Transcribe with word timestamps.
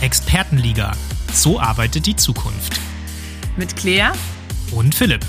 Expertenliga. 0.00 0.92
So 1.32 1.58
arbeitet 1.58 2.06
die 2.06 2.14
Zukunft. 2.14 2.78
Mit 3.56 3.74
Claire 3.74 4.12
Und 4.70 4.94
Philipp. 4.94 5.26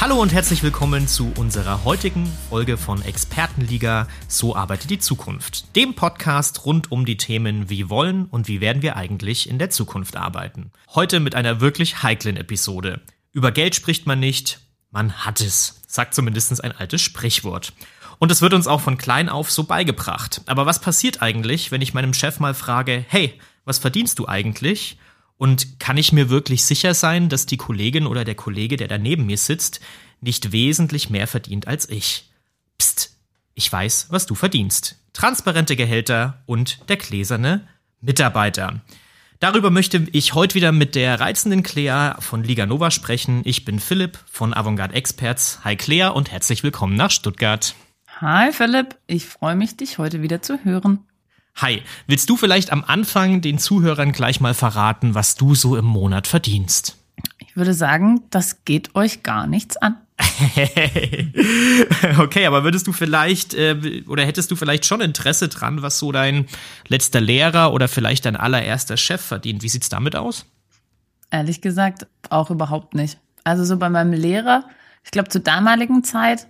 Hallo 0.00 0.20
und 0.20 0.32
herzlich 0.32 0.64
willkommen 0.64 1.06
zu 1.06 1.32
unserer 1.36 1.84
heutigen 1.84 2.26
Folge 2.48 2.76
von 2.76 3.02
Expertenliga 3.02 4.08
So 4.26 4.56
arbeitet 4.56 4.90
die 4.90 4.98
Zukunft. 4.98 5.76
Dem 5.76 5.94
Podcast 5.94 6.64
rund 6.64 6.90
um 6.90 7.06
die 7.06 7.18
Themen 7.18 7.70
Wie 7.70 7.88
wollen 7.88 8.24
und 8.24 8.48
wie 8.48 8.60
werden 8.60 8.82
wir 8.82 8.96
eigentlich 8.96 9.48
in 9.48 9.60
der 9.60 9.70
Zukunft 9.70 10.16
arbeiten. 10.16 10.72
Heute 10.92 11.20
mit 11.20 11.36
einer 11.36 11.60
wirklich 11.60 12.02
heiklen 12.02 12.36
Episode. 12.36 13.00
Über 13.30 13.52
Geld 13.52 13.76
spricht 13.76 14.06
man 14.06 14.18
nicht, 14.18 14.58
man 14.90 15.12
hat 15.24 15.40
es, 15.40 15.82
sagt 15.86 16.14
zumindest 16.14 16.64
ein 16.64 16.72
altes 16.72 17.00
Sprichwort. 17.00 17.72
Und 18.18 18.32
es 18.32 18.42
wird 18.42 18.52
uns 18.52 18.66
auch 18.66 18.80
von 18.80 18.98
klein 18.98 19.28
auf 19.28 19.50
so 19.50 19.64
beigebracht. 19.64 20.42
Aber 20.46 20.66
was 20.66 20.80
passiert 20.80 21.22
eigentlich, 21.22 21.70
wenn 21.70 21.82
ich 21.82 21.94
meinem 21.94 22.14
Chef 22.14 22.40
mal 22.40 22.54
frage, 22.54 23.04
hey, 23.08 23.38
was 23.64 23.78
verdienst 23.78 24.18
du 24.18 24.26
eigentlich? 24.26 24.98
Und 25.36 25.78
kann 25.78 25.96
ich 25.96 26.12
mir 26.12 26.30
wirklich 26.30 26.64
sicher 26.64 26.94
sein, 26.94 27.28
dass 27.28 27.46
die 27.46 27.56
Kollegin 27.56 28.06
oder 28.06 28.24
der 28.24 28.34
Kollege, 28.34 28.76
der 28.76 28.88
da 28.88 28.98
neben 28.98 29.26
mir 29.26 29.38
sitzt, 29.38 29.80
nicht 30.20 30.50
wesentlich 30.50 31.10
mehr 31.10 31.28
verdient 31.28 31.68
als 31.68 31.88
ich? 31.88 32.28
Psst, 32.76 33.12
ich 33.54 33.70
weiß, 33.70 34.08
was 34.10 34.26
du 34.26 34.34
verdienst. 34.34 34.96
Transparente 35.12 35.76
Gehälter 35.76 36.42
und 36.46 36.88
der 36.88 36.96
gläserne 36.96 37.68
Mitarbeiter. 38.00 38.80
Darüber 39.38 39.70
möchte 39.70 40.08
ich 40.10 40.34
heute 40.34 40.56
wieder 40.56 40.72
mit 40.72 40.96
der 40.96 41.20
reizenden 41.20 41.62
Claire 41.62 42.16
von 42.18 42.42
Liga 42.42 42.66
Nova 42.66 42.90
sprechen. 42.90 43.42
Ich 43.44 43.64
bin 43.64 43.78
Philipp 43.78 44.18
von 44.28 44.52
Avantgarde 44.52 44.94
Experts. 44.94 45.60
Hi 45.62 45.76
Claire 45.76 46.14
und 46.14 46.32
herzlich 46.32 46.64
willkommen 46.64 46.96
nach 46.96 47.12
Stuttgart. 47.12 47.76
Hi 48.20 48.52
Philipp, 48.52 48.96
ich 49.06 49.26
freue 49.26 49.54
mich, 49.54 49.76
dich 49.76 49.98
heute 49.98 50.22
wieder 50.22 50.42
zu 50.42 50.64
hören. 50.64 51.04
Hi, 51.54 51.82
willst 52.08 52.28
du 52.28 52.36
vielleicht 52.36 52.72
am 52.72 52.82
Anfang 52.84 53.42
den 53.42 53.60
Zuhörern 53.60 54.10
gleich 54.10 54.40
mal 54.40 54.54
verraten, 54.54 55.14
was 55.14 55.36
du 55.36 55.54
so 55.54 55.76
im 55.76 55.84
Monat 55.84 56.26
verdienst? 56.26 56.96
Ich 57.38 57.56
würde 57.56 57.74
sagen, 57.74 58.22
das 58.30 58.64
geht 58.64 58.96
euch 58.96 59.22
gar 59.22 59.46
nichts 59.46 59.76
an. 59.76 59.98
okay, 62.18 62.46
aber 62.46 62.64
würdest 62.64 62.88
du 62.88 62.92
vielleicht 62.92 63.54
äh, 63.54 64.02
oder 64.08 64.24
hättest 64.24 64.50
du 64.50 64.56
vielleicht 64.56 64.84
schon 64.84 65.00
Interesse 65.00 65.46
dran, 65.46 65.82
was 65.82 66.00
so 66.00 66.10
dein 66.10 66.46
letzter 66.88 67.20
Lehrer 67.20 67.72
oder 67.72 67.86
vielleicht 67.86 68.24
dein 68.24 68.34
allererster 68.34 68.96
Chef 68.96 69.20
verdient? 69.20 69.62
Wie 69.62 69.68
sieht's 69.68 69.90
damit 69.90 70.16
aus? 70.16 70.44
Ehrlich 71.30 71.60
gesagt, 71.60 72.08
auch 72.30 72.50
überhaupt 72.50 72.94
nicht. 72.94 73.20
Also 73.44 73.64
so 73.64 73.76
bei 73.76 73.90
meinem 73.90 74.12
Lehrer, 74.12 74.64
ich 75.04 75.12
glaube 75.12 75.28
zur 75.28 75.42
damaligen 75.42 76.02
Zeit 76.02 76.48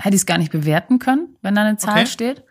hätte 0.00 0.14
ich 0.16 0.22
es 0.22 0.26
gar 0.26 0.38
nicht 0.38 0.52
bewerten 0.52 0.98
können, 0.98 1.36
wenn 1.42 1.54
da 1.54 1.62
eine 1.62 1.76
Zahl 1.76 1.98
Okay. 2.02 2.06
steht. 2.06 2.44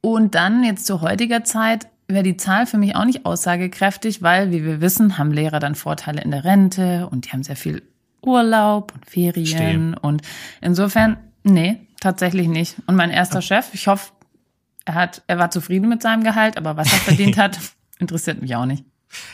Und 0.00 0.34
dann 0.34 0.64
jetzt 0.64 0.86
zu 0.86 1.00
heutiger 1.00 1.44
Zeit 1.44 1.86
wäre 2.08 2.24
die 2.24 2.36
Zahl 2.36 2.66
für 2.66 2.76
mich 2.78 2.96
auch 2.96 3.04
nicht 3.04 3.24
aussagekräftig, 3.24 4.22
weil, 4.22 4.50
wie 4.50 4.64
wir 4.64 4.80
wissen, 4.80 5.16
haben 5.18 5.32
Lehrer 5.32 5.60
dann 5.60 5.74
Vorteile 5.74 6.20
in 6.22 6.30
der 6.30 6.44
Rente 6.44 7.08
und 7.10 7.26
die 7.26 7.30
haben 7.30 7.42
sehr 7.42 7.56
viel 7.56 7.82
Urlaub 8.22 8.92
und 8.94 9.06
Ferien. 9.06 9.46
Verstehe. 9.46 9.94
Und 10.00 10.22
insofern, 10.60 11.16
nee, 11.44 11.86
tatsächlich 12.00 12.48
nicht. 12.48 12.76
Und 12.86 12.96
mein 12.96 13.10
erster 13.10 13.42
Chef, 13.42 13.72
ich 13.72 13.86
hoffe, 13.86 14.12
er 14.84 14.94
hat, 14.94 15.22
er 15.26 15.38
war 15.38 15.50
zufrieden 15.50 15.88
mit 15.88 16.02
seinem 16.02 16.24
Gehalt, 16.24 16.56
aber 16.56 16.76
was 16.76 16.92
er 16.92 16.98
verdient 16.98 17.36
hat, 17.38 17.58
interessiert 17.98 18.42
mich 18.42 18.54
auch 18.56 18.66
nicht. 18.66 18.84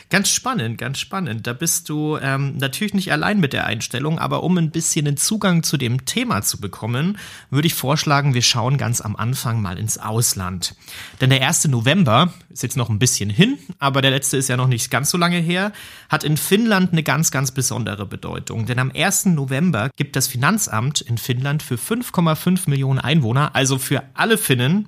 Ganz 0.09 0.29
spannend, 0.29 0.77
ganz 0.77 0.99
spannend. 0.99 1.47
Da 1.47 1.53
bist 1.53 1.89
du 1.89 2.17
ähm, 2.17 2.57
natürlich 2.57 2.93
nicht 2.93 3.11
allein 3.11 3.39
mit 3.39 3.53
der 3.53 3.65
Einstellung, 3.65 4.19
aber 4.19 4.43
um 4.43 4.57
ein 4.57 4.71
bisschen 4.71 5.07
einen 5.07 5.17
Zugang 5.17 5.63
zu 5.63 5.77
dem 5.77 6.05
Thema 6.05 6.41
zu 6.41 6.59
bekommen, 6.59 7.17
würde 7.49 7.67
ich 7.67 7.73
vorschlagen, 7.73 8.33
wir 8.33 8.41
schauen 8.41 8.77
ganz 8.77 9.01
am 9.01 9.15
Anfang 9.15 9.61
mal 9.61 9.77
ins 9.77 9.97
Ausland. 9.97 10.75
Denn 11.21 11.29
der 11.29 11.47
1. 11.47 11.67
November 11.67 12.33
ist 12.49 12.63
jetzt 12.63 12.77
noch 12.77 12.89
ein 12.89 12.99
bisschen 12.99 13.29
hin, 13.29 13.57
aber 13.77 14.01
der 14.01 14.11
letzte 14.11 14.37
ist 14.37 14.49
ja 14.49 14.57
noch 14.57 14.67
nicht 14.67 14.89
ganz 14.89 15.11
so 15.11 15.17
lange 15.17 15.37
her, 15.37 15.71
hat 16.09 16.23
in 16.23 16.37
Finnland 16.37 16.91
eine 16.91 17.03
ganz, 17.03 17.31
ganz 17.31 17.51
besondere 17.51 18.05
Bedeutung. 18.05 18.65
Denn 18.65 18.79
am 18.79 18.91
1. 18.93 19.27
November 19.27 19.89
gibt 19.95 20.15
das 20.15 20.27
Finanzamt 20.27 21.01
in 21.01 21.17
Finnland 21.17 21.63
für 21.63 21.75
5,5 21.75 22.69
Millionen 22.69 22.99
Einwohner, 22.99 23.55
also 23.55 23.77
für 23.77 24.03
alle 24.13 24.37
Finnen, 24.37 24.87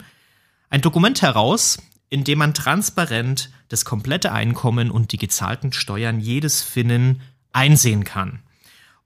ein 0.69 0.81
Dokument 0.81 1.22
heraus, 1.22 1.78
in 2.11 2.25
dem 2.25 2.38
man 2.38 2.53
transparent 2.53 3.49
das 3.69 3.85
komplette 3.85 4.31
Einkommen 4.33 4.91
und 4.91 5.13
die 5.13 5.17
gezahlten 5.17 5.72
Steuern 5.72 6.19
jedes 6.19 6.61
Finnen 6.61 7.22
einsehen 7.53 8.03
kann. 8.03 8.39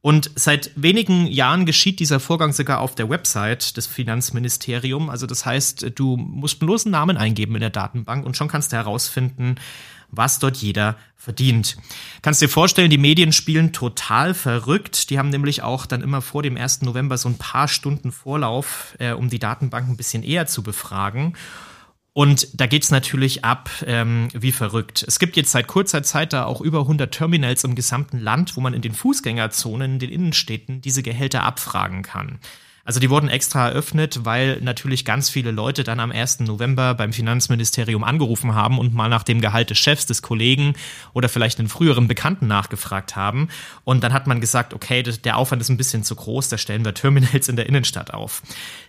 Und 0.01 0.31
seit 0.35 0.71
wenigen 0.75 1.27
Jahren 1.27 1.65
geschieht 1.65 1.99
dieser 1.99 2.19
Vorgang 2.19 2.51
sogar 2.51 2.79
auf 2.79 2.93
der 2.93 3.09
Website 3.09 3.77
des 3.77 3.87
Finanzministeriums. 3.87 5.09
Also 5.09 5.27
das 5.27 5.45
heißt, 5.45 5.93
du 5.95 6.17
musst 6.17 6.59
bloß 6.59 6.85
einen 6.85 6.91
Namen 6.91 7.17
eingeben 7.17 7.55
in 7.55 7.61
der 7.61 7.69
Datenbank 7.69 8.25
und 8.25 8.35
schon 8.35 8.47
kannst 8.47 8.71
du 8.71 8.75
herausfinden, 8.75 9.55
was 10.09 10.39
dort 10.39 10.57
jeder 10.57 10.95
verdient. 11.15 11.77
Kannst 12.23 12.41
dir 12.41 12.49
vorstellen, 12.49 12.89
die 12.89 12.97
Medien 12.97 13.33
spielen 13.33 13.71
total 13.71 14.33
verrückt. 14.33 15.09
Die 15.09 15.19
haben 15.19 15.29
nämlich 15.29 15.61
auch 15.61 15.85
dann 15.85 16.01
immer 16.01 16.21
vor 16.21 16.43
dem 16.43 16.57
1. 16.57 16.83
November 16.83 17.17
so 17.17 17.29
ein 17.29 17.37
paar 17.37 17.67
Stunden 17.67 18.11
Vorlauf, 18.11 18.95
äh, 18.99 19.13
um 19.13 19.29
die 19.29 19.39
Datenbank 19.39 19.89
ein 19.89 19.97
bisschen 19.97 20.23
eher 20.23 20.47
zu 20.47 20.63
befragen. 20.63 21.35
Und 22.17 22.47
da 22.53 22.65
geht's 22.65 22.91
natürlich 22.91 23.43
ab 23.43 23.69
ähm, 23.85 24.29
wie 24.31 24.53
verrückt. 24.53 25.03
Es 25.05 25.19
gibt 25.19 25.35
jetzt 25.35 25.51
seit 25.51 25.67
kurzer 25.67 26.01
Zeit 26.01 26.31
da 26.31 26.45
auch 26.45 26.61
über 26.61 26.79
100 26.79 27.13
Terminals 27.13 27.65
im 27.65 27.75
gesamten 27.75 28.19
Land, 28.19 28.55
wo 28.55 28.61
man 28.61 28.73
in 28.73 28.81
den 28.81 28.93
Fußgängerzonen, 28.93 29.95
in 29.95 29.99
den 29.99 30.09
Innenstädten 30.09 30.79
diese 30.79 31.03
Gehälter 31.03 31.43
abfragen 31.43 32.03
kann. 32.03 32.39
Also 32.85 32.99
die 32.99 33.09
wurden 33.09 33.29
extra 33.29 33.69
eröffnet, 33.69 34.25
weil 34.25 34.61
natürlich 34.61 35.05
ganz 35.05 35.31
viele 35.31 35.49
Leute 35.49 35.83
dann 35.83 35.99
am 35.99 36.11
1. 36.11 36.41
November 36.41 36.93
beim 36.93 37.13
Finanzministerium 37.13 38.03
angerufen 38.03 38.53
haben 38.53 38.77
und 38.77 38.93
mal 38.93 39.09
nach 39.09 39.23
dem 39.23 39.41
Gehalt 39.41 39.71
des 39.71 39.79
Chefs, 39.79 40.05
des 40.05 40.21
Kollegen 40.21 40.75
oder 41.11 41.27
vielleicht 41.27 41.57
einen 41.57 41.67
früheren 41.67 42.07
Bekannten 42.07 42.45
nachgefragt 42.45 43.15
haben. 43.15 43.49
Und 43.85 44.03
dann 44.03 44.13
hat 44.13 44.27
man 44.27 44.39
gesagt, 44.39 44.75
okay, 44.75 45.01
der 45.01 45.37
Aufwand 45.37 45.63
ist 45.63 45.69
ein 45.69 45.77
bisschen 45.77 46.03
zu 46.03 46.15
groß, 46.15 46.49
da 46.49 46.59
stellen 46.59 46.85
wir 46.85 46.93
Terminals 46.93 47.49
in 47.49 47.55
der 47.55 47.65
Innenstadt 47.65 48.13
auf. 48.13 48.43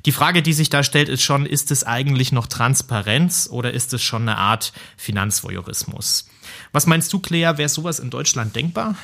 Die 0.05 0.13
Frage, 0.13 0.43
die 0.43 0.53
sich 0.53 0.69
da 0.69 0.83
stellt, 0.83 1.09
ist 1.09 1.23
schon, 1.23 1.47
ist 1.47 1.71
es 1.71 1.83
eigentlich 1.83 2.33
noch 2.33 2.49
Transparenz 2.49 3.49
oder 3.51 3.73
ist 3.73 3.95
es 3.95 4.03
schon 4.03 4.23
eine 4.23 4.37
Art 4.37 4.75
Finanzvoyeurismus? 4.99 6.29
Was 6.71 6.87
meinst 6.87 7.11
du, 7.15 7.19
Claire, 7.19 7.57
wäre 7.57 7.71
sowas 7.71 7.99
in 7.99 8.11
Deutschland 8.11 8.55
denkbar? 8.57 8.95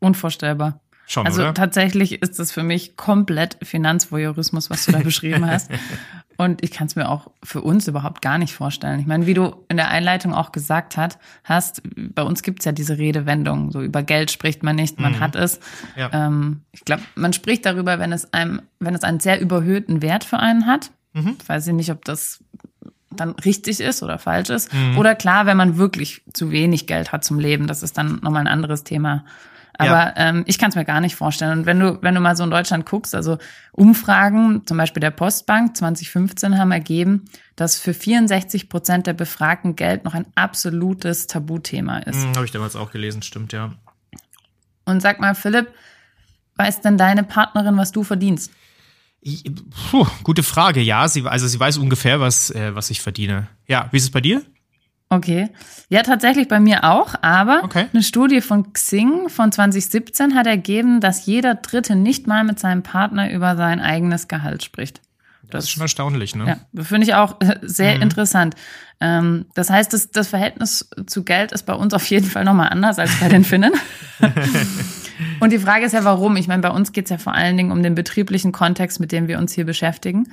Unvorstellbar. 0.00 0.80
Schon, 1.06 1.26
Also 1.26 1.42
oder? 1.42 1.54
tatsächlich 1.54 2.22
ist 2.22 2.40
es 2.40 2.50
für 2.52 2.62
mich 2.62 2.96
komplett 2.96 3.58
Finanzvoyeurismus, 3.62 4.70
was 4.70 4.86
du 4.86 4.92
da 4.92 4.98
beschrieben 5.00 5.46
hast. 5.46 5.70
Und 6.36 6.64
ich 6.64 6.72
kann 6.72 6.88
es 6.88 6.96
mir 6.96 7.08
auch 7.08 7.30
für 7.44 7.60
uns 7.60 7.86
überhaupt 7.86 8.20
gar 8.20 8.38
nicht 8.38 8.54
vorstellen. 8.54 8.98
Ich 8.98 9.06
meine, 9.06 9.26
wie 9.26 9.34
du 9.34 9.54
in 9.68 9.76
der 9.76 9.88
Einleitung 9.88 10.34
auch 10.34 10.50
gesagt 10.50 10.96
hat, 10.96 11.18
hast, 11.44 11.80
bei 11.94 12.22
uns 12.22 12.42
gibt's 12.42 12.64
ja 12.64 12.72
diese 12.72 12.98
Redewendung, 12.98 13.70
so 13.70 13.80
über 13.80 14.02
Geld 14.02 14.32
spricht 14.32 14.64
man 14.64 14.74
nicht, 14.74 14.98
man 14.98 15.20
hat 15.20 15.36
es. 15.36 15.60
Mhm. 15.60 16.00
Ja. 16.00 16.10
Ähm, 16.12 16.60
ich 16.72 16.84
glaube, 16.84 17.02
man 17.14 17.32
spricht 17.32 17.64
darüber, 17.64 18.00
wenn 18.00 18.12
es 18.12 18.32
einem, 18.32 18.62
wenn 18.80 18.94
es 18.96 19.04
einen 19.04 19.20
sehr 19.20 19.40
überhöhten 19.40 20.02
Wert 20.02 20.24
für 20.24 20.38
einen 20.40 20.66
hat. 20.66 20.90
Mhm. 21.12 21.36
Weiß 21.46 21.68
ich 21.68 21.72
nicht, 21.72 21.92
ob 21.92 22.04
das 22.04 22.42
dann 23.10 23.30
richtig 23.30 23.78
ist 23.78 24.02
oder 24.02 24.18
falsch 24.18 24.50
ist. 24.50 24.72
Mhm. 24.74 24.98
Oder 24.98 25.14
klar, 25.14 25.46
wenn 25.46 25.56
man 25.56 25.76
wirklich 25.76 26.22
zu 26.32 26.50
wenig 26.50 26.88
Geld 26.88 27.12
hat 27.12 27.22
zum 27.24 27.38
Leben, 27.38 27.68
das 27.68 27.84
ist 27.84 27.96
dann 27.96 28.18
nochmal 28.22 28.40
ein 28.40 28.48
anderes 28.48 28.82
Thema. 28.82 29.24
Aber 29.76 29.90
Ja. 29.90 30.14
ähm, 30.16 30.44
ich 30.46 30.58
kann 30.58 30.70
es 30.70 30.76
mir 30.76 30.84
gar 30.84 31.00
nicht 31.00 31.16
vorstellen. 31.16 31.60
Und 31.60 31.66
wenn 31.66 31.80
du, 31.80 31.98
wenn 32.02 32.14
du 32.14 32.20
mal 32.20 32.36
so 32.36 32.44
in 32.44 32.50
Deutschland 32.50 32.86
guckst, 32.86 33.14
also 33.14 33.38
Umfragen, 33.72 34.66
zum 34.66 34.76
Beispiel 34.76 35.00
der 35.00 35.10
Postbank 35.10 35.76
2015 35.76 36.58
haben 36.58 36.70
ergeben, 36.70 37.24
dass 37.56 37.78
für 37.78 37.92
64 37.92 38.68
Prozent 38.68 39.06
der 39.06 39.14
Befragten 39.14 39.74
Geld 39.76 40.04
noch 40.04 40.14
ein 40.14 40.26
absolutes 40.36 41.26
Tabuthema 41.26 41.98
ist. 41.98 42.22
Hm, 42.22 42.34
Habe 42.36 42.44
ich 42.44 42.52
damals 42.52 42.76
auch 42.76 42.90
gelesen, 42.92 43.22
stimmt, 43.22 43.52
ja. 43.52 43.72
Und 44.84 45.00
sag 45.00 45.18
mal, 45.20 45.34
Philipp, 45.34 45.68
weiß 46.56 46.80
denn 46.80 46.96
deine 46.96 47.24
Partnerin, 47.24 47.76
was 47.76 47.90
du 47.90 48.04
verdienst? 48.04 48.52
Ich- 49.20 49.44
Puh, 49.90 50.06
gute 50.22 50.42
Frage. 50.42 50.80
Ja, 50.82 51.08
sie, 51.08 51.26
also 51.26 51.46
sie 51.48 51.58
weiß 51.58 51.78
ungefähr, 51.78 52.20
was, 52.20 52.50
äh, 52.50 52.74
was 52.74 52.90
ich 52.90 53.00
verdiene. 53.00 53.48
Ja, 53.66 53.88
wie 53.90 53.96
ist 53.96 54.02
es 54.04 54.10
bei 54.10 54.20
dir? 54.20 54.42
Okay. 55.14 55.48
Ja, 55.88 56.02
tatsächlich 56.02 56.48
bei 56.48 56.60
mir 56.60 56.84
auch, 56.84 57.14
aber 57.22 57.62
Okay. 57.64 57.86
eine 57.92 58.02
Studie 58.02 58.40
von 58.40 58.72
Xing 58.72 59.28
von 59.28 59.52
2017 59.52 60.34
hat 60.34 60.46
ergeben, 60.46 61.00
dass 61.00 61.26
jeder 61.26 61.54
Dritte 61.54 61.94
nicht 61.94 62.26
mal 62.26 62.44
mit 62.44 62.58
seinem 62.58 62.82
Partner 62.82 63.30
über 63.30 63.56
sein 63.56 63.80
eigenes 63.80 64.28
Gehalt 64.28 64.62
spricht. 64.64 65.00
Das 65.50 65.64
ist 65.64 65.70
schon 65.70 65.82
erstaunlich, 65.82 66.34
ne? 66.34 66.58
Ja, 66.72 66.82
finde 66.82 67.06
ich 67.06 67.14
auch 67.14 67.40
äh, 67.40 67.58
sehr 67.62 68.00
interessant. 68.00 68.54
Ähm, 69.00 69.46
das 69.54 69.70
heißt, 69.70 69.92
das, 69.92 70.10
das 70.10 70.28
Verhältnis 70.28 70.88
zu 71.06 71.22
Geld 71.22 71.52
ist 71.52 71.64
bei 71.64 71.74
uns 71.74 71.94
auf 71.94 72.06
jeden 72.06 72.26
Fall 72.26 72.44
nochmal 72.44 72.70
anders 72.70 72.98
als 72.98 73.14
bei 73.20 73.28
den 73.28 73.44
Finnen. 73.44 73.72
Und 75.40 75.52
die 75.52 75.58
Frage 75.58 75.84
ist 75.84 75.92
ja, 75.92 76.04
warum? 76.04 76.36
Ich 76.36 76.48
meine, 76.48 76.62
bei 76.62 76.70
uns 76.70 76.92
geht 76.92 77.04
es 77.04 77.10
ja 77.10 77.18
vor 77.18 77.34
allen 77.34 77.56
Dingen 77.56 77.72
um 77.72 77.82
den 77.82 77.94
betrieblichen 77.94 78.52
Kontext, 78.52 79.00
mit 79.00 79.12
dem 79.12 79.28
wir 79.28 79.38
uns 79.38 79.52
hier 79.52 79.64
beschäftigen. 79.64 80.28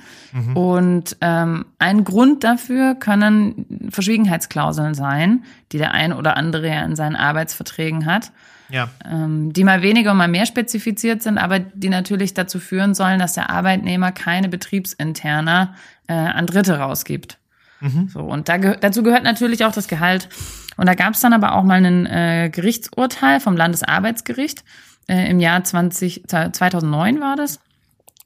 Und 0.54 1.16
ähm, 1.20 1.66
ein 1.78 2.04
Grund 2.04 2.44
dafür 2.44 2.94
können 2.94 3.88
Verschwiegenheitsklauseln 3.90 4.94
sein, 4.94 5.44
die 5.72 5.78
der 5.78 5.92
ein 5.92 6.12
oder 6.12 6.36
andere 6.36 6.68
ja 6.68 6.82
in 6.84 6.96
seinen 6.96 7.16
Arbeitsverträgen 7.16 8.06
hat. 8.06 8.32
ja. 8.72 8.88
ähm, 9.04 9.52
die 9.52 9.64
mal 9.64 9.82
weniger 9.82 10.12
und 10.12 10.16
mal 10.16 10.28
mehr 10.28 10.46
spezifiziert 10.46 11.22
sind, 11.22 11.38
aber 11.38 11.58
die 11.58 11.90
natürlich 11.90 12.34
dazu 12.34 12.58
führen 12.58 12.94
sollen, 12.94 13.18
dass 13.18 13.34
der 13.34 13.50
Arbeitnehmer 13.50 14.12
keine 14.12 14.48
betriebsinterner 14.48 15.74
äh, 16.08 16.14
an 16.14 16.46
Dritte 16.46 16.78
rausgibt. 16.78 17.38
Mhm. 17.80 18.08
So, 18.08 18.20
und 18.20 18.48
da 18.48 18.58
dazu 18.58 19.02
gehört 19.02 19.24
natürlich 19.24 19.64
auch 19.64 19.72
das 19.72 19.88
Gehalt. 19.88 20.28
Und 20.76 20.86
da 20.86 20.94
gab 20.94 21.14
es 21.14 21.20
dann 21.20 21.32
aber 21.32 21.54
auch 21.54 21.64
mal 21.64 21.84
ein 21.84 22.06
äh, 22.06 22.50
Gerichtsurteil 22.52 23.40
vom 23.40 23.56
Landesarbeitsgericht 23.56 24.64
äh, 25.08 25.30
im 25.30 25.40
Jahr 25.40 25.62
20, 25.62 26.24
2009 26.28 27.20
war 27.20 27.36
das 27.36 27.60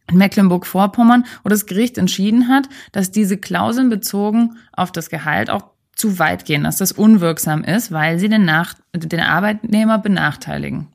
in 0.09 0.19
Mecklenburg-Vorpommern, 0.19 1.25
wo 1.43 1.49
das 1.49 1.67
Gericht 1.67 1.99
entschieden 1.99 2.49
hat, 2.49 2.69
dass 2.93 3.11
diese 3.11 3.39
Klauseln 3.39 3.89
bezogen 3.89 4.57
auf 4.73 4.93
das 4.93 5.11
Gehalt 5.11 5.51
auch 5.51 5.65
zu 5.97 6.19
weit 6.19 6.45
gehen, 6.45 6.63
dass 6.63 6.77
das 6.77 6.93
unwirksam 6.93 7.65
ist, 7.65 7.91
weil 7.91 8.19
sie 8.19 8.29
den, 8.29 8.45
Nach 8.45 8.75
den 8.95 9.21
Arbeitnehmer 9.21 9.99
benachteiligen. 9.99 10.89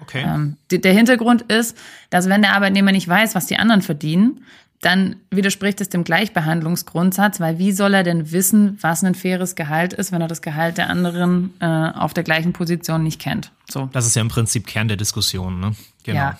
Okay. 0.00 0.24
Ähm, 0.26 0.56
der 0.70 0.92
Hintergrund 0.92 1.42
ist, 1.42 1.76
dass 2.10 2.28
wenn 2.28 2.42
der 2.42 2.54
Arbeitnehmer 2.54 2.92
nicht 2.92 3.08
weiß, 3.08 3.34
was 3.34 3.46
die 3.46 3.56
anderen 3.56 3.82
verdienen, 3.82 4.44
dann 4.82 5.16
widerspricht 5.30 5.80
es 5.80 5.88
dem 5.88 6.02
Gleichbehandlungsgrundsatz, 6.04 7.38
weil 7.38 7.58
wie 7.58 7.72
soll 7.72 7.94
er 7.94 8.02
denn 8.02 8.32
wissen, 8.32 8.78
was 8.80 9.02
ein 9.04 9.14
faires 9.14 9.54
Gehalt 9.54 9.92
ist, 9.92 10.10
wenn 10.10 10.20
er 10.20 10.28
das 10.28 10.42
Gehalt 10.42 10.76
der 10.76 10.90
anderen 10.90 11.54
äh, 11.60 11.66
auf 11.66 12.14
der 12.14 12.24
gleichen 12.24 12.52
Position 12.52 13.04
nicht 13.04 13.20
kennt? 13.20 13.52
So. 13.70 13.88
Das 13.92 14.06
ist 14.06 14.16
ja 14.16 14.22
im 14.22 14.28
Prinzip 14.28 14.66
Kern 14.66 14.88
der 14.88 14.96
Diskussion, 14.96 15.60
ne? 15.60 15.74
Genau. 16.02 16.18
Ja. 16.18 16.38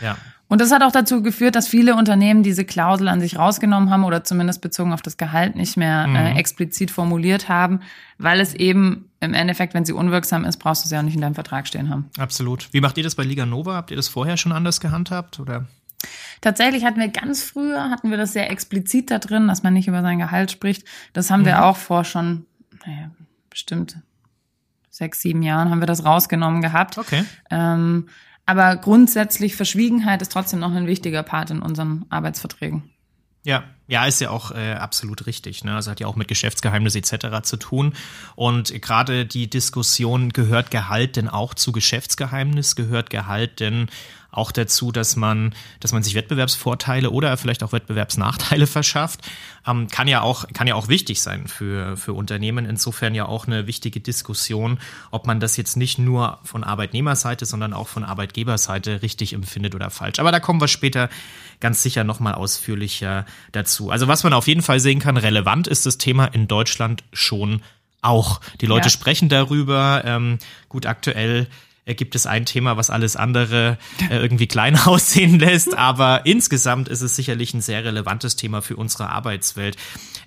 ja. 0.00 0.16
Und 0.46 0.60
das 0.60 0.72
hat 0.72 0.82
auch 0.82 0.92
dazu 0.92 1.22
geführt, 1.22 1.56
dass 1.56 1.68
viele 1.68 1.94
Unternehmen 1.94 2.42
diese 2.42 2.64
Klausel 2.64 3.08
an 3.08 3.20
sich 3.20 3.38
rausgenommen 3.38 3.90
haben 3.90 4.04
oder 4.04 4.24
zumindest 4.24 4.60
bezogen 4.60 4.92
auf 4.92 5.02
das 5.02 5.16
Gehalt 5.16 5.56
nicht 5.56 5.76
mehr 5.76 6.04
äh, 6.04 6.08
mhm. 6.08 6.16
äh, 6.16 6.38
explizit 6.38 6.92
formuliert 6.92 7.48
haben, 7.48 7.80
weil 8.18 8.40
es 8.40 8.54
eben 8.54 9.10
im 9.20 9.34
Endeffekt, 9.34 9.74
wenn 9.74 9.84
sie 9.84 9.92
unwirksam 9.92 10.44
ist, 10.44 10.58
brauchst 10.58 10.84
du 10.84 10.88
sie 10.88 10.96
auch 10.96 11.02
nicht 11.02 11.14
in 11.14 11.20
deinem 11.20 11.34
Vertrag 11.34 11.66
stehen 11.66 11.88
haben. 11.88 12.08
Absolut. 12.18 12.68
Wie 12.72 12.80
macht 12.80 12.98
ihr 12.98 13.04
das 13.04 13.16
bei 13.16 13.24
Liga 13.24 13.46
Nova? 13.46 13.74
Habt 13.74 13.90
ihr 13.90 13.96
das 13.96 14.08
vorher 14.08 14.36
schon 14.36 14.52
anders 14.52 14.80
gehandhabt 14.80 15.40
oder? 15.40 15.66
Tatsächlich 16.40 16.84
hatten 16.84 17.00
wir 17.00 17.08
ganz 17.08 17.42
früher, 17.42 17.90
hatten 17.90 18.10
wir 18.10 18.16
das 18.16 18.32
sehr 18.32 18.50
explizit 18.50 19.10
da 19.10 19.18
drin, 19.18 19.48
dass 19.48 19.62
man 19.62 19.74
nicht 19.74 19.88
über 19.88 20.02
sein 20.02 20.18
Gehalt 20.18 20.50
spricht. 20.50 20.86
Das 21.12 21.30
haben 21.30 21.42
mhm. 21.42 21.46
wir 21.46 21.64
auch 21.64 21.76
vor 21.76 22.04
schon, 22.04 22.46
naja, 22.86 23.10
bestimmt 23.50 23.98
sechs, 24.88 25.20
sieben 25.20 25.42
Jahren 25.42 25.70
haben 25.70 25.80
wir 25.80 25.86
das 25.86 26.04
rausgenommen 26.04 26.62
gehabt. 26.62 26.98
Okay. 26.98 27.24
Ähm, 27.50 28.08
aber 28.46 28.76
grundsätzlich 28.76 29.54
Verschwiegenheit 29.54 30.22
ist 30.22 30.32
trotzdem 30.32 30.60
noch 30.60 30.74
ein 30.74 30.86
wichtiger 30.86 31.22
Part 31.22 31.50
in 31.50 31.62
unseren 31.62 32.04
Arbeitsverträgen. 32.10 32.90
Ja, 33.42 33.64
ja, 33.86 34.04
ist 34.04 34.20
ja 34.20 34.30
auch 34.30 34.50
äh, 34.50 34.72
absolut 34.74 35.26
richtig. 35.26 35.64
Ne? 35.64 35.74
Also 35.74 35.90
hat 35.90 36.00
ja 36.00 36.06
auch 36.06 36.16
mit 36.16 36.28
Geschäftsgeheimnis 36.28 36.94
etc. 36.94 37.42
zu 37.42 37.56
tun. 37.56 37.94
Und 38.36 38.82
gerade 38.82 39.24
die 39.24 39.48
Diskussion, 39.48 40.30
gehört 40.30 40.70
Gehalt 40.70 41.16
denn 41.16 41.28
auch 41.28 41.54
zu 41.54 41.72
Geschäftsgeheimnis? 41.72 42.76
Gehört 42.76 43.08
Gehalt 43.08 43.60
denn 43.60 43.88
auch 44.32 44.52
dazu, 44.52 44.92
dass 44.92 45.16
man, 45.16 45.54
dass 45.80 45.92
man 45.92 46.02
sich 46.02 46.14
Wettbewerbsvorteile 46.14 47.10
oder 47.10 47.36
vielleicht 47.36 47.62
auch 47.62 47.72
Wettbewerbsnachteile 47.72 48.66
verschafft. 48.66 49.20
Ähm, 49.66 49.88
kann 49.88 50.08
ja 50.08 50.22
auch, 50.22 50.46
kann 50.52 50.66
ja 50.66 50.74
auch 50.74 50.88
wichtig 50.88 51.20
sein 51.20 51.46
für, 51.48 51.96
für 51.96 52.12
Unternehmen. 52.12 52.64
Insofern 52.64 53.14
ja 53.14 53.26
auch 53.26 53.46
eine 53.46 53.66
wichtige 53.66 54.00
Diskussion, 54.00 54.78
ob 55.10 55.26
man 55.26 55.40
das 55.40 55.56
jetzt 55.56 55.76
nicht 55.76 55.98
nur 55.98 56.38
von 56.44 56.64
Arbeitnehmerseite, 56.64 57.44
sondern 57.44 57.72
auch 57.72 57.88
von 57.88 58.04
Arbeitgeberseite 58.04 59.02
richtig 59.02 59.32
empfindet 59.32 59.74
oder 59.74 59.90
falsch. 59.90 60.18
Aber 60.18 60.32
da 60.32 60.40
kommen 60.40 60.60
wir 60.60 60.68
später 60.68 61.08
ganz 61.60 61.82
sicher 61.82 62.04
nochmal 62.04 62.34
ausführlicher 62.34 63.26
dazu. 63.52 63.90
Also 63.90 64.08
was 64.08 64.24
man 64.24 64.32
auf 64.32 64.46
jeden 64.46 64.62
Fall 64.62 64.80
sehen 64.80 64.98
kann, 64.98 65.16
relevant 65.16 65.66
ist 65.68 65.86
das 65.86 65.98
Thema 65.98 66.26
in 66.26 66.48
Deutschland 66.48 67.04
schon 67.12 67.62
auch. 68.02 68.40
Die 68.60 68.66
Leute 68.66 68.86
ja. 68.86 68.90
sprechen 68.90 69.28
darüber. 69.28 70.02
Ähm, 70.04 70.38
gut, 70.68 70.86
aktuell 70.86 71.48
gibt 71.94 72.14
es 72.14 72.26
ein 72.26 72.46
Thema, 72.46 72.76
was 72.76 72.90
alles 72.90 73.16
andere 73.16 73.78
äh, 74.10 74.16
irgendwie 74.16 74.46
klein 74.46 74.76
aussehen 74.84 75.38
lässt. 75.38 75.76
Aber 75.76 76.26
insgesamt 76.26 76.88
ist 76.88 77.00
es 77.00 77.16
sicherlich 77.16 77.54
ein 77.54 77.60
sehr 77.60 77.84
relevantes 77.84 78.36
Thema 78.36 78.62
für 78.62 78.76
unsere 78.76 79.10
Arbeitswelt. 79.10 79.76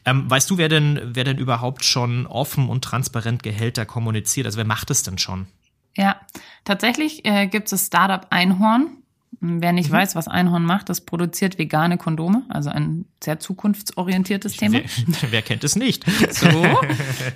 Ähm, 0.06 0.30
weißt 0.30 0.50
du, 0.50 0.58
wer 0.58 0.70
denn, 0.70 1.00
wer 1.04 1.24
denn 1.24 1.38
überhaupt 1.38 1.86
schon 1.86 2.28
offen 2.28 2.70
und 2.70 2.84
transparent 2.84 3.44
Gehälter 3.44 3.86
kommuniziert? 3.86 4.46
Also 4.46 4.58
wer 4.58 4.66
macht 4.66 4.92
es 4.92 5.04
denn 5.04 5.18
schon? 5.18 5.48
Ja, 5.96 6.20
tatsächlich 6.66 7.24
äh, 7.26 7.48
gibt 7.48 7.72
es 7.72 7.88
Startup 7.88 8.26
Einhorn. 8.30 9.03
Wer 9.40 9.74
nicht 9.74 9.90
mhm. 9.90 9.96
weiß, 9.96 10.16
was 10.16 10.28
Einhorn 10.28 10.64
macht, 10.64 10.90
das 10.90 11.02
produziert 11.02 11.58
vegane 11.58 11.98
Kondome, 11.98 12.44
also 12.50 12.70
ein 12.70 13.06
sehr 13.24 13.40
zukunftsorientiertes 13.40 14.58
Thema. 14.58 14.80
Wer, 14.80 15.32
wer 15.32 15.42
kennt 15.42 15.64
es 15.64 15.76
nicht? 15.76 16.06
So. 16.32 16.50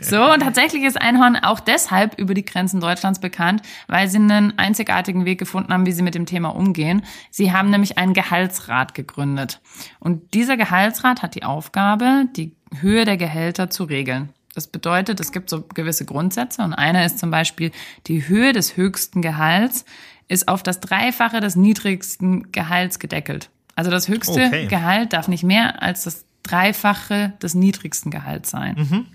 so, 0.02 0.32
und 0.32 0.42
tatsächlich 0.42 0.84
ist 0.84 1.00
Einhorn 1.00 1.36
auch 1.38 1.60
deshalb 1.60 2.20
über 2.20 2.34
die 2.34 2.46
Grenzen 2.46 2.80
Deutschlands 2.80 3.20
bekannt, 3.20 3.62
weil 3.88 4.08
sie 4.08 4.18
einen 4.18 4.58
einzigartigen 4.58 5.26
Weg 5.26 5.40
gefunden 5.40 5.74
haben, 5.74 5.86
wie 5.86 5.92
sie 5.92 6.02
mit 6.02 6.16
dem 6.16 6.26
Thema 6.26 6.50
umgehen. 6.50 7.04
Sie 7.32 7.52
haben 7.52 7.70
nämlich 7.70 7.98
einen 7.98 8.14
Gehaltsrat 8.14 8.94
gegründet. 8.94 9.62
Und 10.00 10.34
dieser 10.34 10.58
Gehaltsrat 10.58 11.22
hat 11.22 11.36
die 11.36 11.44
Aufgabe, 11.44 12.26
die 12.36 12.56
Höhe 12.80 13.06
der 13.06 13.18
Gehälter 13.18 13.70
zu 13.70 13.86
regeln. 13.86 14.30
Das 14.58 14.66
bedeutet, 14.66 15.20
es 15.20 15.32
gibt 15.32 15.52
so 15.52 15.66
gewisse 15.74 16.04
Grundsätze 16.04 16.64
und 16.64 16.74
einer 16.74 17.06
ist 17.06 17.20
zum 17.20 17.30
Beispiel 17.30 17.72
die 18.08 18.28
Höhe 18.28 18.54
des 18.54 18.76
höchsten 18.76 19.22
Gehalts 19.22 19.86
ist 20.28 20.48
auf 20.48 20.64
das 20.64 20.80
Dreifache 20.80 21.40
des 21.40 21.56
niedrigsten 21.56 22.52
Gehalts 22.52 23.00
gedeckelt. 23.00 23.50
Also 23.76 23.92
das 23.92 24.08
höchste 24.08 24.48
okay. 24.48 24.68
Gehalt 24.68 25.14
darf 25.14 25.28
nicht 25.28 25.44
mehr 25.44 25.82
als 25.82 26.04
das 26.04 26.26
Dreifache 26.44 27.34
des 27.42 27.54
niedrigsten 27.54 28.12
Gehalts 28.12 28.50
sein. 28.50 28.76
Mhm. 28.78 29.06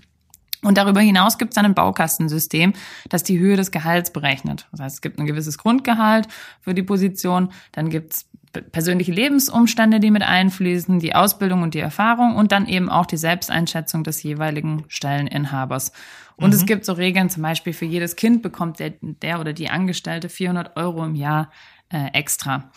Und 0.63 0.77
darüber 0.77 1.01
hinaus 1.01 1.37
gibt 1.37 1.51
es 1.51 1.55
dann 1.55 1.65
ein 1.65 1.73
Baukastensystem, 1.75 2.73
das 3.09 3.23
die 3.23 3.37
Höhe 3.37 3.57
des 3.57 3.71
Gehalts 3.71 4.11
berechnet. 4.11 4.67
Das 4.71 4.79
heißt, 4.79 4.95
es 4.95 5.01
gibt 5.01 5.19
ein 5.19 5.25
gewisses 5.25 5.57
Grundgehalt 5.57 6.27
für 6.61 6.73
die 6.73 6.83
Position, 6.83 7.49
dann 7.73 7.89
gibt 7.89 8.13
es 8.13 8.29
persönliche 8.71 9.11
Lebensumstände, 9.11 9.99
die 9.99 10.11
mit 10.11 10.21
einfließen, 10.21 10.99
die 10.99 11.15
Ausbildung 11.15 11.63
und 11.63 11.73
die 11.73 11.79
Erfahrung 11.79 12.35
und 12.35 12.51
dann 12.51 12.67
eben 12.67 12.89
auch 12.89 13.05
die 13.05 13.17
Selbsteinschätzung 13.17 14.03
des 14.03 14.21
jeweiligen 14.23 14.85
Stelleninhabers. 14.87 15.91
Und 16.35 16.49
mhm. 16.49 16.55
es 16.55 16.65
gibt 16.65 16.85
so 16.85 16.93
Regeln, 16.93 17.29
zum 17.29 17.43
Beispiel 17.43 17.73
für 17.73 17.85
jedes 17.85 18.15
Kind 18.15 18.41
bekommt 18.41 18.79
der, 18.79 18.93
der 19.01 19.39
oder 19.39 19.53
die 19.53 19.69
Angestellte 19.69 20.29
400 20.29 20.75
Euro 20.77 21.03
im 21.05 21.15
Jahr 21.15 21.51
äh, 21.89 22.07
extra. 22.13 22.71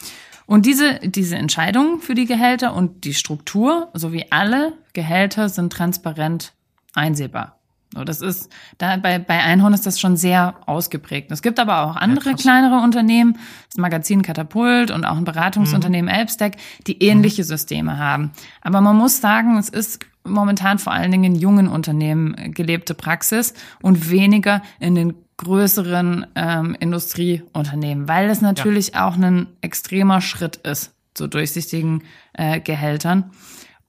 Und 0.47 0.65
diese, 0.65 1.01
diese 1.01 1.37
Entscheidungen 1.37 2.01
für 2.01 2.15
die 2.15 2.27
Gehälter 2.27 2.75
und 2.75 3.05
die 3.05 3.15
Struktur 3.15 3.91
sowie 3.95 4.27
alle 4.31 4.75
Gehälter 4.93 5.49
sind 5.49 5.73
transparent 5.73 6.53
einsehbar. 6.95 7.57
So, 7.95 8.05
das 8.05 8.21
ist, 8.21 8.53
da 8.79 8.97
bei, 8.97 9.19
bei 9.19 9.43
Einhorn 9.43 9.73
ist 9.73 9.87
das 9.87 9.99
schon 9.99 10.17
sehr 10.17 10.57
ausgeprägt. 10.67 11.31
Es 11.31 11.41
gibt 11.41 11.59
aber 11.59 11.83
auch 11.83 11.97
andere 11.97 12.31
ja, 12.31 12.37
kleinere 12.37 12.83
Unternehmen, 12.83 13.39
das 13.69 13.79
Magazin 13.79 14.23
Katapult 14.23 14.91
und 14.91 15.05
auch 15.05 15.17
ein 15.17 15.25
Beratungsunternehmen 15.25 16.13
mhm. 16.13 16.19
Elbstack, 16.21 16.57
die 16.87 17.03
ähnliche 17.03 17.43
mhm. 17.43 17.47
Systeme 17.47 17.99
haben. 17.99 18.33
Aber 18.61 18.81
man 18.81 18.97
muss 18.97 19.21
sagen, 19.21 19.57
es 19.57 19.69
ist 19.69 20.01
momentan 20.27 20.79
vor 20.79 20.93
allen 20.93 21.11
Dingen 21.11 21.35
in 21.35 21.35
jungen 21.37 21.69
Unternehmen 21.69 22.53
gelebte 22.53 22.95
Praxis 22.95 23.55
und 23.83 24.11
weniger 24.11 24.63
in 24.81 24.95
den 24.95 25.15
größeren 25.37 26.27
ähm, 26.35 26.77
Industrieunternehmen, 26.81 28.09
weil 28.09 28.31
es 28.31 28.41
natürlich 28.41 28.95
ja. 28.95 29.07
auch 29.07 29.17
ein 29.17 29.49
extremer 29.61 30.21
Schritt 30.21 30.57
ist 30.57 30.95
zu 31.15 31.27
durchsichtigen 31.27 32.03
äh, 32.33 32.61
Gehältern. 32.61 33.31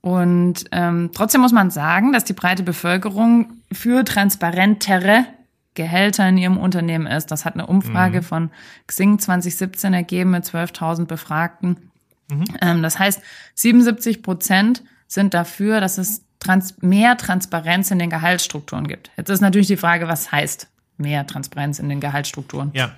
Und 0.02 0.66
ähm, 0.72 1.12
trotzdem 1.14 1.42
muss 1.42 1.52
man 1.52 1.72
sagen, 1.72 2.14
dass 2.14 2.24
die 2.24 2.34
breite 2.34 2.64
Bevölkerung 2.64 3.54
für 3.72 4.06
transparentere 4.06 5.26
Gehälter 5.74 6.28
in 6.28 6.38
ihrem 6.38 6.58
Unternehmen 6.58 7.08
ist. 7.08 7.28
Das 7.28 7.46
hat 7.46 7.54
eine 7.54 7.68
Umfrage 7.68 8.18
mhm. 8.20 8.24
von 8.24 8.52
Xing 8.88 9.20
2017 9.20 9.94
ergeben 9.94 10.32
mit 10.32 10.44
12.000 10.44 11.06
Befragten. 11.06 11.92
Mhm. 12.30 12.46
Ähm, 12.62 12.82
das 12.82 13.00
heißt, 13.00 13.22
77 13.56 14.24
Prozent 14.24 14.84
sind 15.08 15.34
dafür, 15.34 15.80
dass 15.80 15.98
es 15.98 16.24
trans 16.48 16.76
mehr 16.82 17.18
Transparenz 17.18 17.92
in 17.92 18.00
den 18.00 18.10
Gehaltsstrukturen 18.10 18.88
gibt. 18.88 19.12
Jetzt 19.18 19.30
ist 19.30 19.42
natürlich 19.42 19.68
die 19.68 19.78
Frage, 19.78 20.08
was 20.08 20.32
heißt 20.32 20.68
mehr 20.98 21.28
Transparenz 21.28 21.80
in 21.80 21.90
den 21.90 22.00
Gehaltsstrukturen? 22.00 22.72
Ja. 22.74 22.92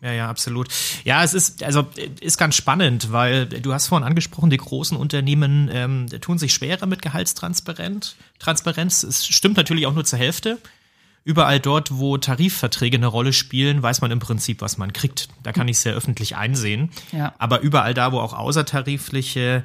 Ja, 0.00 0.10
ja, 0.10 0.28
absolut. 0.28 0.66
Ja, 1.04 1.22
es 1.22 1.32
ist, 1.32 1.62
also 1.62 1.86
ist 2.20 2.36
ganz 2.36 2.56
spannend, 2.56 3.12
weil 3.12 3.46
du 3.46 3.72
hast 3.72 3.86
vorhin 3.86 4.04
angesprochen, 4.04 4.50
die 4.50 4.56
großen 4.56 4.96
Unternehmen 4.96 5.70
ähm, 5.72 6.08
tun 6.20 6.38
sich 6.38 6.52
schwerer 6.52 6.86
mit 6.86 7.02
Gehaltstransparenz. 7.02 8.16
Transparenz. 8.40 9.04
Es 9.04 9.24
stimmt 9.24 9.56
natürlich 9.56 9.86
auch 9.86 9.94
nur 9.94 10.04
zur 10.04 10.18
Hälfte. 10.18 10.58
Überall 11.22 11.60
dort, 11.60 11.96
wo 11.98 12.18
Tarifverträge 12.18 12.96
eine 12.96 13.06
Rolle 13.06 13.32
spielen, 13.32 13.80
weiß 13.80 14.00
man 14.00 14.10
im 14.10 14.18
Prinzip, 14.18 14.60
was 14.60 14.76
man 14.76 14.92
kriegt. 14.92 15.28
Da 15.44 15.52
kann 15.52 15.68
ich 15.68 15.78
sehr 15.78 15.94
öffentlich 15.94 16.34
einsehen. 16.34 16.90
Ja. 17.12 17.32
Aber 17.38 17.60
überall 17.60 17.94
da, 17.94 18.10
wo 18.10 18.18
auch 18.18 18.32
außertarifliche 18.32 19.62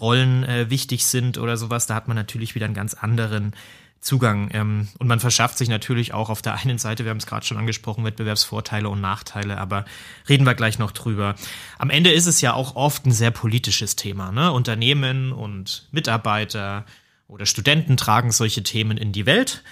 Rollen 0.00 0.44
äh, 0.44 0.70
wichtig 0.70 1.06
sind 1.06 1.38
oder 1.38 1.56
sowas, 1.56 1.86
da 1.86 1.94
hat 1.94 2.08
man 2.08 2.16
natürlich 2.16 2.54
wieder 2.54 2.66
einen 2.66 2.74
ganz 2.74 2.94
anderen 2.94 3.52
Zugang. 4.00 4.50
Ähm, 4.52 4.88
und 4.98 5.08
man 5.08 5.20
verschafft 5.20 5.58
sich 5.58 5.68
natürlich 5.68 6.14
auch 6.14 6.30
auf 6.30 6.40
der 6.40 6.54
einen 6.54 6.78
Seite, 6.78 7.04
wir 7.04 7.10
haben 7.10 7.18
es 7.18 7.26
gerade 7.26 7.44
schon 7.44 7.58
angesprochen, 7.58 8.04
Wettbewerbsvorteile 8.04 8.88
und 8.88 9.00
Nachteile, 9.00 9.58
aber 9.58 9.84
reden 10.28 10.46
wir 10.46 10.54
gleich 10.54 10.78
noch 10.78 10.92
drüber. 10.92 11.34
Am 11.78 11.90
Ende 11.90 12.10
ist 12.10 12.26
es 12.26 12.40
ja 12.40 12.54
auch 12.54 12.76
oft 12.76 13.04
ein 13.06 13.12
sehr 13.12 13.30
politisches 13.30 13.96
Thema. 13.96 14.32
Ne? 14.32 14.52
Unternehmen 14.52 15.32
und 15.32 15.88
Mitarbeiter 15.90 16.84
oder 17.28 17.46
Studenten 17.46 17.96
tragen 17.96 18.30
solche 18.30 18.62
Themen 18.62 18.96
in 18.96 19.12
die 19.12 19.26
Welt. 19.26 19.62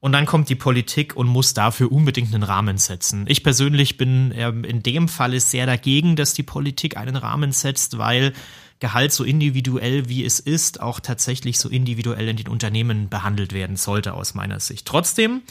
Und 0.00 0.10
dann 0.10 0.26
kommt 0.26 0.48
die 0.48 0.56
Politik 0.56 1.14
und 1.14 1.28
muss 1.28 1.54
dafür 1.54 1.92
unbedingt 1.92 2.34
einen 2.34 2.42
Rahmen 2.42 2.76
setzen. 2.76 3.24
Ich 3.28 3.44
persönlich 3.44 3.98
bin 3.98 4.32
ähm, 4.34 4.64
in 4.64 4.82
dem 4.82 5.06
Falle 5.06 5.38
sehr 5.38 5.64
dagegen, 5.64 6.16
dass 6.16 6.34
die 6.34 6.42
Politik 6.42 6.96
einen 6.96 7.14
Rahmen 7.14 7.52
setzt, 7.52 7.98
weil 7.98 8.32
Gehalt 8.82 9.12
so 9.12 9.22
individuell 9.22 10.08
wie 10.08 10.24
es 10.24 10.40
ist, 10.40 10.80
auch 10.80 10.98
tatsächlich 10.98 11.60
so 11.60 11.68
individuell 11.68 12.28
in 12.28 12.36
den 12.36 12.48
Unternehmen 12.48 13.08
behandelt 13.08 13.52
werden 13.52 13.76
sollte 13.76 14.12
aus 14.12 14.34
meiner 14.34 14.58
Sicht. 14.58 14.88
Trotzdem 14.88 15.42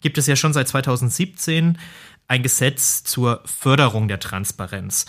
gibt 0.00 0.18
es 0.18 0.26
ja 0.26 0.34
schon 0.34 0.52
seit 0.52 0.66
2017 0.66 1.78
ein 2.26 2.42
Gesetz 2.42 3.04
zur 3.04 3.40
Förderung 3.44 4.08
der 4.08 4.18
Transparenz. 4.18 5.06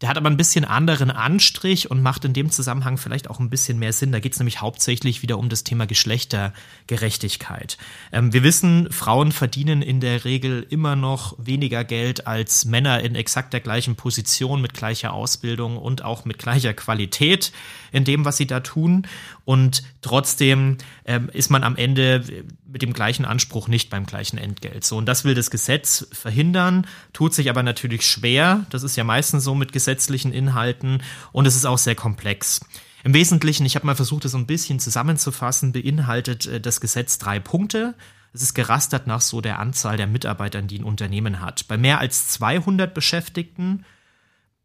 Der 0.00 0.08
hat 0.08 0.16
aber 0.16 0.28
ein 0.28 0.36
bisschen 0.36 0.64
anderen 0.64 1.10
Anstrich 1.10 1.90
und 1.90 2.02
macht 2.02 2.24
in 2.24 2.32
dem 2.32 2.50
Zusammenhang 2.50 2.98
vielleicht 2.98 3.30
auch 3.30 3.38
ein 3.40 3.50
bisschen 3.50 3.78
mehr 3.78 3.92
Sinn. 3.92 4.12
Da 4.12 4.20
geht 4.20 4.32
es 4.32 4.38
nämlich 4.38 4.60
hauptsächlich 4.60 5.22
wieder 5.22 5.38
um 5.38 5.48
das 5.48 5.64
Thema 5.64 5.86
Geschlechtergerechtigkeit. 5.86 7.78
Ähm, 8.12 8.32
wir 8.32 8.42
wissen, 8.42 8.90
Frauen 8.90 9.32
verdienen 9.32 9.82
in 9.82 10.00
der 10.00 10.24
Regel 10.24 10.66
immer 10.68 10.96
noch 10.96 11.36
weniger 11.38 11.84
Geld 11.84 12.26
als 12.26 12.64
Männer 12.64 13.00
in 13.00 13.14
exakt 13.14 13.52
der 13.52 13.60
gleichen 13.60 13.96
Position, 13.96 14.60
mit 14.60 14.74
gleicher 14.74 15.12
Ausbildung 15.12 15.78
und 15.78 16.04
auch 16.04 16.24
mit 16.24 16.38
gleicher 16.38 16.74
Qualität 16.74 17.52
in 17.94 18.04
dem, 18.04 18.24
was 18.24 18.36
sie 18.36 18.46
da 18.46 18.60
tun. 18.60 19.06
Und 19.44 19.84
trotzdem 20.02 20.78
ähm, 21.04 21.30
ist 21.32 21.48
man 21.48 21.62
am 21.62 21.76
Ende 21.76 22.44
mit 22.66 22.82
dem 22.82 22.92
gleichen 22.92 23.24
Anspruch 23.24 23.68
nicht 23.68 23.88
beim 23.88 24.04
gleichen 24.04 24.36
Entgelt. 24.36 24.84
So, 24.84 24.96
und 24.98 25.06
das 25.06 25.24
will 25.24 25.34
das 25.34 25.50
Gesetz 25.50 26.08
verhindern, 26.12 26.86
tut 27.12 27.34
sich 27.34 27.48
aber 27.48 27.62
natürlich 27.62 28.04
schwer. 28.04 28.66
Das 28.70 28.82
ist 28.82 28.96
ja 28.96 29.04
meistens 29.04 29.44
so 29.44 29.54
mit 29.54 29.72
gesetzlichen 29.72 30.32
Inhalten 30.32 31.02
und 31.30 31.46
es 31.46 31.54
ist 31.54 31.66
auch 31.66 31.78
sehr 31.78 31.94
komplex. 31.94 32.60
Im 33.04 33.14
Wesentlichen, 33.14 33.64
ich 33.64 33.76
habe 33.76 33.86
mal 33.86 33.94
versucht, 33.94 34.24
das 34.24 34.32
so 34.32 34.38
ein 34.38 34.46
bisschen 34.46 34.80
zusammenzufassen, 34.80 35.72
beinhaltet 35.72 36.46
äh, 36.46 36.60
das 36.60 36.80
Gesetz 36.80 37.18
drei 37.18 37.38
Punkte. 37.38 37.94
Es 38.32 38.42
ist 38.42 38.54
gerastert 38.54 39.06
nach 39.06 39.20
so 39.20 39.40
der 39.40 39.60
Anzahl 39.60 39.96
der 39.96 40.08
Mitarbeiter, 40.08 40.60
die 40.62 40.80
ein 40.80 40.84
Unternehmen 40.84 41.40
hat. 41.40 41.68
Bei 41.68 41.78
mehr 41.78 42.00
als 42.00 42.26
200 42.26 42.92
Beschäftigten, 42.92 43.84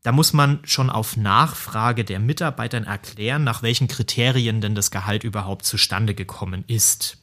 da 0.04 0.12
muss 0.12 0.34
man 0.34 0.60
schon 0.64 0.90
auf 0.90 1.18
Nachfrage 1.18 2.06
der 2.06 2.20
Mitarbeitern 2.20 2.86
erklären, 2.86 3.44
nach 3.44 3.62
welchen 3.64 3.88
Kriterien 3.88 4.62
denn 4.62 4.76
das 4.76 4.92
Gehalt 4.92 5.24
überhaupt 5.24 5.66
zustande 5.66 6.16
gekommen 6.16 6.64
ist. 6.68 7.18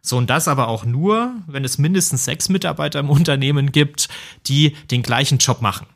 So, 0.00 0.16
und 0.16 0.30
das 0.30 0.48
aber 0.48 0.68
auch 0.68 0.84
nur, 0.84 1.34
wenn 1.46 1.64
es 1.64 1.78
mindestens 1.78 2.24
sechs 2.24 2.48
Mitarbeiter 2.48 3.00
im 3.00 3.10
Unternehmen 3.10 3.70
gibt, 3.70 4.08
die 4.46 4.76
den 4.90 5.02
gleichen 5.02 5.38
Job 5.38 5.60
machen. 5.62 5.86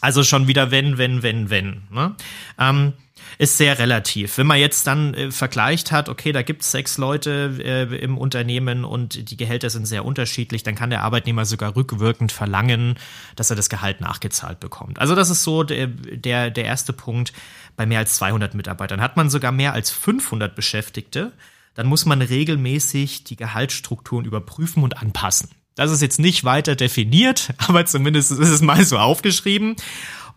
Also 0.00 0.22
schon 0.22 0.46
wieder 0.46 0.70
wenn, 0.70 0.96
wenn, 0.96 1.22
wenn, 1.22 1.50
wenn. 1.50 1.82
Ne? 1.90 2.14
Ähm, 2.58 2.92
ist 3.38 3.56
sehr 3.56 3.78
relativ. 3.78 4.36
Wenn 4.36 4.48
man 4.48 4.58
jetzt 4.58 4.86
dann 4.88 5.14
äh, 5.14 5.30
vergleicht 5.30 5.92
hat, 5.92 6.08
okay, 6.08 6.32
da 6.32 6.42
gibt 6.42 6.62
es 6.62 6.72
sechs 6.72 6.98
Leute 6.98 7.58
äh, 7.62 7.96
im 7.96 8.18
Unternehmen 8.18 8.84
und 8.84 9.30
die 9.30 9.36
Gehälter 9.36 9.70
sind 9.70 9.86
sehr 9.86 10.04
unterschiedlich, 10.04 10.64
dann 10.64 10.74
kann 10.74 10.90
der 10.90 11.02
Arbeitnehmer 11.02 11.44
sogar 11.44 11.76
rückwirkend 11.76 12.32
verlangen, 12.32 12.98
dass 13.36 13.50
er 13.50 13.56
das 13.56 13.68
Gehalt 13.68 14.00
nachgezahlt 14.00 14.58
bekommt. 14.58 14.98
Also 14.98 15.14
das 15.14 15.30
ist 15.30 15.44
so 15.44 15.62
der, 15.62 15.86
der, 15.86 16.50
der 16.50 16.64
erste 16.64 16.92
Punkt 16.92 17.32
bei 17.76 17.86
mehr 17.86 18.00
als 18.00 18.16
200 18.16 18.54
Mitarbeitern. 18.54 19.00
Hat 19.00 19.16
man 19.16 19.30
sogar 19.30 19.52
mehr 19.52 19.72
als 19.72 19.90
500 19.90 20.56
Beschäftigte, 20.56 21.32
dann 21.74 21.86
muss 21.86 22.06
man 22.06 22.20
regelmäßig 22.20 23.22
die 23.22 23.36
Gehaltsstrukturen 23.36 24.24
überprüfen 24.24 24.82
und 24.82 25.00
anpassen. 25.00 25.50
Das 25.76 25.92
ist 25.92 26.02
jetzt 26.02 26.18
nicht 26.18 26.42
weiter 26.42 26.74
definiert, 26.74 27.54
aber 27.68 27.86
zumindest 27.86 28.32
ist 28.32 28.48
es 28.48 28.62
mal 28.62 28.84
so 28.84 28.98
aufgeschrieben. 28.98 29.76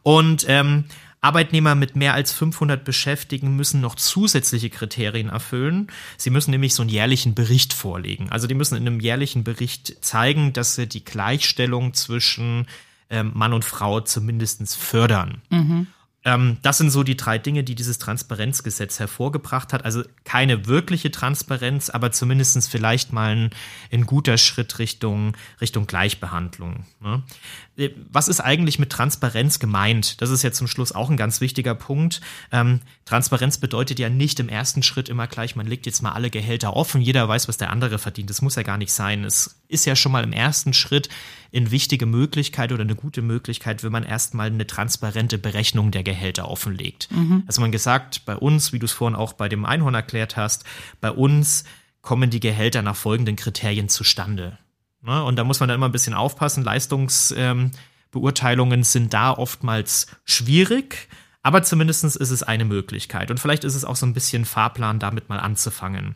Und 0.03 0.45
ähm, 0.47 0.85
Arbeitnehmer 1.21 1.75
mit 1.75 1.95
mehr 1.95 2.15
als 2.15 2.33
500 2.33 2.83
Beschäftigten 2.83 3.55
müssen 3.55 3.79
noch 3.79 3.95
zusätzliche 3.95 4.71
Kriterien 4.71 5.29
erfüllen. 5.29 5.87
Sie 6.17 6.31
müssen 6.31 6.49
nämlich 6.49 6.73
so 6.73 6.81
einen 6.81 6.89
jährlichen 6.89 7.35
Bericht 7.35 7.73
vorlegen. 7.73 8.29
Also 8.31 8.47
die 8.47 8.55
müssen 8.55 8.75
in 8.75 8.87
einem 8.87 8.99
jährlichen 8.99 9.43
Bericht 9.43 10.03
zeigen, 10.03 10.51
dass 10.51 10.75
sie 10.75 10.87
die 10.87 11.05
Gleichstellung 11.05 11.93
zwischen 11.93 12.65
ähm, 13.11 13.31
Mann 13.35 13.53
und 13.53 13.65
Frau 13.65 14.01
zumindest 14.01 14.75
fördern. 14.75 15.41
Mhm. 15.49 15.87
Ähm, 16.23 16.57
das 16.61 16.77
sind 16.77 16.91
so 16.91 17.03
die 17.03 17.17
drei 17.17 17.39
Dinge, 17.39 17.63
die 17.63 17.73
dieses 17.73 17.97
Transparenzgesetz 17.97 18.99
hervorgebracht 18.99 19.73
hat. 19.73 19.85
Also 19.85 20.03
keine 20.23 20.67
wirkliche 20.67 21.09
Transparenz, 21.09 21.89
aber 21.89 22.11
zumindest 22.11 22.69
vielleicht 22.69 23.11
mal 23.11 23.35
ein, 23.35 23.49
ein 23.91 24.05
guter 24.05 24.37
Schritt 24.37 24.77
Richtung, 24.77 25.35
Richtung 25.59 25.87
Gleichbehandlung. 25.87 26.85
Ne? 26.99 27.23
Äh, 27.75 27.89
was 28.11 28.27
ist 28.27 28.39
eigentlich 28.39 28.77
mit 28.77 28.91
Transparenz 28.91 29.57
gemeint? 29.57 30.21
Das 30.21 30.29
ist 30.29 30.43
ja 30.43 30.51
zum 30.51 30.67
Schluss 30.67 30.91
auch 30.91 31.09
ein 31.09 31.17
ganz 31.17 31.41
wichtiger 31.41 31.73
Punkt. 31.73 32.21
Ähm, 32.51 32.81
Transparenz 33.05 33.57
bedeutet 33.57 33.97
ja 33.97 34.09
nicht 34.09 34.39
im 34.39 34.49
ersten 34.49 34.83
Schritt 34.83 35.09
immer 35.09 35.27
gleich, 35.27 35.55
man 35.55 35.65
legt 35.65 35.85
jetzt 35.85 36.03
mal 36.03 36.11
alle 36.11 36.29
Gehälter 36.29 36.75
offen, 36.75 37.01
jeder 37.01 37.27
weiß, 37.27 37.47
was 37.47 37.57
der 37.57 37.71
andere 37.71 37.97
verdient. 37.97 38.29
Das 38.29 38.41
muss 38.41 38.55
ja 38.55 38.63
gar 38.63 38.77
nicht 38.77 38.93
sein. 38.93 39.23
Es 39.23 39.61
ist 39.67 39.85
ja 39.85 39.95
schon 39.95 40.11
mal 40.11 40.23
im 40.23 40.33
ersten 40.33 40.73
Schritt 40.73 41.09
eine 41.53 41.71
wichtige 41.71 42.05
Möglichkeit 42.05 42.71
oder 42.71 42.83
eine 42.83 42.95
gute 42.95 43.21
Möglichkeit, 43.21 43.83
wenn 43.83 43.91
man 43.91 44.03
erstmal 44.03 44.47
eine 44.47 44.67
transparente 44.67 45.37
Berechnung 45.37 45.91
der 45.91 46.03
Gehälter 46.03 46.10
offenlegt. 46.45 47.09
Mhm. 47.11 47.43
Also 47.47 47.61
man 47.61 47.71
gesagt, 47.71 48.25
bei 48.25 48.35
uns, 48.35 48.73
wie 48.73 48.79
du 48.79 48.85
es 48.85 48.91
vorhin 48.91 49.15
auch 49.15 49.33
bei 49.33 49.49
dem 49.49 49.65
Einhorn 49.65 49.93
erklärt 49.93 50.37
hast, 50.37 50.63
bei 50.99 51.11
uns 51.11 51.63
kommen 52.01 52.29
die 52.29 52.39
Gehälter 52.39 52.81
nach 52.81 52.95
folgenden 52.95 53.35
Kriterien 53.35 53.89
zustande. 53.89 54.57
Ne? 55.01 55.23
Und 55.23 55.35
da 55.35 55.43
muss 55.43 55.59
man 55.59 55.69
dann 55.69 55.75
immer 55.75 55.89
ein 55.89 55.91
bisschen 55.91 56.13
aufpassen. 56.13 56.63
Leistungsbeurteilungen 56.63 58.79
ähm, 58.79 58.83
sind 58.83 59.13
da 59.13 59.31
oftmals 59.31 60.07
schwierig. 60.25 61.09
Aber 61.43 61.63
zumindest 61.63 62.03
ist 62.03 62.29
es 62.29 62.43
eine 62.43 62.65
Möglichkeit. 62.65 63.31
Und 63.31 63.39
vielleicht 63.39 63.63
ist 63.63 63.73
es 63.73 63.83
auch 63.83 63.95
so 63.95 64.05
ein 64.05 64.13
bisschen 64.13 64.45
Fahrplan, 64.45 64.99
damit 64.99 65.27
mal 65.27 65.39
anzufangen. 65.39 66.13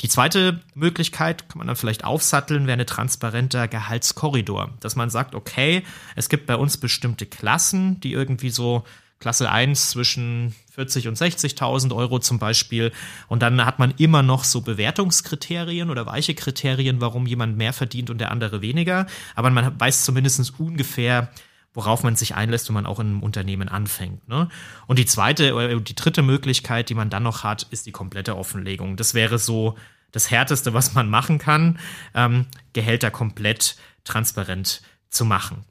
Die 0.00 0.08
zweite 0.08 0.62
Möglichkeit, 0.74 1.48
kann 1.48 1.58
man 1.58 1.68
dann 1.68 1.76
vielleicht 1.76 2.04
aufsatteln, 2.04 2.66
wäre 2.66 2.72
eine 2.72 2.86
transparenter 2.86 3.68
Gehaltskorridor. 3.68 4.72
Dass 4.80 4.96
man 4.96 5.10
sagt, 5.10 5.36
okay, 5.36 5.84
es 6.16 6.28
gibt 6.28 6.46
bei 6.46 6.56
uns 6.56 6.76
bestimmte 6.76 7.26
Klassen, 7.26 8.00
die 8.00 8.12
irgendwie 8.12 8.50
so 8.50 8.82
Klasse 9.24 9.50
1 9.50 9.88
zwischen 9.88 10.54
40 10.74 11.08
und 11.08 11.16
60.000 11.16 11.96
Euro 11.96 12.18
zum 12.18 12.38
Beispiel. 12.38 12.92
Und 13.26 13.40
dann 13.40 13.64
hat 13.64 13.78
man 13.78 13.94
immer 13.96 14.22
noch 14.22 14.44
so 14.44 14.60
Bewertungskriterien 14.60 15.88
oder 15.88 16.04
weiche 16.04 16.34
Kriterien, 16.34 17.00
warum 17.00 17.26
jemand 17.26 17.56
mehr 17.56 17.72
verdient 17.72 18.10
und 18.10 18.18
der 18.18 18.30
andere 18.30 18.60
weniger. 18.60 19.06
Aber 19.34 19.48
man 19.48 19.80
weiß 19.80 20.04
zumindest 20.04 20.60
ungefähr, 20.60 21.30
worauf 21.72 22.02
man 22.02 22.16
sich 22.16 22.34
einlässt, 22.34 22.68
wenn 22.68 22.74
man 22.74 22.84
auch 22.84 23.00
in 23.00 23.06
einem 23.06 23.22
Unternehmen 23.22 23.70
anfängt. 23.70 24.28
Ne? 24.28 24.50
Und 24.86 24.98
die 24.98 25.06
zweite 25.06 25.54
oder 25.54 25.80
die 25.80 25.94
dritte 25.94 26.20
Möglichkeit, 26.20 26.90
die 26.90 26.94
man 26.94 27.08
dann 27.08 27.22
noch 27.22 27.44
hat, 27.44 27.62
ist 27.70 27.86
die 27.86 27.92
komplette 27.92 28.36
Offenlegung. 28.36 28.98
Das 28.98 29.14
wäre 29.14 29.38
so 29.38 29.74
das 30.12 30.30
Härteste, 30.30 30.74
was 30.74 30.92
man 30.92 31.08
machen 31.08 31.38
kann, 31.38 31.78
ähm, 32.14 32.44
Gehälter 32.74 33.10
komplett 33.10 33.76
transparent 34.04 34.82
zu 35.08 35.24
machen. 35.24 35.64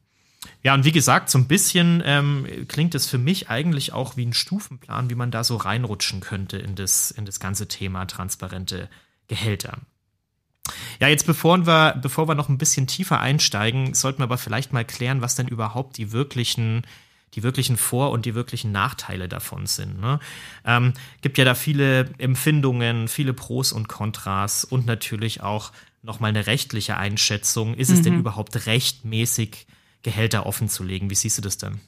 Ja, 0.63 0.73
und 0.73 0.85
wie 0.85 0.93
gesagt, 0.93 1.29
so 1.29 1.37
ein 1.37 1.47
bisschen 1.47 2.01
ähm, 2.05 2.47
klingt 2.69 2.95
es 2.95 3.05
für 3.05 3.17
mich 3.17 3.49
eigentlich 3.49 3.91
auch 3.91 4.15
wie 4.15 4.25
ein 4.25 4.33
Stufenplan, 4.33 5.09
wie 5.09 5.15
man 5.15 5.29
da 5.29 5.43
so 5.43 5.57
reinrutschen 5.57 6.21
könnte 6.21 6.57
in 6.57 6.75
das, 6.75 7.11
in 7.11 7.25
das 7.25 7.41
ganze 7.41 7.67
Thema 7.67 8.05
transparente 8.05 8.89
Gehälter. 9.27 9.77
Ja, 11.01 11.09
jetzt 11.09 11.25
bevor 11.25 11.65
wir, 11.67 11.99
bevor 12.01 12.29
wir 12.29 12.35
noch 12.35 12.47
ein 12.47 12.57
bisschen 12.57 12.87
tiefer 12.87 13.19
einsteigen, 13.19 13.93
sollten 13.93 14.19
wir 14.19 14.25
aber 14.25 14.37
vielleicht 14.37 14.71
mal 14.71 14.85
klären, 14.85 15.21
was 15.21 15.35
denn 15.35 15.49
überhaupt 15.49 15.97
die 15.97 16.13
wirklichen, 16.13 16.83
die 17.33 17.43
wirklichen 17.43 17.75
Vor- 17.75 18.11
und 18.11 18.25
die 18.25 18.35
wirklichen 18.35 18.71
Nachteile 18.71 19.27
davon 19.27 19.65
sind. 19.65 19.99
Ne? 19.99 20.21
Ähm, 20.63 20.93
gibt 21.21 21.37
ja 21.37 21.43
da 21.43 21.55
viele 21.55 22.09
Empfindungen, 22.19 23.09
viele 23.09 23.33
Pros 23.33 23.73
und 23.73 23.89
Kontras 23.89 24.63
und 24.63 24.85
natürlich 24.85 25.41
auch 25.41 25.73
nochmal 26.03 26.29
eine 26.29 26.47
rechtliche 26.47 26.95
Einschätzung. 26.95 27.73
Ist 27.73 27.89
mhm. 27.89 27.95
es 27.95 28.01
denn 28.01 28.13
mhm. 28.13 28.19
überhaupt 28.19 28.65
rechtmäßig, 28.65 29.67
Gehälter 30.03 30.45
offenzulegen? 30.45 31.09
Wie 31.09 31.15
siehst 31.15 31.37
du 31.37 31.41
das 31.41 31.57
denn? 31.57 31.79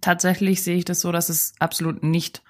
Tatsächlich 0.00 0.62
sehe 0.62 0.76
ich 0.76 0.84
das 0.84 1.00
so, 1.00 1.12
dass 1.12 1.28
es 1.28 1.54
absolut 1.58 2.02
nicht 2.02 2.42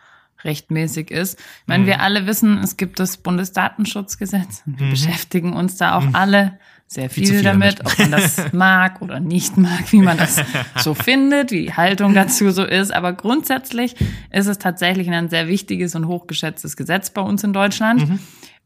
rechtmäßig 0.44 1.10
ist. 1.10 1.38
Ich 1.38 1.66
meine, 1.66 1.84
mhm. 1.84 1.88
wir 1.88 2.00
alle 2.00 2.26
wissen, 2.26 2.58
es 2.58 2.76
gibt 2.76 3.00
das 3.00 3.16
Bundesdatenschutzgesetz 3.16 4.62
und 4.66 4.78
wir 4.78 4.86
mhm. 4.86 4.90
beschäftigen 4.90 5.52
uns 5.54 5.76
da 5.76 5.96
auch 5.96 6.04
mhm. 6.04 6.14
alle 6.14 6.58
sehr 6.86 7.10
viel, 7.10 7.26
viel 7.26 7.42
damit, 7.42 7.80
damit, 7.80 7.92
ob 7.92 7.98
man 7.98 8.10
das 8.12 8.36
mag 8.52 9.02
oder 9.02 9.18
nicht 9.18 9.56
mag, 9.56 9.92
wie 9.92 10.02
man 10.02 10.16
das 10.16 10.40
so 10.76 10.94
findet, 10.94 11.50
wie 11.50 11.64
die 11.64 11.72
Haltung 11.74 12.14
dazu 12.14 12.50
so 12.50 12.64
ist. 12.64 12.92
Aber 12.94 13.12
grundsätzlich 13.12 13.96
ist 14.30 14.46
es 14.46 14.58
tatsächlich 14.58 15.10
ein 15.10 15.28
sehr 15.28 15.48
wichtiges 15.48 15.94
und 15.94 16.06
hochgeschätztes 16.06 16.76
Gesetz 16.76 17.10
bei 17.10 17.22
uns 17.22 17.42
in 17.42 17.52
Deutschland. 17.52 18.08
Mhm. 18.08 18.18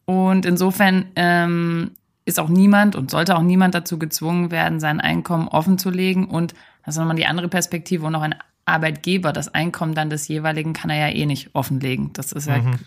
Und 0.04 0.44
insofern 0.44 1.06
ähm, 1.16 1.92
ist 2.24 2.38
auch 2.38 2.48
niemand 2.48 2.96
und 2.96 3.10
sollte 3.10 3.36
auch 3.36 3.42
niemand 3.42 3.74
dazu 3.74 3.98
gezwungen 3.98 4.50
werden, 4.50 4.80
sein 4.80 5.00
Einkommen 5.00 5.48
offen 5.48 5.78
zu 5.78 5.90
legen. 5.90 6.28
Und 6.28 6.54
das 6.84 6.94
ist 6.94 6.98
nochmal 6.98 7.16
die 7.16 7.26
andere 7.26 7.48
Perspektive, 7.48 8.04
wo 8.04 8.10
noch 8.10 8.22
ein 8.22 8.34
Arbeitgeber 8.64 9.32
das 9.32 9.52
Einkommen 9.52 9.94
dann 9.94 10.10
des 10.10 10.28
jeweiligen 10.28 10.72
kann 10.72 10.90
er 10.90 11.08
ja 11.08 11.14
eh 11.14 11.26
nicht 11.26 11.54
offenlegen. 11.54 12.12
Das 12.12 12.32
ist 12.32 12.46
ja 12.46 12.58
mhm. 12.58 12.78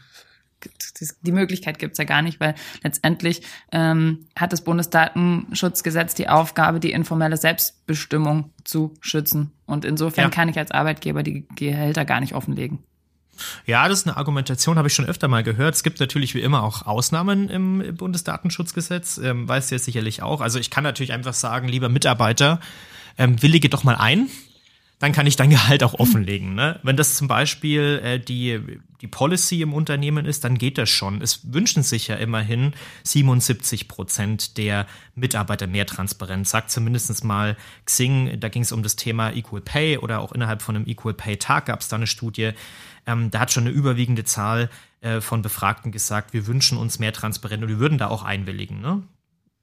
die 1.21 1.31
Möglichkeit 1.31 1.79
gibt's 1.79 1.97
ja 1.97 2.05
gar 2.05 2.21
nicht, 2.21 2.39
weil 2.39 2.55
letztendlich 2.83 3.41
ähm, 3.71 4.27
hat 4.37 4.53
das 4.53 4.63
Bundesdatenschutzgesetz 4.63 6.13
die 6.13 6.29
Aufgabe, 6.29 6.79
die 6.79 6.91
informelle 6.91 7.37
Selbstbestimmung 7.37 8.51
zu 8.63 8.93
schützen. 9.01 9.51
Und 9.65 9.83
insofern 9.83 10.25
ja. 10.25 10.29
kann 10.29 10.47
ich 10.47 10.57
als 10.57 10.71
Arbeitgeber 10.71 11.23
die 11.23 11.47
Gehälter 11.55 12.05
gar 12.05 12.21
nicht 12.21 12.33
offenlegen. 12.33 12.79
Ja, 13.65 13.87
das 13.87 13.99
ist 13.99 14.07
eine 14.07 14.17
Argumentation, 14.17 14.77
habe 14.77 14.87
ich 14.87 14.93
schon 14.93 15.05
öfter 15.05 15.27
mal 15.27 15.43
gehört. 15.43 15.75
Es 15.75 15.83
gibt 15.83 15.99
natürlich 15.99 16.35
wie 16.35 16.41
immer 16.41 16.63
auch 16.63 16.85
Ausnahmen 16.85 17.49
im 17.49 17.95
Bundesdatenschutzgesetz, 17.95 19.17
ähm, 19.17 19.47
weißt 19.47 19.71
du 19.71 19.75
ja 19.75 19.79
sicherlich 19.79 20.21
auch. 20.21 20.41
Also 20.41 20.59
ich 20.59 20.69
kann 20.69 20.83
natürlich 20.83 21.13
einfach 21.13 21.33
sagen, 21.33 21.67
lieber 21.67 21.89
Mitarbeiter, 21.89 22.59
ähm, 23.17 23.41
willige 23.41 23.69
doch 23.69 23.83
mal 23.83 23.95
ein 23.95 24.29
dann 25.03 25.11
kann 25.11 25.27
ich 25.27 25.35
dein 25.35 25.49
Gehalt 25.49 25.83
auch 25.83 25.95
offenlegen. 25.95 26.55
Ne? 26.55 26.79
Wenn 26.81 26.95
das 26.95 27.17
zum 27.17 27.27
Beispiel 27.27 27.99
äh, 28.01 28.19
die, 28.21 28.61
die 29.01 29.07
Policy 29.07 29.61
im 29.61 29.73
Unternehmen 29.73 30.25
ist, 30.25 30.45
dann 30.45 30.57
geht 30.57 30.77
das 30.77 30.89
schon. 30.89 31.21
Es 31.21 31.51
wünschen 31.51 31.83
sich 31.83 32.07
ja 32.07 32.15
immerhin 32.15 32.71
77 33.03 33.89
Prozent 33.89 34.57
der 34.57 34.87
Mitarbeiter 35.13 35.67
mehr 35.67 35.85
Transparenz. 35.85 36.51
Sagt 36.51 36.71
zumindest 36.71 37.21
mal 37.25 37.57
Xing, 37.83 38.39
da 38.39 38.47
ging 38.47 38.61
es 38.61 38.71
um 38.71 38.81
das 38.81 38.95
Thema 38.95 39.33
Equal 39.33 39.59
Pay 39.59 39.97
oder 39.97 40.21
auch 40.21 40.31
innerhalb 40.31 40.61
von 40.61 40.77
einem 40.77 40.87
Equal 40.87 41.13
Pay 41.13 41.35
Tag 41.35 41.65
gab 41.65 41.81
es 41.81 41.89
da 41.89 41.97
eine 41.97 42.07
Studie. 42.07 42.51
Ähm, 43.05 43.29
da 43.29 43.41
hat 43.41 43.51
schon 43.51 43.65
eine 43.65 43.73
überwiegende 43.73 44.23
Zahl 44.23 44.69
äh, 45.01 45.19
von 45.19 45.41
Befragten 45.41 45.91
gesagt, 45.91 46.31
wir 46.31 46.47
wünschen 46.47 46.77
uns 46.77 46.99
mehr 46.99 47.11
Transparenz 47.11 47.61
und 47.61 47.67
wir 47.67 47.79
würden 47.79 47.97
da 47.97 48.07
auch 48.07 48.23
einwilligen. 48.23 48.79
Ne? 48.79 49.03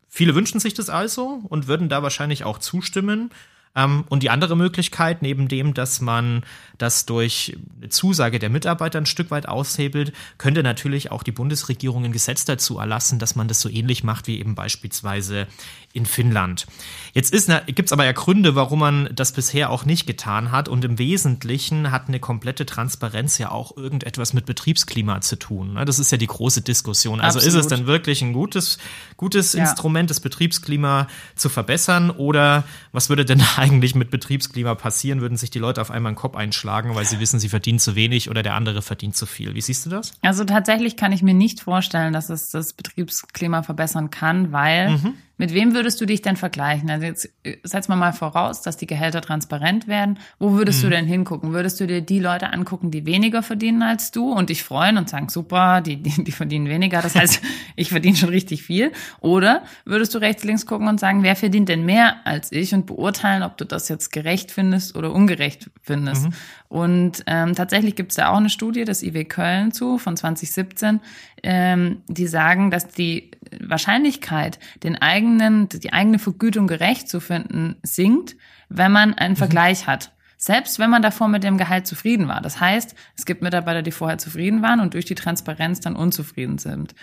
Viele 0.06 0.34
wünschen 0.34 0.60
sich 0.60 0.74
das 0.74 0.90
also 0.90 1.40
und 1.48 1.66
würden 1.66 1.88
da 1.88 2.02
wahrscheinlich 2.02 2.44
auch 2.44 2.58
zustimmen. 2.58 3.30
Ähm, 3.76 4.04
und 4.08 4.22
die 4.22 4.30
andere 4.30 4.56
Möglichkeit, 4.56 5.22
neben 5.22 5.48
dem, 5.48 5.74
dass 5.74 6.00
man 6.00 6.44
das 6.78 7.06
durch 7.06 7.56
eine 7.78 7.88
Zusage 7.88 8.38
der 8.38 8.50
Mitarbeiter 8.50 8.98
ein 8.98 9.06
Stück 9.06 9.30
weit 9.30 9.48
aushebelt, 9.48 10.12
könnte 10.38 10.62
natürlich 10.62 11.10
auch 11.10 11.22
die 11.22 11.32
Bundesregierung 11.32 12.04
ein 12.04 12.12
Gesetz 12.12 12.44
dazu 12.44 12.78
erlassen, 12.78 13.18
dass 13.18 13.36
man 13.36 13.48
das 13.48 13.60
so 13.60 13.68
ähnlich 13.68 14.02
macht 14.02 14.26
wie 14.26 14.40
eben 14.40 14.54
beispielsweise 14.54 15.46
in 15.92 16.06
Finnland. 16.06 16.66
Jetzt 17.14 17.32
gibt 17.32 17.88
es 17.88 17.92
aber 17.92 18.04
ja 18.04 18.12
Gründe, 18.12 18.54
warum 18.54 18.78
man 18.78 19.08
das 19.12 19.32
bisher 19.32 19.70
auch 19.70 19.84
nicht 19.84 20.06
getan 20.06 20.52
hat. 20.52 20.68
Und 20.68 20.84
im 20.84 20.98
Wesentlichen 20.98 21.90
hat 21.90 22.06
eine 22.06 22.20
komplette 22.20 22.64
Transparenz 22.64 23.38
ja 23.38 23.50
auch 23.50 23.76
irgendetwas 23.76 24.32
mit 24.32 24.46
Betriebsklima 24.46 25.20
zu 25.20 25.36
tun. 25.36 25.74
Ne? 25.74 25.84
Das 25.84 25.98
ist 25.98 26.12
ja 26.12 26.18
die 26.18 26.28
große 26.28 26.62
Diskussion. 26.62 27.20
Also 27.20 27.38
Absolut. 27.38 27.58
ist 27.58 27.64
es 27.64 27.68
dann 27.68 27.86
wirklich 27.88 28.22
ein 28.22 28.32
gutes, 28.32 28.78
gutes 29.16 29.52
ja. 29.52 29.62
Instrument, 29.62 30.10
das 30.10 30.20
Betriebsklima 30.20 31.08
zu 31.34 31.48
verbessern? 31.48 32.10
Oder 32.10 32.62
was 32.92 33.08
würde 33.08 33.24
denn 33.24 33.42
eigentlich 33.60 33.94
mit 33.94 34.10
Betriebsklima 34.10 34.74
passieren? 34.74 35.20
Würden 35.20 35.36
sich 35.36 35.50
die 35.50 35.58
Leute 35.58 35.80
auf 35.80 35.90
einmal 35.90 36.10
einen 36.10 36.16
Kopf 36.16 36.36
einschlagen, 36.36 36.94
weil 36.94 37.04
sie 37.04 37.20
wissen, 37.20 37.38
sie 37.38 37.48
verdienen 37.48 37.78
zu 37.78 37.94
wenig 37.94 38.30
oder 38.30 38.42
der 38.42 38.54
andere 38.54 38.82
verdient 38.82 39.16
zu 39.16 39.26
viel? 39.26 39.54
Wie 39.54 39.60
siehst 39.60 39.86
du 39.86 39.90
das? 39.90 40.12
Also 40.22 40.44
tatsächlich 40.44 40.96
kann 40.96 41.12
ich 41.12 41.22
mir 41.22 41.34
nicht 41.34 41.60
vorstellen, 41.60 42.12
dass 42.12 42.30
es 42.30 42.50
das 42.50 42.72
Betriebsklima 42.72 43.62
verbessern 43.62 44.10
kann, 44.10 44.52
weil 44.52 44.90
mhm 44.90 45.14
mit 45.40 45.54
wem 45.54 45.72
würdest 45.72 45.98
du 46.02 46.04
dich 46.04 46.20
denn 46.20 46.36
vergleichen? 46.36 46.90
Also 46.90 47.06
jetzt 47.06 47.30
äh, 47.44 47.56
setzen 47.62 47.92
wir 47.92 47.96
mal 47.96 48.12
voraus, 48.12 48.60
dass 48.60 48.76
die 48.76 48.86
Gehälter 48.86 49.22
transparent 49.22 49.88
werden. 49.88 50.18
Wo 50.38 50.52
würdest 50.52 50.80
mhm. 50.80 50.82
du 50.82 50.90
denn 50.96 51.06
hingucken? 51.06 51.54
Würdest 51.54 51.80
du 51.80 51.86
dir 51.86 52.02
die 52.02 52.18
Leute 52.18 52.52
angucken, 52.52 52.90
die 52.90 53.06
weniger 53.06 53.42
verdienen 53.42 53.82
als 53.82 54.10
du 54.10 54.30
und 54.32 54.50
dich 54.50 54.62
freuen 54.62 54.98
und 54.98 55.08
sagen, 55.08 55.30
super, 55.30 55.80
die, 55.80 55.96
die, 55.96 56.24
die 56.24 56.32
verdienen 56.32 56.68
weniger, 56.68 57.00
das 57.00 57.14
heißt, 57.14 57.40
ich 57.76 57.88
verdiene 57.88 58.16
schon 58.16 58.28
richtig 58.28 58.62
viel? 58.62 58.92
Oder 59.20 59.62
würdest 59.86 60.14
du 60.14 60.18
rechts, 60.18 60.44
links 60.44 60.66
gucken 60.66 60.88
und 60.88 61.00
sagen, 61.00 61.22
wer 61.22 61.36
verdient 61.36 61.70
denn 61.70 61.86
mehr 61.86 62.16
als 62.26 62.52
ich 62.52 62.74
und 62.74 62.84
beurteilen, 62.84 63.42
ob 63.42 63.56
du 63.56 63.64
das 63.64 63.88
jetzt 63.88 64.12
gerecht 64.12 64.50
findest 64.50 64.94
oder 64.94 65.10
ungerecht 65.10 65.70
findest? 65.80 66.26
Mhm. 66.26 66.34
Und 66.68 67.24
ähm, 67.26 67.54
tatsächlich 67.54 67.96
gibt 67.96 68.12
es 68.12 68.16
da 68.16 68.28
auch 68.28 68.36
eine 68.36 68.50
Studie 68.50 68.84
des 68.84 69.02
IW 69.02 69.24
Köln 69.24 69.72
zu 69.72 69.96
von 69.96 70.18
2017, 70.18 71.00
ähm, 71.42 72.02
die 72.08 72.26
sagen, 72.26 72.70
dass 72.70 72.88
die 72.88 73.30
Wahrscheinlichkeit, 73.60 74.58
den 74.82 74.96
eigenen, 74.96 75.68
die 75.68 75.92
eigene 75.92 76.18
Vergütung 76.18 76.66
gerecht 76.66 77.08
zu 77.08 77.20
finden, 77.20 77.76
sinkt, 77.82 78.36
wenn 78.68 78.92
man 78.92 79.14
einen 79.14 79.34
mhm. 79.34 79.38
Vergleich 79.38 79.86
hat. 79.86 80.12
Selbst 80.36 80.78
wenn 80.78 80.88
man 80.88 81.02
davor 81.02 81.28
mit 81.28 81.44
dem 81.44 81.58
Gehalt 81.58 81.86
zufrieden 81.86 82.26
war. 82.26 82.40
Das 82.40 82.60
heißt, 82.60 82.94
es 83.16 83.26
gibt 83.26 83.42
Mitarbeiter, 83.42 83.82
die 83.82 83.90
vorher 83.90 84.16
zufrieden 84.16 84.62
waren 84.62 84.80
und 84.80 84.94
durch 84.94 85.04
die 85.04 85.14
Transparenz 85.14 85.80
dann 85.80 85.96
unzufrieden 85.96 86.56
sind. 86.56 86.94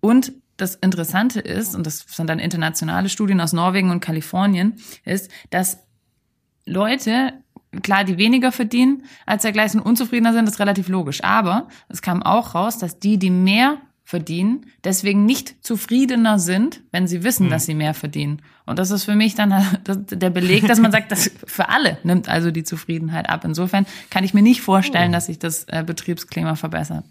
Und 0.00 0.32
das 0.56 0.76
Interessante 0.76 1.40
ist, 1.40 1.74
und 1.74 1.86
das 1.86 2.06
sind 2.08 2.30
dann 2.30 2.38
internationale 2.38 3.10
Studien 3.10 3.40
aus 3.42 3.52
Norwegen 3.52 3.90
und 3.90 4.00
Kalifornien, 4.00 4.76
ist, 5.04 5.30
dass 5.50 5.78
Leute 6.64 7.34
klar, 7.82 8.04
die 8.04 8.18
weniger 8.18 8.52
verdienen 8.52 9.02
als 9.26 9.42
dergleichen 9.42 9.80
unzufriedener 9.80 10.32
sind, 10.32 10.48
ist 10.48 10.58
relativ 10.58 10.88
logisch. 10.88 11.22
Aber 11.22 11.68
es 11.88 12.02
kam 12.02 12.22
auch 12.22 12.54
raus, 12.54 12.78
dass 12.78 12.98
die, 12.98 13.18
die 13.18 13.30
mehr 13.30 13.78
verdienen, 14.06 14.66
deswegen 14.84 15.26
nicht 15.26 15.66
zufriedener 15.66 16.38
sind, 16.38 16.80
wenn 16.92 17.08
sie 17.08 17.24
wissen, 17.24 17.46
hm. 17.46 17.50
dass 17.50 17.66
sie 17.66 17.74
mehr 17.74 17.92
verdienen. 17.92 18.40
Und 18.64 18.78
das 18.78 18.92
ist 18.92 19.02
für 19.02 19.16
mich 19.16 19.34
dann 19.34 19.50
der 19.84 20.30
Beleg, 20.30 20.68
dass 20.68 20.78
man 20.78 20.92
sagt, 20.92 21.10
das 21.10 21.32
für 21.44 21.68
alle 21.70 21.98
nimmt 22.04 22.28
also 22.28 22.52
die 22.52 22.62
Zufriedenheit 22.62 23.28
ab. 23.28 23.44
Insofern 23.44 23.84
kann 24.08 24.22
ich 24.22 24.32
mir 24.32 24.42
nicht 24.42 24.60
vorstellen, 24.60 25.10
oh. 25.10 25.14
dass 25.14 25.26
sich 25.26 25.40
das 25.40 25.64
äh, 25.64 25.82
Betriebsklima 25.84 26.54
verbessert. 26.54 27.04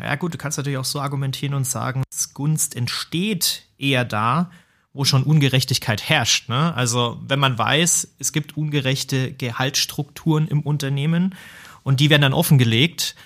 Ja 0.00 0.14
gut, 0.14 0.34
du 0.34 0.38
kannst 0.38 0.56
natürlich 0.56 0.78
auch 0.78 0.84
so 0.84 1.00
argumentieren 1.00 1.52
und 1.52 1.66
sagen, 1.66 2.04
Gunst 2.32 2.76
entsteht 2.76 3.64
eher 3.76 4.04
da, 4.04 4.52
wo 4.92 5.04
schon 5.04 5.24
Ungerechtigkeit 5.24 6.08
herrscht. 6.08 6.48
Ne? 6.48 6.72
Also 6.76 7.20
wenn 7.26 7.40
man 7.40 7.58
weiß, 7.58 8.14
es 8.20 8.32
gibt 8.32 8.56
ungerechte 8.56 9.32
Gehaltsstrukturen 9.32 10.46
im 10.46 10.60
Unternehmen 10.60 11.34
und 11.82 11.98
die 11.98 12.08
werden 12.08 12.22
dann 12.22 12.34
offengelegt, 12.34 13.16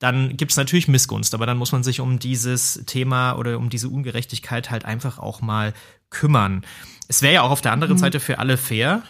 dann 0.00 0.36
gibt 0.36 0.50
es 0.50 0.56
natürlich 0.56 0.88
Missgunst, 0.88 1.34
aber 1.34 1.46
dann 1.46 1.58
muss 1.58 1.72
man 1.72 1.84
sich 1.84 2.00
um 2.00 2.18
dieses 2.18 2.82
Thema 2.86 3.34
oder 3.34 3.58
um 3.58 3.68
diese 3.68 3.88
Ungerechtigkeit 3.88 4.70
halt 4.70 4.84
einfach 4.86 5.18
auch 5.18 5.42
mal 5.42 5.74
kümmern. 6.08 6.62
Es 7.06 7.22
wäre 7.22 7.34
ja 7.34 7.42
auch 7.42 7.50
auf 7.50 7.60
der 7.60 7.72
anderen 7.72 7.94
mhm. 7.94 7.98
Seite 7.98 8.18
für 8.18 8.38
alle 8.38 8.56
fair, 8.56 9.02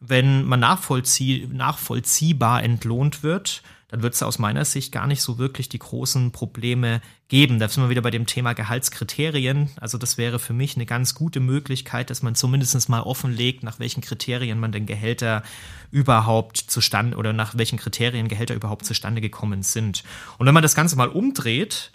wenn 0.00 0.44
man 0.44 0.58
nachvollzieh 0.60 1.48
nachvollziehbar 1.50 2.62
entlohnt 2.64 3.22
wird 3.22 3.62
dann 3.92 4.02
wird 4.02 4.14
es 4.14 4.22
aus 4.22 4.38
meiner 4.38 4.64
Sicht 4.64 4.90
gar 4.90 5.06
nicht 5.06 5.20
so 5.20 5.36
wirklich 5.36 5.68
die 5.68 5.78
großen 5.78 6.32
Probleme 6.32 7.02
geben. 7.28 7.58
Da 7.58 7.68
sind 7.68 7.82
wir 7.82 7.90
wieder 7.90 8.00
bei 8.00 8.10
dem 8.10 8.24
Thema 8.24 8.54
Gehaltskriterien. 8.54 9.68
Also 9.78 9.98
das 9.98 10.16
wäre 10.16 10.38
für 10.38 10.54
mich 10.54 10.76
eine 10.76 10.86
ganz 10.86 11.14
gute 11.14 11.40
Möglichkeit, 11.40 12.08
dass 12.08 12.22
man 12.22 12.34
zumindest 12.34 12.88
mal 12.88 13.02
offenlegt, 13.02 13.62
nach 13.62 13.80
welchen 13.80 14.00
Kriterien 14.00 14.58
man 14.58 14.72
den 14.72 14.86
Gehälter 14.86 15.42
überhaupt 15.90 16.56
zustande 16.56 17.18
oder 17.18 17.34
nach 17.34 17.58
welchen 17.58 17.78
Kriterien 17.78 18.28
Gehälter 18.28 18.54
überhaupt 18.54 18.86
zustande 18.86 19.20
gekommen 19.20 19.62
sind. 19.62 20.04
Und 20.38 20.46
wenn 20.46 20.54
man 20.54 20.62
das 20.62 20.74
Ganze 20.74 20.96
mal 20.96 21.08
umdreht, 21.08 21.92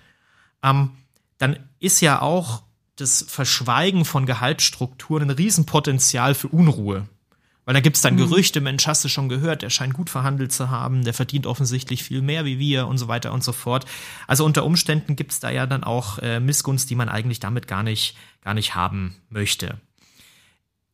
ähm, 0.61 0.91
dann 1.39 1.57
ist 1.79 1.99
ja 2.01 2.21
auch 2.21 2.61
das 2.95 3.25
Verschweigen 3.27 4.05
von 4.05 4.27
Gehaltsstrukturen 4.27 5.31
ein 5.31 5.35
Riesenpotenzial 5.35 6.35
für 6.35 6.49
Unruhe. 6.49 7.09
Weil 7.67 7.73
da 7.73 7.81
gibt 7.81 7.97
es 7.97 8.01
dann 8.01 8.13
mhm. 8.13 8.19
Gerüchte, 8.19 8.61
Mensch, 8.61 8.87
hast 8.87 9.03
du 9.03 9.09
schon 9.09 9.27
gehört, 9.27 9.61
der 9.61 9.69
scheint 9.69 9.93
gut 9.93 10.09
verhandelt 10.09 10.53
zu 10.53 10.69
haben, 10.71 11.03
der 11.03 11.13
verdient 11.13 11.45
offensichtlich 11.45 12.01
viel 12.01 12.21
mehr 12.21 12.45
wie 12.45 12.59
wir 12.59 12.87
und 12.87 12.97
so 12.97 13.09
weiter 13.09 13.33
und 13.33 13.43
so 13.43 13.51
fort. 13.51 13.85
Also 14.25 14.45
unter 14.45 14.63
Umständen 14.63 15.17
gibt 15.17 15.33
es 15.33 15.41
da 15.41 15.49
ja 15.49 15.65
dann 15.65 15.83
auch 15.83 16.17
äh, 16.19 16.39
Missgunst, 16.39 16.89
die 16.89 16.95
man 16.95 17.09
eigentlich 17.09 17.41
damit 17.41 17.67
gar 17.67 17.83
nicht, 17.83 18.15
gar 18.41 18.53
nicht 18.53 18.75
haben 18.75 19.17
möchte. 19.27 19.81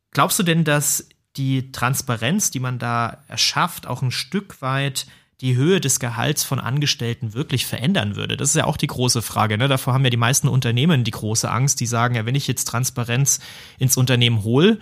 Glaubst 0.10 0.40
du 0.40 0.44
denn, 0.44 0.64
dass 0.64 1.08
die 1.38 1.72
Transparenz, 1.72 2.50
die 2.50 2.60
man 2.60 2.80
da 2.80 3.24
erschafft, 3.28 3.86
auch 3.86 4.02
ein 4.02 4.10
Stück 4.10 4.60
weit 4.64 5.06
die 5.42 5.56
Höhe 5.56 5.80
des 5.80 6.00
Gehalts 6.00 6.44
von 6.44 6.60
Angestellten 6.60 7.36
wirklich 7.36 7.68
verändern 7.68 8.16
würde? 8.16 8.36
Das 8.36 8.50
ist 8.50 8.56
ja 8.56 8.66
auch 8.66 8.78
die 8.78 8.88
große 8.88 9.22
Frage. 9.22 9.60
Ne? 9.60 9.68
Davor 9.68 9.94
haben 9.94 10.06
ja 10.06 10.10
die 10.10 10.18
meisten 10.18 10.48
Unternehmen 10.48 11.04
die 11.04 11.12
große 11.12 11.52
Angst, 11.52 11.82
die 11.82 11.86
sagen, 11.86 12.16
ja, 12.16 12.26
wenn 12.26 12.34
ich 12.34 12.48
jetzt 12.48 12.66
Transparenz 12.66 13.42
ins 13.78 13.96
Unternehmen 13.96 14.44
hole, 14.44 14.80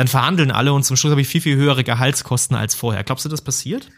dann 0.00 0.08
verhandeln 0.08 0.50
alle 0.50 0.72
und 0.72 0.82
zum 0.82 0.96
Schluss 0.96 1.10
habe 1.10 1.20
ich 1.20 1.28
viel, 1.28 1.42
viel 1.42 1.56
höhere 1.56 1.84
Gehaltskosten 1.84 2.56
als 2.56 2.74
vorher. 2.74 3.04
Glaubst 3.04 3.26
du, 3.26 3.28
das 3.28 3.42
passiert? 3.42 3.90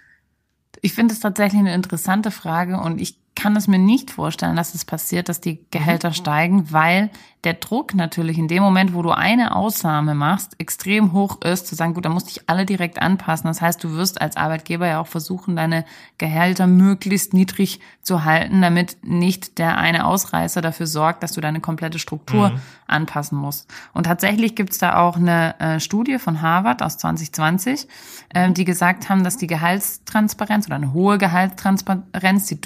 Ich 0.81 0.95
finde 0.95 1.15
es 1.15 1.21
tatsächlich 1.21 1.61
eine 1.61 1.75
interessante 1.75 2.33
Frage 2.33 2.81
und 2.81 3.01
ich 3.01 3.22
kann 3.35 3.57
es 3.57 3.67
mir 3.67 3.79
nicht 3.79 4.11
vorstellen, 4.11 4.57
dass 4.57 4.75
es 4.75 4.85
passiert, 4.85 5.29
dass 5.29 5.41
die 5.41 5.65
Gehälter 5.71 6.11
mhm. 6.11 6.15
steigen, 6.15 6.73
weil 6.73 7.11
der 7.45 7.55
Druck 7.55 7.95
natürlich 7.95 8.39
in 8.39 8.47
dem 8.47 8.63
Moment, 8.63 8.95
wo 8.95 9.03
du 9.03 9.11
eine 9.11 9.57
Ausnahme 9.57 10.15
machst, 10.15 10.55
extrem 10.61 11.13
hoch 11.13 11.41
ist, 11.43 11.67
zu 11.67 11.75
sagen, 11.75 11.93
gut, 11.93 12.05
da 12.05 12.09
musst 12.09 12.31
dich 12.31 12.49
alle 12.49 12.65
direkt 12.65 13.03
anpassen. 13.03 13.49
Das 13.49 13.61
heißt, 13.61 13.83
du 13.83 13.97
wirst 13.97 14.21
als 14.21 14.37
Arbeitgeber 14.37 14.87
ja 14.87 15.01
auch 15.01 15.09
versuchen, 15.09 15.57
deine 15.57 15.85
Gehälter 16.19 16.69
möglichst 16.69 17.35
niedrig 17.35 17.81
zu 18.01 18.25
halten, 18.25 18.63
damit 18.63 18.99
nicht 19.03 19.59
der 19.59 19.77
eine 19.77 20.07
Ausreißer 20.07 20.61
dafür 20.61 20.87
sorgt, 20.87 21.25
dass 21.25 21.33
du 21.33 21.41
deine 21.41 21.59
komplette 21.59 21.99
Struktur 21.99 22.51
mhm. 22.51 22.61
anpassen 22.87 23.39
musst. 23.39 23.69
Und 23.93 24.05
tatsächlich 24.05 24.55
gibt's 24.55 24.79
da 24.79 24.99
auch 24.99 25.17
eine 25.17 25.59
äh, 25.59 25.81
Studie 25.81 26.19
von 26.21 26.43
Harvard 26.43 26.81
aus 26.81 26.99
2020, 26.99 27.89
äh, 28.35 28.53
die 28.53 28.65
gesagt 28.65 29.09
haben, 29.09 29.25
dass 29.25 29.37
die 29.37 29.49
Gehaltstransparenz 29.49 30.67
oder 30.67 30.77
eine 30.77 30.93
hohe 30.93 31.19
Gehaltstransparenz 31.19 32.47
die 32.47 32.61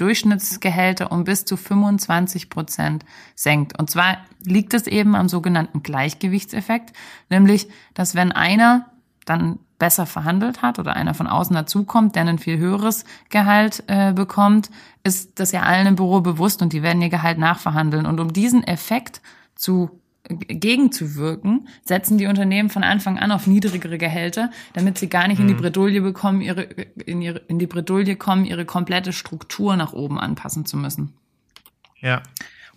Durchschnittsgehälter 0.57 1.11
um 1.11 1.23
bis 1.23 1.45
zu 1.45 1.57
25 1.57 2.49
Prozent 2.49 3.05
senkt. 3.35 3.77
Und 3.79 3.89
zwar 3.89 4.17
liegt 4.43 4.73
es 4.73 4.87
eben 4.87 5.15
am 5.15 5.29
sogenannten 5.29 5.83
Gleichgewichtseffekt, 5.83 6.93
nämlich, 7.29 7.67
dass 7.93 8.15
wenn 8.15 8.31
einer 8.31 8.87
dann 9.25 9.59
besser 9.79 10.05
verhandelt 10.05 10.61
hat 10.61 10.79
oder 10.79 10.95
einer 10.95 11.13
von 11.13 11.27
außen 11.27 11.55
dazukommt, 11.55 12.15
der 12.15 12.25
ein 12.25 12.39
viel 12.39 12.57
höheres 12.57 13.05
Gehalt 13.29 13.83
äh, 13.87 14.11
bekommt, 14.11 14.71
ist 15.03 15.39
das 15.39 15.51
ja 15.51 15.61
allen 15.61 15.87
im 15.87 15.95
Büro 15.95 16.21
bewusst 16.21 16.61
und 16.61 16.73
die 16.73 16.81
werden 16.81 17.01
ihr 17.01 17.09
Gehalt 17.09 17.37
nachverhandeln. 17.37 18.05
Und 18.07 18.19
um 18.19 18.33
diesen 18.33 18.63
Effekt 18.63 19.21
zu 19.55 20.01
gegenzuwirken, 20.27 21.67
setzen 21.83 22.17
die 22.17 22.27
Unternehmen 22.27 22.69
von 22.69 22.83
Anfang 22.83 23.17
an 23.17 23.31
auf 23.31 23.47
niedrigere 23.47 23.97
Gehälter, 23.97 24.51
damit 24.73 24.97
sie 24.97 25.09
gar 25.09 25.27
nicht 25.27 25.39
in 25.39 25.47
die 25.47 25.53
mhm. 25.53 25.59
Bredouille 25.59 26.01
bekommen, 26.01 26.41
ihre, 26.41 26.63
in 26.63 27.21
ihre, 27.21 27.39
in 27.47 27.59
die 27.59 27.67
Bredouille 27.67 28.15
kommen, 28.15 28.45
ihre 28.45 28.65
komplette 28.65 29.13
Struktur 29.13 29.75
nach 29.75 29.93
oben 29.93 30.19
anpassen 30.19 30.65
zu 30.65 30.77
müssen. 30.77 31.13
Ja. 31.99 32.21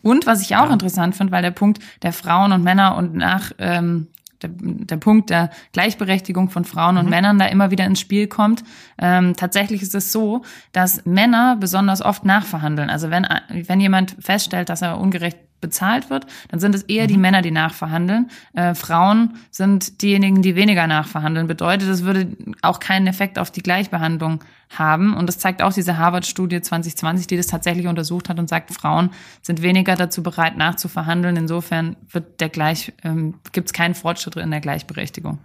Und 0.03 0.27
was 0.27 0.41
ich 0.41 0.57
auch 0.57 0.67
ja. 0.67 0.73
interessant 0.73 1.17
finde, 1.17 1.33
weil 1.33 1.43
der 1.43 1.51
Punkt 1.51 1.81
der 2.03 2.13
Frauen 2.13 2.53
und 2.53 2.63
Männer 2.63 2.97
und 2.97 3.15
nach 3.15 3.53
ähm, 3.59 4.07
der, 4.43 4.51
der 4.55 4.97
Punkt 4.97 5.29
der 5.29 5.51
Gleichberechtigung 5.73 6.49
von 6.49 6.65
Frauen 6.65 6.97
und 6.97 7.05
mhm. 7.05 7.11
Männern 7.11 7.39
da 7.39 7.47
immer 7.47 7.71
wieder 7.71 7.85
ins 7.85 8.01
Spiel 8.01 8.27
kommt. 8.27 8.65
Ähm, 8.99 9.37
tatsächlich 9.37 9.83
ist 9.83 9.95
es 9.95 10.13
so, 10.13 10.43
dass 10.73 11.05
Männer 11.05 11.57
besonders 11.57 12.01
oft 12.01 12.25
nachverhandeln. 12.25 12.89
Also 12.89 13.11
wenn, 13.11 13.27
wenn 13.51 13.81
jemand 13.81 14.17
feststellt, 14.21 14.69
dass 14.69 14.83
er 14.83 14.99
ungerecht 14.99 15.39
bezahlt 15.61 16.11
wird, 16.11 16.27
dann 16.49 16.61
sind 16.61 16.75
es 16.75 16.83
eher 16.83 17.05
mhm. 17.05 17.09
die 17.09 17.17
Männer, 17.19 17.43
die 17.43 17.51
nachverhandeln. 17.51 18.31
Äh, 18.55 18.75
Frauen 18.75 19.35
sind 19.51 20.03
diejenigen, 20.03 20.43
die 20.43 20.57
weniger 20.57 20.87
nachverhandeln. 20.87 21.47
Bedeutet, 21.47 21.89
es 21.89 22.05
würde 22.05 22.29
auch 22.63 22.81
keinen 22.81 23.07
Effekt 23.07 23.39
auf 23.39 23.51
die 23.51 23.63
Gleichbehandlung 23.63 24.43
haben. 24.71 25.15
Und 25.15 25.27
das 25.27 25.39
zeigt 25.39 25.63
auch 25.63 25.73
diese 25.73 25.99
Harvard-Studie 25.99 26.61
2020, 26.61 27.27
die 27.27 27.37
das 27.37 27.49
tatsächlich 27.49 27.87
untersucht 27.87 28.29
hat 28.29 28.39
und 28.39 28.49
sagt, 28.49 28.73
Frauen 28.73 29.11
sind 29.43 29.63
weniger 29.63 29.97
dazu 29.97 30.23
bereit, 30.23 30.57
nachzuverhandeln. 30.57 31.37
Insofern 31.37 31.97
wird 32.11 32.41
der 32.41 32.49
gleich, 32.49 32.93
ähm, 33.03 33.35
gibt 33.53 33.69
es 33.69 33.73
keinen 33.73 33.95
Fortschritt 33.95 34.37
in 34.37 34.51
der 34.51 34.61
Gleichberechtigung. 34.61 35.39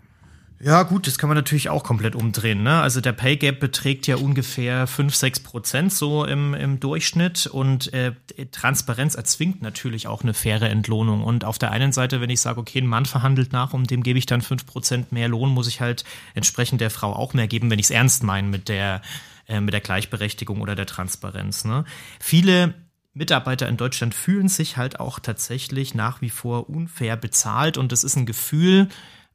Ja, 0.65 0.81
gut, 0.81 1.05
das 1.05 1.19
kann 1.19 1.29
man 1.29 1.35
natürlich 1.35 1.69
auch 1.69 1.83
komplett 1.83 2.15
umdrehen. 2.15 2.63
Ne? 2.63 2.81
Also 2.81 2.99
der 2.99 3.11
Pay 3.11 3.37
Gap 3.37 3.59
beträgt 3.59 4.07
ja 4.07 4.15
ungefähr 4.15 4.87
5, 4.87 5.13
6 5.13 5.41
Prozent 5.41 5.93
so 5.93 6.25
im, 6.25 6.55
im 6.55 6.79
Durchschnitt 6.79 7.45
und 7.45 7.93
äh, 7.93 8.13
Transparenz 8.51 9.13
erzwingt 9.13 9.61
natürlich 9.61 10.07
auch 10.07 10.23
eine 10.23 10.33
faire 10.33 10.67
Entlohnung. 10.67 11.23
Und 11.23 11.45
auf 11.45 11.59
der 11.59 11.69
einen 11.69 11.91
Seite, 11.91 12.19
wenn 12.19 12.31
ich 12.31 12.41
sage, 12.41 12.59
okay, 12.59 12.79
ein 12.79 12.87
Mann 12.87 13.05
verhandelt 13.05 13.53
nach 13.53 13.73
und 13.73 13.91
dem 13.91 14.01
gebe 14.01 14.17
ich 14.17 14.25
dann 14.25 14.41
5 14.41 14.65
Prozent 14.65 15.11
mehr 15.11 15.27
Lohn, 15.27 15.49
muss 15.49 15.67
ich 15.67 15.81
halt 15.81 16.03
entsprechend 16.33 16.81
der 16.81 16.89
Frau 16.89 17.13
auch 17.13 17.35
mehr 17.35 17.47
geben, 17.47 17.69
wenn 17.69 17.77
ich 17.77 17.85
es 17.85 17.91
ernst 17.91 18.23
meine 18.23 18.47
mit 18.47 18.67
der, 18.67 19.03
äh, 19.47 19.61
mit 19.61 19.71
der 19.71 19.81
Gleichberechtigung 19.81 20.61
oder 20.61 20.73
der 20.73 20.87
Transparenz. 20.87 21.63
Ne? 21.65 21.85
Viele 22.19 22.73
Mitarbeiter 23.13 23.69
in 23.69 23.77
Deutschland 23.77 24.15
fühlen 24.15 24.49
sich 24.49 24.77
halt 24.77 24.99
auch 24.99 25.19
tatsächlich 25.19 25.93
nach 25.93 26.21
wie 26.21 26.31
vor 26.31 26.71
unfair 26.71 27.17
bezahlt 27.17 27.77
und 27.77 27.91
es 27.91 28.03
ist 28.03 28.15
ein 28.15 28.25
Gefühl, 28.25 28.89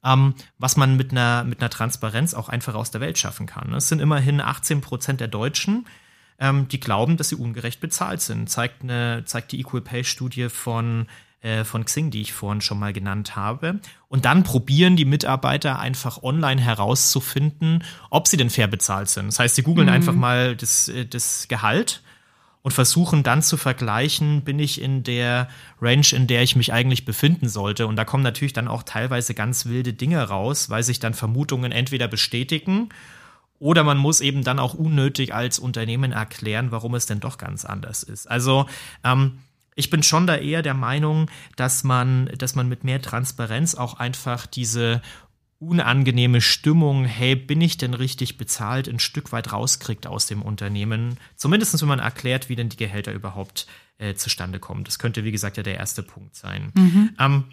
ähm, 0.05 0.35
was 0.59 0.77
man 0.77 0.97
mit 0.97 1.13
einer, 1.13 1.45
mit 1.45 1.61
einer 1.61 1.71
Transparenz 1.71 2.35
auch 2.35 2.49
einfach 2.49 2.75
aus 2.75 2.91
der 2.91 3.01
Welt 3.01 3.19
schaffen 3.19 3.47
kann. 3.47 3.73
Es 3.75 3.89
sind 3.89 4.01
immerhin 4.01 4.41
18 4.41 4.81
Prozent 4.81 5.21
der 5.21 5.29
Deutschen, 5.29 5.87
ähm, 6.39 6.69
die 6.69 6.81
glauben, 6.81 7.17
dass 7.17 7.29
sie 7.29 7.37
ungerecht 7.37 7.81
bezahlt 7.81 8.21
sind. 8.21 8.49
Zeigt, 8.49 8.83
eine, 8.83 9.25
zeigt 9.27 9.53
die 9.53 9.61
Equal 9.61 9.83
Pay 9.83 10.05
Studie 10.05 10.49
von 10.49 11.07
äh, 11.43 11.65
von 11.65 11.87
Xing, 11.87 12.11
die 12.11 12.21
ich 12.21 12.35
vorhin 12.35 12.61
schon 12.61 12.79
mal 12.79 12.93
genannt 12.93 13.35
habe. 13.35 13.81
Und 14.09 14.27
dann 14.27 14.43
probieren 14.43 14.97
die 14.97 15.07
Mitarbeiter 15.07 15.79
einfach 15.79 16.23
online 16.23 16.61
herauszufinden, 16.61 17.83
ob 18.11 18.29
sie 18.29 18.37
denn 18.37 18.51
fair 18.51 18.67
bezahlt 18.67 19.09
sind. 19.09 19.29
Das 19.29 19.39
heißt, 19.39 19.55
sie 19.55 19.63
googeln 19.63 19.87
mhm. 19.87 19.95
einfach 19.95 20.13
mal 20.13 20.55
das, 20.55 20.89
äh, 20.89 21.07
das 21.07 21.47
Gehalt 21.49 22.03
und 22.62 22.73
versuchen 22.73 23.23
dann 23.23 23.42
zu 23.42 23.57
vergleichen, 23.57 24.42
bin 24.42 24.59
ich 24.59 24.81
in 24.81 25.03
der 25.03 25.49
Range, 25.81 26.07
in 26.12 26.27
der 26.27 26.42
ich 26.42 26.57
mich 26.57 26.73
eigentlich 26.73 27.05
befinden 27.05 27.49
sollte. 27.49 27.87
Und 27.87 27.96
da 27.96 28.05
kommen 28.05 28.23
natürlich 28.23 28.53
dann 28.53 28.68
auch 28.68 28.83
teilweise 28.83 29.35
ganz 29.35 29.66
wilde 29.66 29.92
Dinge 29.92 30.23
raus, 30.23 30.68
weil 30.68 30.83
sich 30.83 30.99
dann 30.99 31.14
Vermutungen 31.14 31.73
entweder 31.73 32.07
bestätigen 32.07 32.90
oder 33.61 33.85
man 33.85 33.99
muss 33.99 34.20
eben 34.23 34.42
dann 34.42 34.59
auch 34.59 34.75
unnötig 34.75 35.35
als 35.35 35.59
Unternehmen 35.59 36.12
erklären, 36.12 36.73
warum 36.73 36.94
es 36.94 37.07
denn 37.07 37.20
doch 37.20 37.38
ganz 37.38 37.64
anders 37.64 38.03
ist. 38.03 38.29
Also 38.29 38.66
ähm, 39.05 39.38
ich 39.77 39.90
bin 39.90 40.03
schon 40.03 40.27
da 40.27 40.37
eher 40.37 40.62
der 40.62 40.75
Meinung, 40.75 41.31
dass 41.57 41.85
man, 41.85 42.31
dass 42.38 42.55
man 42.55 42.68
mit 42.68 42.85
mehr 42.85 43.01
Transparenz 43.03 43.75
auch 43.75 43.94
einfach 43.94 44.46
diese 44.46 45.03
unangenehme 45.61 46.40
Stimmung, 46.40 47.05
hey, 47.05 47.37
bin 47.37 47.61
ich 47.61 47.77
denn 47.77 47.92
richtig 47.92 48.38
bezahlt, 48.38 48.88
ein 48.88 48.99
Stück 48.99 49.31
weit 49.31 49.53
rauskriegt 49.53 50.07
aus 50.07 50.27
dem 50.27 50.40
Unternehmen. 50.40 51.18
Zumindest 51.37 51.81
wenn 51.81 51.88
man 51.88 51.99
erklärt, 51.99 52.49
wie 52.49 52.57
denn 52.57 52.70
die 52.70 52.79
Gehälter 52.79 53.12
überhaupt 53.12 53.66
äh, 53.99 54.14
zustande 54.14 54.59
kommen. 54.59 54.85
Das 54.85 54.99
könnte, 54.99 55.23
wie 55.23 55.33
gesagt, 55.33 55.59
ja 55.59 55.62
der 55.62 55.77
erste 55.77 56.03
Punkt 56.03 56.35
sein. 56.35 56.73
Mhm. 56.75 57.11
Ähm, 57.18 57.44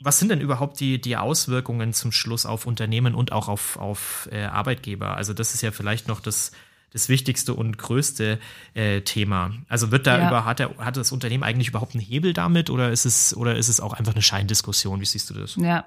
was 0.00 0.18
sind 0.18 0.30
denn 0.30 0.40
überhaupt 0.40 0.80
die, 0.80 1.00
die 1.00 1.16
Auswirkungen 1.16 1.92
zum 1.92 2.10
Schluss 2.10 2.44
auf 2.44 2.66
Unternehmen 2.66 3.14
und 3.14 3.30
auch 3.30 3.46
auf, 3.46 3.76
auf 3.76 4.28
äh, 4.32 4.42
Arbeitgeber? 4.42 5.16
Also 5.16 5.32
das 5.32 5.54
ist 5.54 5.62
ja 5.62 5.70
vielleicht 5.70 6.08
noch 6.08 6.18
das, 6.18 6.50
das 6.92 7.08
wichtigste 7.08 7.54
und 7.54 7.78
größte 7.78 8.38
äh, 8.74 9.00
Thema. 9.00 9.52
Also 9.68 9.90
wird 9.90 10.06
da 10.06 10.18
ja. 10.18 10.28
über, 10.28 10.44
hat, 10.44 10.58
der, 10.58 10.76
hat 10.78 10.96
das 10.96 11.12
Unternehmen 11.12 11.42
eigentlich 11.42 11.68
überhaupt 11.68 11.94
einen 11.94 12.04
Hebel 12.04 12.32
damit 12.32 12.70
oder 12.70 12.90
ist 12.90 13.04
es, 13.04 13.36
oder 13.36 13.56
ist 13.56 13.68
es 13.68 13.80
auch 13.80 13.94
einfach 13.94 14.12
eine 14.12 14.22
Scheindiskussion? 14.22 15.00
Wie 15.00 15.06
siehst 15.06 15.30
du 15.30 15.34
das? 15.34 15.56
Ja, 15.56 15.86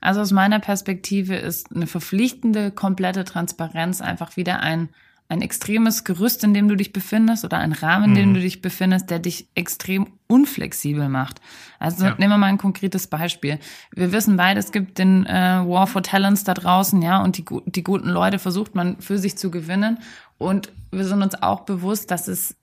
also 0.00 0.20
aus 0.20 0.32
meiner 0.32 0.58
Perspektive 0.58 1.36
ist 1.36 1.74
eine 1.74 1.86
verpflichtende, 1.86 2.70
komplette 2.70 3.24
Transparenz 3.24 4.00
einfach 4.00 4.36
wieder 4.36 4.60
ein, 4.60 4.88
ein 5.28 5.40
extremes 5.40 6.04
Gerüst, 6.04 6.44
in 6.44 6.52
dem 6.52 6.68
du 6.68 6.76
dich 6.76 6.92
befindest 6.92 7.44
oder 7.44 7.58
ein 7.58 7.72
Rahmen, 7.72 8.10
in 8.10 8.14
dem 8.14 8.28
mhm. 8.30 8.34
du 8.34 8.40
dich 8.40 8.60
befindest, 8.60 9.10
der 9.10 9.20
dich 9.20 9.48
extrem 9.54 10.08
unflexibel 10.26 11.08
macht. 11.08 11.40
Also 11.78 12.04
ja. 12.04 12.14
nehmen 12.18 12.32
wir 12.32 12.38
mal 12.38 12.46
ein 12.46 12.58
konkretes 12.58 13.06
Beispiel. 13.06 13.58
Wir 13.94 14.12
wissen 14.12 14.36
beide, 14.36 14.60
es 14.60 14.72
gibt 14.72 14.98
den 14.98 15.24
äh, 15.24 15.62
War 15.64 15.86
for 15.86 16.02
Talents 16.02 16.44
da 16.44 16.52
draußen, 16.52 17.00
ja, 17.00 17.22
und 17.22 17.38
die, 17.38 17.44
die 17.66 17.82
guten 17.82 18.08
Leute 18.08 18.38
versucht 18.38 18.74
man 18.74 19.00
für 19.00 19.18
sich 19.18 19.38
zu 19.38 19.50
gewinnen. 19.50 19.98
Und 20.42 20.72
wir 20.90 21.04
sind 21.04 21.22
uns 21.22 21.42
auch 21.42 21.60
bewusst, 21.60 22.10
dass 22.10 22.28
es 22.28 22.56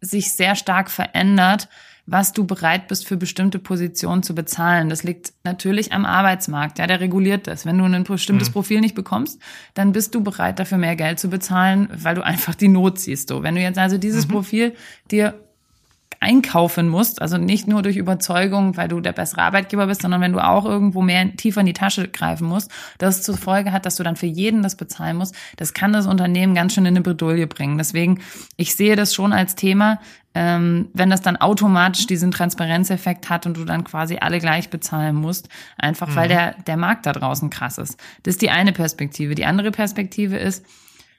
sich 0.00 0.32
sehr 0.32 0.54
stark 0.56 0.90
verändert, 0.90 1.68
was 2.06 2.32
du 2.32 2.44
bereit 2.44 2.88
bist 2.88 3.06
für 3.06 3.16
bestimmte 3.16 3.58
Positionen 3.58 4.22
zu 4.22 4.34
bezahlen. 4.34 4.88
Das 4.88 5.04
liegt 5.04 5.32
natürlich 5.44 5.92
am 5.92 6.04
Arbeitsmarkt, 6.04 6.78
ja, 6.78 6.86
der 6.86 7.00
reguliert 7.00 7.46
das. 7.46 7.66
Wenn 7.66 7.78
du 7.78 7.84
ein 7.84 8.04
bestimmtes 8.04 8.48
mhm. 8.48 8.52
Profil 8.54 8.80
nicht 8.80 8.94
bekommst, 8.94 9.40
dann 9.74 9.92
bist 9.92 10.14
du 10.14 10.22
bereit 10.22 10.58
dafür 10.58 10.78
mehr 10.78 10.96
Geld 10.96 11.20
zu 11.20 11.28
bezahlen, 11.28 11.88
weil 11.94 12.16
du 12.16 12.24
einfach 12.24 12.54
die 12.54 12.68
Not 12.68 12.98
siehst. 12.98 13.28
So, 13.28 13.42
wenn 13.42 13.54
du 13.54 13.60
jetzt 13.60 13.78
also 13.78 13.96
dieses 13.96 14.26
mhm. 14.26 14.32
Profil 14.32 14.74
dir 15.10 15.34
einkaufen 16.20 16.86
musst, 16.88 17.22
also 17.22 17.38
nicht 17.38 17.66
nur 17.66 17.80
durch 17.80 17.96
Überzeugung, 17.96 18.76
weil 18.76 18.88
du 18.88 19.00
der 19.00 19.12
bessere 19.12 19.40
Arbeitgeber 19.40 19.86
bist, 19.86 20.02
sondern 20.02 20.20
wenn 20.20 20.34
du 20.34 20.38
auch 20.38 20.66
irgendwo 20.66 21.00
mehr 21.00 21.34
tiefer 21.34 21.60
in 21.60 21.66
die 21.66 21.72
Tasche 21.72 22.08
greifen 22.08 22.46
musst, 22.46 22.70
das 22.98 23.22
zur 23.22 23.38
Folge 23.38 23.72
hat, 23.72 23.86
dass 23.86 23.96
du 23.96 24.02
dann 24.02 24.16
für 24.16 24.26
jeden 24.26 24.62
das 24.62 24.76
bezahlen 24.76 25.16
musst, 25.16 25.34
das 25.56 25.72
kann 25.72 25.94
das 25.94 26.06
Unternehmen 26.06 26.54
ganz 26.54 26.74
schön 26.74 26.84
in 26.84 26.94
eine 26.94 27.00
Bredouille 27.00 27.46
bringen. 27.46 27.78
Deswegen, 27.78 28.20
ich 28.56 28.76
sehe 28.76 28.96
das 28.96 29.14
schon 29.14 29.32
als 29.32 29.54
Thema, 29.54 29.98
ähm, 30.34 30.90
wenn 30.92 31.08
das 31.08 31.22
dann 31.22 31.38
automatisch 31.38 32.06
diesen 32.06 32.30
Transparenzeffekt 32.30 33.30
hat 33.30 33.46
und 33.46 33.56
du 33.56 33.64
dann 33.64 33.82
quasi 33.84 34.18
alle 34.20 34.40
gleich 34.40 34.68
bezahlen 34.68 35.16
musst, 35.16 35.48
einfach 35.78 36.08
mhm. 36.08 36.16
weil 36.16 36.28
der, 36.28 36.54
der 36.66 36.76
Markt 36.76 37.06
da 37.06 37.12
draußen 37.12 37.48
krass 37.48 37.78
ist. 37.78 37.98
Das 38.24 38.34
ist 38.34 38.42
die 38.42 38.50
eine 38.50 38.72
Perspektive. 38.72 39.34
Die 39.34 39.46
andere 39.46 39.70
Perspektive 39.70 40.36
ist, 40.36 40.66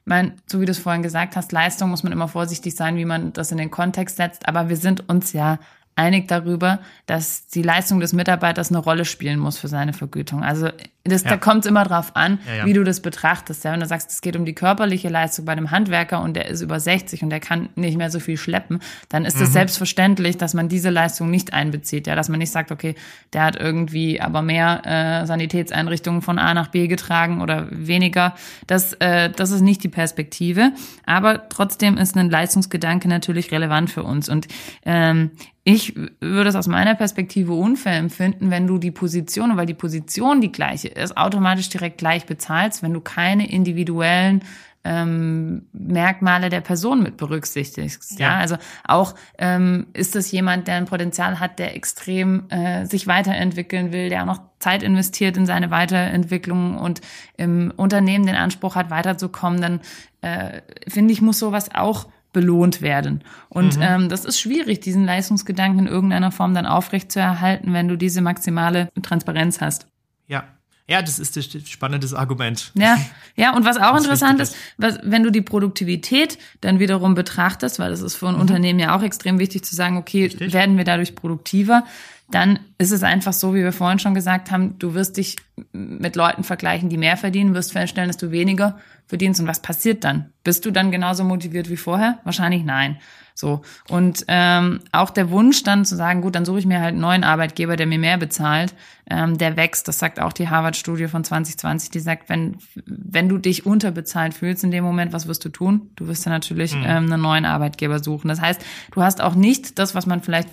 mein, 0.06 0.34
so 0.46 0.60
wie 0.60 0.66
du 0.66 0.72
es 0.72 0.80
vorhin 0.80 1.04
gesagt 1.04 1.36
hast, 1.36 1.52
Leistung 1.52 1.90
muss 1.90 2.04
man 2.04 2.12
immer 2.12 2.28
vorsichtig 2.28 2.76
sein, 2.76 2.96
wie 2.98 3.06
man 3.06 3.34
das 3.34 3.52
in 3.52 3.58
den 3.58 3.72
Kontext 3.72 4.18
setzt. 4.18 4.48
Aber 4.48 4.70
wir 4.70 4.78
sind 4.78 5.08
uns 5.10 5.34
ja 5.34 5.60
einig 5.96 6.28
darüber, 6.28 6.80
dass 7.06 7.48
die 7.48 7.62
Leistung 7.62 8.00
des 8.00 8.14
Mitarbeiters 8.14 8.70
eine 8.70 8.80
Rolle 8.80 9.06
spielen 9.06 9.40
muss 9.40 9.58
für 9.58 9.68
seine 9.68 9.94
Vergütung. 9.94 10.44
Also 10.44 10.70
das, 11.04 11.24
ja. 11.24 11.32
da 11.32 11.38
kommt 11.38 11.66
es 11.66 11.66
immer 11.66 11.84
drauf 11.84 12.16
an, 12.16 12.40
ja, 12.48 12.58
ja. 12.58 12.66
wie 12.66 12.74
du 12.74 12.84
das 12.84 13.00
betrachtest. 13.00 13.64
Ja, 13.64 13.74
wenn 13.74 13.80
du 13.80 13.88
sagst, 13.88 14.12
es 14.12 14.22
geht 14.22 14.36
um 14.36 14.46
die 14.46 14.54
körperliche 14.54 15.10
Leistung 15.10 15.46
bei 15.46 15.52
einem 15.52 15.72
Handwerker 15.72 16.22
und 16.22 16.36
der 16.36 16.48
ist 16.48 16.62
über 16.62 16.80
60 16.80 17.24
und 17.24 17.32
der 17.32 17.40
kann 17.40 17.70
nicht 17.76 17.98
mehr 17.98 18.12
so 18.12 18.20
viel 18.20 18.38
schleppen, 18.38 18.80
dann 19.10 19.26
ist 19.26 19.42
es 19.42 19.50
mhm. 19.50 19.54
selbstverständlich, 19.54 20.38
dass 20.38 20.54
man 20.54 20.70
diese 20.70 20.92
Leistung 20.92 21.32
nicht 21.32 21.54
einbezieht. 21.54 22.06
Ja, 22.06 22.16
dass 22.16 22.30
man 22.30 22.38
nicht 22.38 22.52
sagt, 22.52 22.72
okay, 22.72 22.94
der 23.34 23.44
hat 23.44 23.56
irgendwie 23.56 24.22
aber 24.22 24.44
mehr 24.44 24.82
äh, 24.86 25.26
Sanitätseinrichtungen 25.26 26.22
von 26.22 26.38
A 26.38 26.54
nach 26.54 26.68
B 26.68 26.88
getragen 26.88 27.42
oder 27.42 27.68
weniger. 27.72 28.36
Das, 28.68 28.94
äh, 28.94 29.32
das 29.32 29.50
ist 29.50 29.62
nicht 29.62 29.84
die 29.84 29.90
Perspektive. 29.90 30.72
Aber 31.08 31.50
trotzdem 31.50 31.98
ist 31.98 32.16
ein 32.16 32.30
Leistungsgedanke 32.30 33.08
natürlich 33.08 33.52
relevant 33.52 33.90
für 33.90 34.04
uns. 34.04 34.30
Und 34.30 34.48
ähm, 34.86 35.32
ich 35.64 35.96
würde 36.20 36.50
es 36.50 36.56
aus 36.56 36.68
meiner 36.68 36.96
Perspektive 36.96 37.54
unfair 37.54 37.98
empfinden, 37.98 38.50
wenn 38.50 38.66
du 38.66 38.80
die 38.80 38.92
Position, 38.92 39.58
weil 39.58 39.68
die 39.68 39.76
Position 39.76 40.42
die 40.42 40.52
gleiche 40.52 40.88
ist, 40.88 41.18
automatisch 41.18 41.70
direkt 41.70 42.00
gleich 42.00 42.26
bezahlst, 42.26 42.82
wenn 42.82 42.94
du 42.94 43.02
keine 43.02 43.50
individuellen 43.50 44.44
ähm, 44.84 45.68
Merkmale 45.74 46.50
der 46.50 46.62
Person 46.62 47.04
mit 47.04 47.18
berücksichtigst. 47.18 48.20
Ja, 48.20 48.30
ja? 48.30 48.38
also 48.38 48.58
auch 48.84 49.14
ähm, 49.38 49.86
ist 49.94 50.16
das 50.16 50.32
jemand, 50.32 50.68
der 50.68 50.76
ein 50.76 50.86
Potenzial 50.86 51.40
hat, 51.40 51.60
der 51.60 51.76
extrem 51.76 52.50
äh, 52.50 52.86
sich 52.86 53.06
weiterentwickeln 53.06 53.92
will, 53.92 54.10
der 54.10 54.24
auch 54.24 54.28
noch 54.28 54.42
Zeit 54.58 54.82
investiert 54.82 55.38
in 55.38 55.46
seine 55.46 55.70
Weiterentwicklung 55.70 56.78
und 56.78 57.02
im 57.38 57.72
Unternehmen 57.76 58.26
den 58.26 58.36
Anspruch 58.36 58.76
hat, 58.76 58.90
weiterzukommen, 58.90 59.62
dann 59.62 59.82
äh, 60.22 60.62
finde 60.88 61.14
ich, 61.14 61.22
muss 61.22 61.38
sowas 61.38 61.70
auch 61.74 62.08
belohnt 62.34 62.82
werden. 62.82 63.24
Und 63.50 63.78
mhm. 63.78 63.84
ähm, 63.84 64.10
das 64.10 64.26
ist 64.26 64.40
schwierig, 64.40 64.82
diesen 64.82 65.06
Leistungsgedanken 65.06 65.88
in 65.88 65.88
irgendeiner 65.88 66.32
Form 66.32 66.54
dann 66.54 66.66
aufrecht 66.66 67.12
zu 67.12 67.20
erhalten, 67.20 67.74
wenn 67.74 67.88
du 67.88 67.98
diese 67.98 68.22
maximale 68.22 68.90
Transparenz 69.02 69.62
hast. 69.62 69.88
Ja, 70.28 70.46
ja, 70.92 71.02
das 71.02 71.20
ist 71.20 71.38
ein 71.38 71.66
spannendes 71.66 72.14
Argument. 72.14 72.72
Ja, 72.74 72.98
ja, 73.38 73.56
und 73.56 73.64
was 73.64 73.78
auch 73.78 73.94
das 73.94 74.04
interessant 74.04 74.42
ist, 74.42 74.56
was, 74.78 75.00
wenn 75.04 75.24
du 75.24 75.32
die 75.32 75.42
Produktivität 75.42 76.38
dann 76.60 76.80
wiederum 76.80 77.16
betrachtest, 77.16 77.80
weil 77.80 77.92
das 77.92 78.02
ist 78.02 78.16
für 78.16 78.28
ein 78.28 78.36
mhm. 78.36 78.42
Unternehmen 78.42 78.78
ja 78.78 78.96
auch 78.96 79.02
extrem 79.02 79.40
wichtig 79.40 79.64
zu 79.64 79.74
sagen, 79.74 79.96
okay, 79.96 80.26
Richtig. 80.26 80.52
werden 80.52 80.78
wir 80.78 80.84
dadurch 80.84 81.16
produktiver, 81.16 81.86
dann 82.32 82.60
ist 82.78 82.92
es 82.92 83.04
einfach 83.04 83.34
so, 83.34 83.54
wie 83.54 83.64
wir 83.64 83.72
vorhin 83.72 84.00
schon 84.00 84.14
gesagt 84.14 84.52
haben, 84.52 84.78
du 84.80 84.94
wirst 84.94 85.18
dich 85.18 85.36
mit 85.72 86.16
Leuten 86.16 86.44
vergleichen, 86.44 86.90
die 86.90 86.98
mehr 86.98 87.18
verdienen, 87.18 87.54
wirst 87.54 87.72
feststellen, 87.72 88.10
dass 88.10 88.18
du 88.18 88.32
weniger 88.32 88.80
verdienst. 89.08 89.40
Und 89.40 89.48
was 89.48 89.62
passiert 89.62 90.04
dann? 90.04 90.32
Bist 90.44 90.66
du 90.66 90.72
dann 90.72 90.92
genauso 90.92 91.24
motiviert 91.24 91.70
wie 91.70 91.78
vorher? 91.78 92.20
Wahrscheinlich 92.24 92.64
nein. 92.64 92.98
So. 93.34 93.62
Und 93.90 94.26
ähm, 94.28 94.82
auch 94.92 95.10
der 95.10 95.30
Wunsch 95.30 95.64
dann 95.64 95.86
zu 95.86 95.96
sagen, 95.96 96.22
gut, 96.22 96.36
dann 96.36 96.46
suche 96.46 96.60
ich 96.60 96.66
mir 96.66 96.80
halt 96.80 96.94
einen 96.94 97.02
neuen 97.02 97.24
Arbeitgeber, 97.24 97.76
der 97.76 97.88
mir 97.88 98.00
mehr 98.00 98.18
bezahlt, 98.18 98.74
ähm, 99.10 99.38
der 99.38 99.58
wächst. 99.58 99.88
Das 99.88 100.00
sagt 100.00 100.20
auch 100.20 100.34
die 100.34 100.50
Harvard-Studie 100.50 101.08
von 101.08 101.24
2020, 101.24 101.90
die 101.90 102.00
sagt, 102.00 102.30
wenn, 102.30 102.58
wenn 102.86 103.30
du 103.30 103.38
dich 103.38 103.66
unterbezahlt 103.66 104.34
fühlst 104.34 104.64
in 104.64 104.72
dem 104.72 104.84
Moment, 104.84 105.14
was 105.14 105.28
wirst 105.28 105.44
du 105.46 105.50
tun? 105.50 105.90
Du 105.96 106.08
wirst 106.08 106.26
dann 106.26 106.34
natürlich 106.34 106.76
mhm. 106.76 106.84
ähm, 106.84 107.12
einen 107.12 107.22
neuen 107.22 107.46
Arbeitgeber 107.46 108.00
suchen. 108.00 108.28
Das 108.28 108.42
heißt, 108.42 108.62
du 108.92 109.02
hast 109.02 109.22
auch 109.22 109.36
nicht 109.36 109.80
das, 109.80 109.96
was 109.96 110.06
man 110.06 110.22
vielleicht 110.22 110.50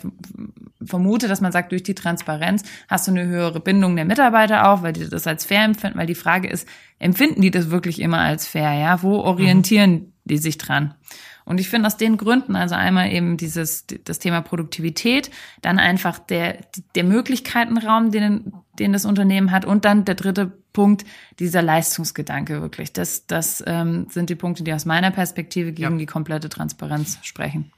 vermutet, 0.84 1.30
dass 1.30 1.40
man 1.40 1.52
sagt, 1.52 1.72
durch 1.72 1.82
die 1.82 1.94
Transparenz 1.94 2.62
hast 2.88 3.06
du 3.06 3.12
eine 3.12 3.26
höhere 3.26 3.60
Bindung 3.60 3.96
der 3.96 4.04
Mitarbeiter 4.04 4.68
auch, 4.68 4.82
weil 4.82 4.92
die 4.92 5.08
das 5.08 5.26
als 5.26 5.44
fair 5.44 5.64
empfinden, 5.64 5.98
weil 5.98 6.06
die 6.06 6.14
Frage 6.14 6.48
ist, 6.48 6.66
empfinden 6.98 7.42
die 7.42 7.50
das 7.50 7.70
wirklich 7.70 8.00
immer 8.00 8.18
als 8.18 8.46
fair, 8.46 8.72
ja? 8.72 9.02
Wo 9.02 9.18
orientieren 9.18 9.92
mhm. 9.92 10.12
die 10.24 10.38
sich 10.38 10.58
dran? 10.58 10.94
Und 11.48 11.58
ich 11.58 11.70
finde 11.70 11.86
aus 11.86 11.96
den 11.96 12.18
Gründen, 12.18 12.56
also 12.56 12.74
einmal 12.74 13.10
eben 13.10 13.38
dieses, 13.38 13.86
das 13.86 14.18
Thema 14.18 14.42
Produktivität, 14.42 15.30
dann 15.62 15.78
einfach 15.78 16.18
der, 16.18 16.58
der 16.94 17.04
Möglichkeitenraum, 17.04 18.10
den, 18.10 18.52
den 18.78 18.92
das 18.92 19.06
Unternehmen 19.06 19.50
hat 19.50 19.64
und 19.64 19.86
dann 19.86 20.04
der 20.04 20.14
dritte 20.14 20.52
Punkt, 20.74 21.06
dieser 21.38 21.62
Leistungsgedanke 21.62 22.60
wirklich. 22.60 22.92
Das, 22.92 23.26
das 23.26 23.64
ähm, 23.66 24.08
sind 24.10 24.28
die 24.28 24.34
Punkte, 24.34 24.62
die 24.62 24.74
aus 24.74 24.84
meiner 24.84 25.10
Perspektive 25.10 25.72
gegen 25.72 25.92
ja. 25.92 25.98
die 25.98 26.04
komplette 26.04 26.50
Transparenz 26.50 27.18
sprechen. 27.22 27.72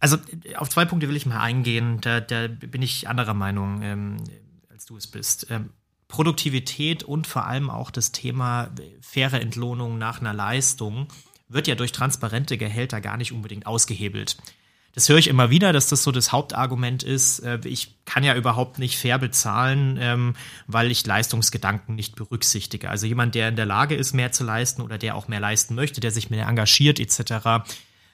Also 0.00 0.16
auf 0.56 0.70
zwei 0.70 0.86
Punkte 0.86 1.06
will 1.10 1.16
ich 1.16 1.26
mal 1.26 1.38
eingehen. 1.38 1.98
Da, 2.00 2.20
da 2.20 2.48
bin 2.48 2.80
ich 2.80 3.10
anderer 3.10 3.34
Meinung, 3.34 3.82
ähm, 3.82 4.16
als 4.70 4.86
du 4.86 4.96
es 4.96 5.06
bist. 5.06 5.48
Ähm, 5.50 5.68
Produktivität 6.08 7.02
und 7.02 7.26
vor 7.26 7.46
allem 7.46 7.68
auch 7.68 7.90
das 7.90 8.10
Thema 8.10 8.70
faire 9.02 9.38
Entlohnung 9.38 9.98
nach 9.98 10.20
einer 10.20 10.32
Leistung 10.32 11.08
wird 11.52 11.66
ja 11.66 11.74
durch 11.74 11.92
transparente 11.92 12.58
Gehälter 12.58 13.00
gar 13.00 13.16
nicht 13.16 13.32
unbedingt 13.32 13.66
ausgehebelt. 13.66 14.36
Das 14.94 15.08
höre 15.08 15.18
ich 15.18 15.28
immer 15.28 15.48
wieder, 15.48 15.72
dass 15.72 15.88
das 15.88 16.02
so 16.02 16.12
das 16.12 16.32
Hauptargument 16.32 17.02
ist. 17.02 17.40
Äh, 17.40 17.60
ich 17.64 17.94
kann 18.04 18.24
ja 18.24 18.34
überhaupt 18.34 18.78
nicht 18.78 18.98
fair 18.98 19.18
bezahlen, 19.18 19.98
ähm, 20.00 20.34
weil 20.66 20.90
ich 20.90 21.06
Leistungsgedanken 21.06 21.94
nicht 21.94 22.14
berücksichtige. 22.14 22.90
Also 22.90 23.06
jemand, 23.06 23.34
der 23.34 23.48
in 23.48 23.56
der 23.56 23.66
Lage 23.66 23.94
ist, 23.94 24.12
mehr 24.12 24.32
zu 24.32 24.44
leisten 24.44 24.82
oder 24.82 24.98
der 24.98 25.16
auch 25.16 25.28
mehr 25.28 25.40
leisten 25.40 25.74
möchte, 25.74 26.00
der 26.00 26.10
sich 26.10 26.28
mehr 26.28 26.46
engagiert 26.46 27.00
etc., 27.00 27.64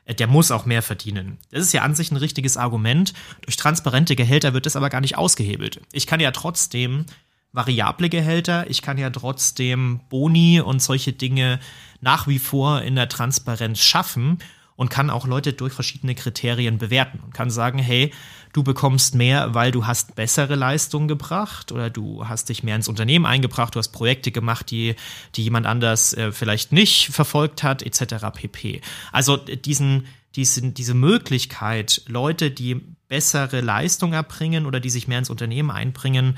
äh, 0.05 0.15
der 0.15 0.29
muss 0.29 0.53
auch 0.53 0.67
mehr 0.67 0.83
verdienen. 0.83 1.39
Das 1.51 1.63
ist 1.63 1.73
ja 1.73 1.83
an 1.83 1.97
sich 1.97 2.13
ein 2.13 2.17
richtiges 2.17 2.57
Argument. 2.57 3.13
Durch 3.43 3.57
transparente 3.57 4.15
Gehälter 4.15 4.55
wird 4.55 4.67
das 4.67 4.77
aber 4.77 4.89
gar 4.89 5.01
nicht 5.01 5.19
ausgehebelt. 5.19 5.81
Ich 5.93 6.07
kann 6.07 6.21
ja 6.21 6.31
trotzdem 6.31 7.07
variable 7.53 8.09
Gehälter. 8.09 8.71
Ich 8.71 8.83
kann 8.83 8.99
ja 8.99 9.11
trotzdem 9.11 10.01
Boni 10.11 10.61
und 10.61 10.81
solche 10.81 11.13
Dinge 11.13 11.59
nach 12.01 12.27
wie 12.27 12.39
vor 12.39 12.83
in 12.83 12.95
der 12.95 13.09
Transparenz 13.09 13.81
schaffen 13.81 14.39
und 14.79 14.91
kann 14.91 15.11
auch 15.11 15.27
Leute 15.27 15.53
durch 15.53 15.73
verschiedene 15.73 16.15
Kriterien 16.15 16.79
bewerten 16.79 17.19
und 17.25 17.35
kann 17.35 17.51
sagen, 17.51 17.81
hey, 17.81 18.13
du 18.53 18.63
bekommst 18.63 19.17
mehr, 19.17 19.53
weil 19.53 19.73
du 19.73 19.87
hast 19.87 20.15
bessere 20.15 20.55
Leistungen 20.55 21.09
gebracht 21.09 21.73
oder 21.73 21.91
du 21.91 22.29
hast 22.29 22.49
dich 22.49 22.63
mehr 22.63 22.77
ins 22.77 22.87
Unternehmen 22.87 23.27
eingebracht, 23.27 23.75
du 23.75 23.81
hast 23.81 23.89
Projekte 23.89 24.31
gemacht, 24.31 24.71
die, 24.71 24.95
die 25.35 25.43
jemand 25.43 25.67
anders 25.67 26.15
äh, 26.15 26.31
vielleicht 26.31 26.71
nicht 26.71 27.09
verfolgt 27.09 27.65
hat, 27.65 27.83
etc. 27.83 28.27
pp. 28.33 28.81
Also 29.11 29.37
diesen, 29.37 30.07
diesen, 30.37 30.75
diese 30.75 30.95
Möglichkeit, 30.95 32.03
Leute, 32.07 32.53
die 32.53 32.77
bessere 33.09 33.61
Leistung 33.61 34.13
erbringen 34.13 34.65
oder 34.65 34.79
die 34.79 34.91
sich 34.91 35.09
mehr 35.09 35.19
ins 35.19 35.31
Unternehmen 35.31 35.73
einbringen, 35.73 36.37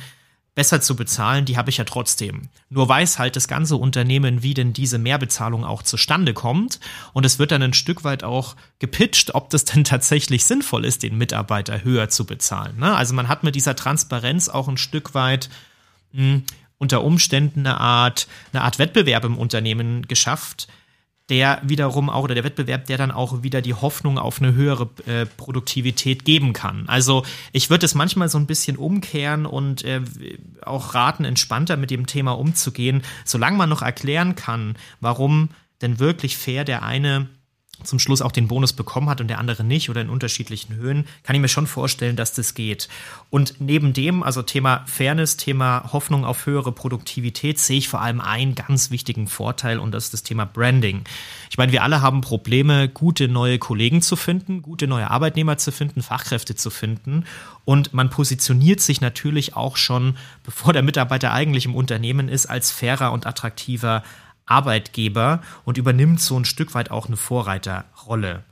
besser 0.61 0.83
zu 0.83 0.95
bezahlen, 0.95 1.47
die 1.47 1.57
habe 1.57 1.71
ich 1.71 1.79
ja 1.79 1.85
trotzdem. 1.85 2.51
Nur 2.69 2.87
weiß 2.87 3.19
halt 3.19 3.35
das 3.35 3.49
ganze 3.49 3.77
Unternehmen, 3.77 4.43
wie 4.43 4.53
denn 4.53 4.75
diese 4.75 4.99
Mehrbezahlung 4.99 5.65
auch 5.65 5.83
zustande 5.83 6.35
kommt. 6.35 6.81
Und 7.15 7.25
es 7.25 7.39
wird 7.39 7.51
dann 7.51 7.63
ein 7.63 7.73
Stück 7.73 8.05
weit 8.05 8.25
auch 8.25 8.57
gepitcht, 8.79 9.35
ob 9.35 9.49
das 9.49 9.65
denn 9.65 9.85
tatsächlich 9.85 10.45
sinnvoll 10.45 10.85
ist, 10.85 11.03
den 11.03 11.17
Mitarbeiter 11.17 11.83
höher 11.83 12.11
zu 12.11 12.27
bezahlen. 12.27 12.79
Ne? 12.79 12.95
Also 12.95 13.15
man 13.15 13.29
hat 13.29 13.43
mit 13.43 13.55
dieser 13.55 13.75
Transparenz 13.75 14.51
auch 14.51 14.69
ein 14.69 14.77
Stück 14.77 15.15
weit 15.15 15.49
mh, 16.13 16.23
hm, 16.23 16.43
unter 16.77 17.05
Umständen 17.05 17.61
eine 17.61 17.81
Art, 17.81 18.29
eine 18.53 18.63
Art 18.63 18.79
Wettbewerb 18.79 19.25
im 19.25 19.39
Unternehmen 19.39 20.09
geschafft, 20.09 20.69
der 21.31 21.61
wiederum 21.63 22.11
auch, 22.11 22.25
oder 22.25 22.35
der 22.35 22.45
Wettbewerb, 22.45 22.87
der 22.87 22.99
dann 22.99 23.13
auch 23.13 23.43
wieder 23.43 23.63
die 23.63 23.75
Hoffnung 23.75 24.19
auf 24.19 24.43
eine 24.43 24.53
höhere 24.53 24.91
äh, 25.07 25.25
Produktivität 25.25 26.25
geben 26.25 26.53
kann. 26.53 26.85
Also 26.89 27.25
ich 27.53 27.71
würde 27.71 27.87
es 27.87 27.95
manchmal 27.95 28.29
so 28.29 28.37
ein 28.37 28.47
bisschen 28.47 28.77
umkehren 28.77 29.47
und 29.47 29.85
äh, 29.85 30.03
auch 30.63 30.95
raten, 30.95 31.25
entspannter 31.25 31.77
mit 31.77 31.91
dem 31.91 32.07
Thema 32.07 32.33
umzugehen, 32.33 33.03
solange 33.25 33.57
man 33.57 33.69
noch 33.69 33.83
erklären 33.83 34.35
kann, 34.35 34.77
warum 35.01 35.51
denn 35.81 36.01
wirklich 36.01 36.37
fair 36.37 36.65
der 36.65 36.83
eine 36.83 37.29
zum 37.85 37.99
Schluss 37.99 38.23
auch 38.23 38.33
den 38.33 38.49
Bonus 38.49 38.73
bekommen 38.73 39.09
hat 39.09 39.21
und 39.21 39.29
der 39.29 39.39
andere 39.39 39.65
nicht 39.65 39.91
oder 39.91 40.01
in 40.01 40.11
unterschiedlichen 40.11 40.75
Höhen, 40.75 41.07
kann 41.23 41.35
ich 41.35 41.43
mir 41.43 41.49
schon 41.49 41.67
vorstellen, 41.67 42.17
dass 42.17 42.33
das 42.33 42.55
geht. 42.55 42.89
Und 43.31 43.55
neben 43.61 43.93
dem, 43.93 44.23
also 44.23 44.43
Thema 44.43 44.85
Fairness, 44.87 45.37
Thema 45.37 45.91
Hoffnung 45.93 46.25
auf 46.25 46.47
höhere 46.47 46.73
Produktivität, 46.73 47.59
sehe 47.59 47.79
ich 47.79 47.89
vor 47.89 48.01
allem 48.01 48.21
einen 48.21 48.55
ganz 48.55 48.91
wichtigen 48.91 49.27
Vorteil 49.27 49.79
und 49.79 49.93
das 49.93 50.05
ist 50.05 50.15
das 50.15 50.23
Thema 50.23 50.45
Branding. 50.45 51.03
Ich 51.51 51.59
meine, 51.59 51.73
wir 51.73 51.83
alle 51.83 52.03
haben 52.03 52.21
Probleme, 52.21 52.89
gute 52.89 53.29
neue 53.29 53.59
Kollegen 53.59 54.03
zu 54.03 54.17
finden, 54.17 54.63
gute 54.63 54.87
neue 54.87 55.11
Arbeitnehmer 55.11 55.59
zu 55.59 55.73
finden, 55.73 56.03
Fachkräfte 56.03 56.55
zu 56.55 56.71
finden 56.71 57.25
und 57.65 57.95
man 57.95 58.11
positioniert 58.11 58.81
sich 58.81 59.01
natürlich 59.01 59.57
auch 59.57 59.77
schon, 59.77 60.17
bevor 60.45 60.73
der 60.73 60.83
Mitarbeiter 60.83 61.33
eigentlich 61.33 61.67
im 61.67 61.75
Unternehmen 61.75 62.29
ist, 62.29 62.47
als 62.47 62.71
fairer 62.71 63.13
und 63.13 63.27
attraktiver 63.27 64.03
Arbeitgeber 64.51 65.41
und 65.65 65.79
übernimmt 65.79 66.21
so 66.21 66.39
ein 66.39 66.45
Stück 66.45 66.75
weit 66.75 66.91
auch 66.91 67.07
eine 67.07 67.17
Vorreiterrolle. 67.17 68.45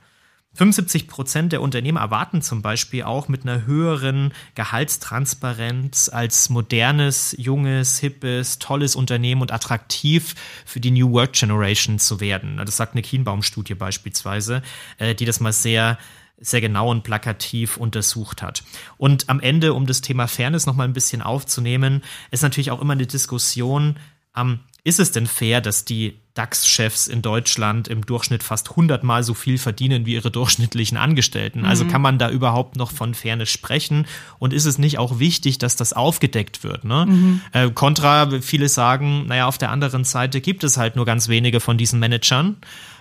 75 0.55 1.07
Prozent 1.07 1.51
der 1.53 1.61
Unternehmen 1.61 1.99
erwarten 1.99 2.41
zum 2.41 2.61
Beispiel 2.61 3.03
auch 3.03 3.27
mit 3.27 3.43
einer 3.43 3.65
höheren 3.65 4.33
Gehaltstransparenz 4.55 6.09
als 6.09 6.49
modernes, 6.49 7.35
junges, 7.37 7.99
hippes, 7.99 8.57
tolles 8.57 8.95
Unternehmen 8.95 9.41
und 9.41 9.53
attraktiv 9.53 10.35
für 10.65 10.79
die 10.79 10.91
New 10.91 11.11
Work 11.11 11.33
Generation 11.33 11.99
zu 11.99 12.19
werden. 12.19 12.57
Das 12.57 12.77
sagt 12.77 12.93
eine 12.93 13.03
Kienbaum-Studie 13.03 13.75
beispielsweise, 13.75 14.63
äh, 14.97 15.13
die 15.13 15.25
das 15.25 15.39
mal 15.39 15.53
sehr 15.53 15.97
sehr 16.41 16.61
genau 16.61 16.89
und 16.89 17.03
plakativ 17.03 17.75
untersucht 17.75 18.41
hat. 18.41 18.63
Und 18.97 19.27
am 19.27 19.41
Ende, 19.41 19.73
um 19.73 19.85
das 19.85 19.99
Thema 19.99 20.25
Fairness 20.27 20.65
noch 20.65 20.75
mal 20.75 20.85
ein 20.85 20.93
bisschen 20.93 21.21
aufzunehmen, 21.21 22.01
ist 22.31 22.43
natürlich 22.43 22.71
auch 22.71 22.81
immer 22.81 22.93
eine 22.93 23.07
Diskussion, 23.07 23.97
ähm, 24.37 24.59
ist 24.83 24.99
es 24.99 25.11
denn 25.11 25.27
fair, 25.27 25.61
dass 25.61 25.85
die 25.85 26.19
DAX-Chefs 26.35 27.07
in 27.07 27.21
Deutschland 27.21 27.89
im 27.89 28.05
Durchschnitt 28.05 28.43
fast 28.43 28.75
hundertmal 28.77 29.23
so 29.23 29.33
viel 29.33 29.57
verdienen 29.57 30.05
wie 30.05 30.13
ihre 30.13 30.31
durchschnittlichen 30.31 30.97
Angestellten? 30.97 31.65
Also 31.65 31.83
mhm. 31.83 31.89
kann 31.89 32.01
man 32.01 32.17
da 32.17 32.29
überhaupt 32.29 32.77
noch 32.77 32.91
von 32.91 33.13
Fairness 33.13 33.49
sprechen? 33.49 34.05
Und 34.37 34.53
ist 34.53 34.65
es 34.65 34.77
nicht 34.77 34.97
auch 34.99 35.19
wichtig, 35.19 35.57
dass 35.57 35.75
das 35.75 35.91
aufgedeckt 35.91 36.63
wird? 36.63 36.85
Ne? 36.85 37.05
Mhm. 37.07 37.41
Äh, 37.51 37.69
Contra, 37.71 38.39
viele 38.41 38.69
sagen, 38.69 39.25
naja, 39.27 39.47
auf 39.47 39.57
der 39.57 39.71
anderen 39.71 40.05
Seite 40.05 40.39
gibt 40.39 40.63
es 40.63 40.77
halt 40.77 40.95
nur 40.95 41.05
ganz 41.05 41.27
wenige 41.27 41.59
von 41.59 41.77
diesen 41.77 41.99
Managern. 41.99 42.57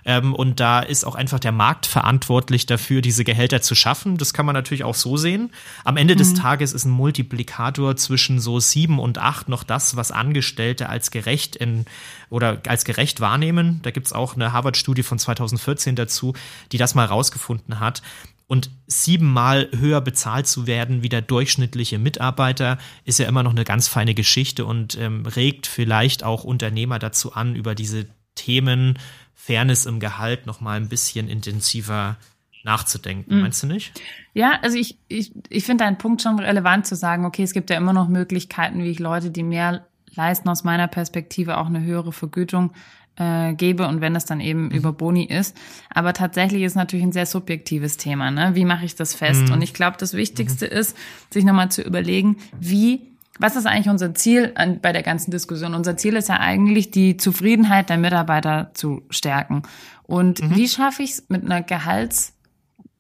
Ähm, 0.09 0.35
und 0.35 0.59
da 0.59 0.81
ist 0.81 1.05
auch 1.05 1.15
einfach 1.15 1.39
der 1.39 1.53
Markt 1.53 1.85
verantwortlich 1.85 2.65
dafür, 2.65 3.03
diese 3.03 3.25
Gehälter 3.25 3.61
zu 3.61 3.75
schaffen. 3.75 4.17
Das 4.17 4.33
kann 4.33 4.47
man 4.47 4.55
natürlich 4.55 4.83
auch 4.83 4.95
so 4.95 5.19
sehen. 5.19 5.51
Am 5.85 5.99
Ende 5.99 6.15
mhm. 6.15 6.19
des 6.19 6.33
Tages 6.33 6.73
ist 6.73 6.87
ein 6.87 6.91
Multiplikator 6.91 7.95
zwischen 7.95 8.41
so 8.41 8.59
sieben 8.59 9.01
und 9.01 9.19
acht 9.19 9.51
noch 9.51 9.65
das, 9.65 9.97
was 9.97 10.11
Angestellte 10.11 10.89
als 10.89 11.11
gerecht 11.11 11.57
in 11.57 11.85
oder 12.31 12.63
als 12.67 12.87
gerecht 12.87 13.21
wahrnehmen. 13.21 13.81
Da 13.83 13.91
gibt 13.91 14.07
es 14.07 14.15
auch 14.15 14.35
eine 14.35 14.55
Harvard-Studie 14.55 15.03
von 15.03 15.19
2014 15.19 15.95
dazu, 15.95 16.33
die 16.73 16.79
das 16.79 16.95
mal 16.95 17.05
rausgefunden 17.05 17.79
hat. 17.79 18.01
Und 18.47 18.71
siebenmal 18.87 19.69
höher 19.77 20.01
bezahlt 20.01 20.47
zu 20.47 20.67
werden 20.67 21.03
wie 21.03 21.11
der 21.11 21.21
durchschnittliche 21.21 21.99
Mitarbeiter 21.99 22.79
ist 23.05 23.19
ja 23.19 23.29
immer 23.29 23.43
noch 23.43 23.51
eine 23.51 23.65
ganz 23.65 23.89
feine 23.89 24.15
Geschichte 24.15 24.65
und 24.65 24.97
ähm, 24.97 25.27
regt 25.27 25.67
vielleicht 25.67 26.25
auch 26.25 26.45
Unternehmer 26.45 26.99
dazu 26.99 27.35
an, 27.35 27.55
über 27.55 27.75
diese 27.75 28.07
Themen 28.37 28.99
Fairness 29.41 29.87
im 29.87 30.01
Gehalt 30.01 30.47
noch 30.47 30.61
mal 30.61 30.77
ein 30.77 30.89
bisschen 30.89 31.29
intensiver 31.29 32.17
nachzudenken. 32.65 33.37
Mhm. 33.37 33.43
Meinst 33.43 33.63
du 33.63 33.69
nicht? 33.69 33.93
Ja, 34.35 34.59
also 34.63 34.77
ich, 34.77 34.99
ich, 35.07 35.33
ich 35.49 35.65
finde 35.65 35.85
deinen 35.85 35.97
Punkt 35.97 36.21
schon 36.21 36.41
relevant 36.41 36.87
zu 36.87 36.97
sagen, 36.97 37.25
okay, 37.25 37.45
es 37.45 37.53
gibt 37.53 37.71
ja 37.71 37.77
immer 37.77 37.93
noch 37.93 38.09
Möglichkeiten, 38.09 38.83
wie 38.83 38.91
ich 38.91 38.99
Leute, 38.99 39.31
die 39.31 39.45
mehr 39.45 39.87
leisten, 40.15 40.49
aus 40.49 40.65
meiner 40.65 40.89
Perspektive 40.89 41.57
auch 41.57 41.67
eine 41.67 41.83
höhere 41.83 42.13
Vergütung 42.13 42.73
äh, 43.17 43.55
gebe 43.55 43.87
und 43.87 44.01
wenn 44.01 44.13
das 44.13 44.25
dann 44.25 44.41
eben 44.41 44.65
mhm. 44.65 44.71
über 44.73 44.93
Boni 44.93 45.25
ist. 45.25 45.57
Aber 45.89 46.13
tatsächlich 46.13 46.63
ist 46.63 46.75
natürlich 46.75 47.07
ein 47.07 47.13
sehr 47.13 47.27
subjektives 47.27 47.97
Thema. 47.97 48.33
Ne? 48.33 48.57
Wie 48.57 48.65
mache 48.65 48.85
ich 48.85 48.97
das 48.97 49.15
fest? 49.15 49.47
Mhm. 49.47 49.53
Und 49.55 49.63
ich 49.63 49.73
glaube, 49.73 49.97
das 49.99 50.15
Wichtigste 50.15 50.67
mhm. 50.67 50.73
ist, 50.73 50.97
sich 51.31 51.45
nochmal 51.45 51.71
zu 51.71 51.83
überlegen, 51.83 52.39
wie 52.61 53.03
was 53.39 53.57
ist 53.57 53.67
eigentlich 53.67 53.89
unser 53.89 54.15
Ziel 54.15 54.53
an, 54.55 54.81
bei 54.81 54.93
der 54.93 55.03
ganzen 55.03 55.31
Diskussion? 55.31 55.75
Unser 55.75 55.97
Ziel 55.97 56.17
ist 56.17 56.29
ja 56.29 56.41
eigentlich, 56.41 56.91
die 56.91 57.17
Zufriedenheit 57.17 57.89
der 57.89 57.99
Mitarbeiter 57.99 58.71
zu 58.75 59.03
stärken. 59.11 59.63
Und 60.03 60.43
mhm. 60.43 60.57
wie 60.57 60.69
schaffe 60.69 61.03
ich 61.03 61.13
es 61.13 61.29
mit 61.29 61.45
einer 61.45 61.63
Gehalts 61.63 62.35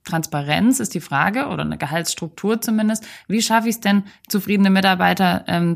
Transparenz 0.09 0.81
ist 0.81 0.94
die 0.94 1.01
Frage 1.01 1.48
oder 1.48 1.62
eine 1.62 1.77
Gehaltsstruktur 1.77 2.62
zumindest. 2.62 3.07
Wie 3.29 3.42
schaffe 3.42 3.68
ich 3.68 3.74
es 3.74 3.81
denn, 3.81 4.05
zufriedene 4.27 4.70
Mitarbeiter 4.70 5.44
ähm, 5.46 5.74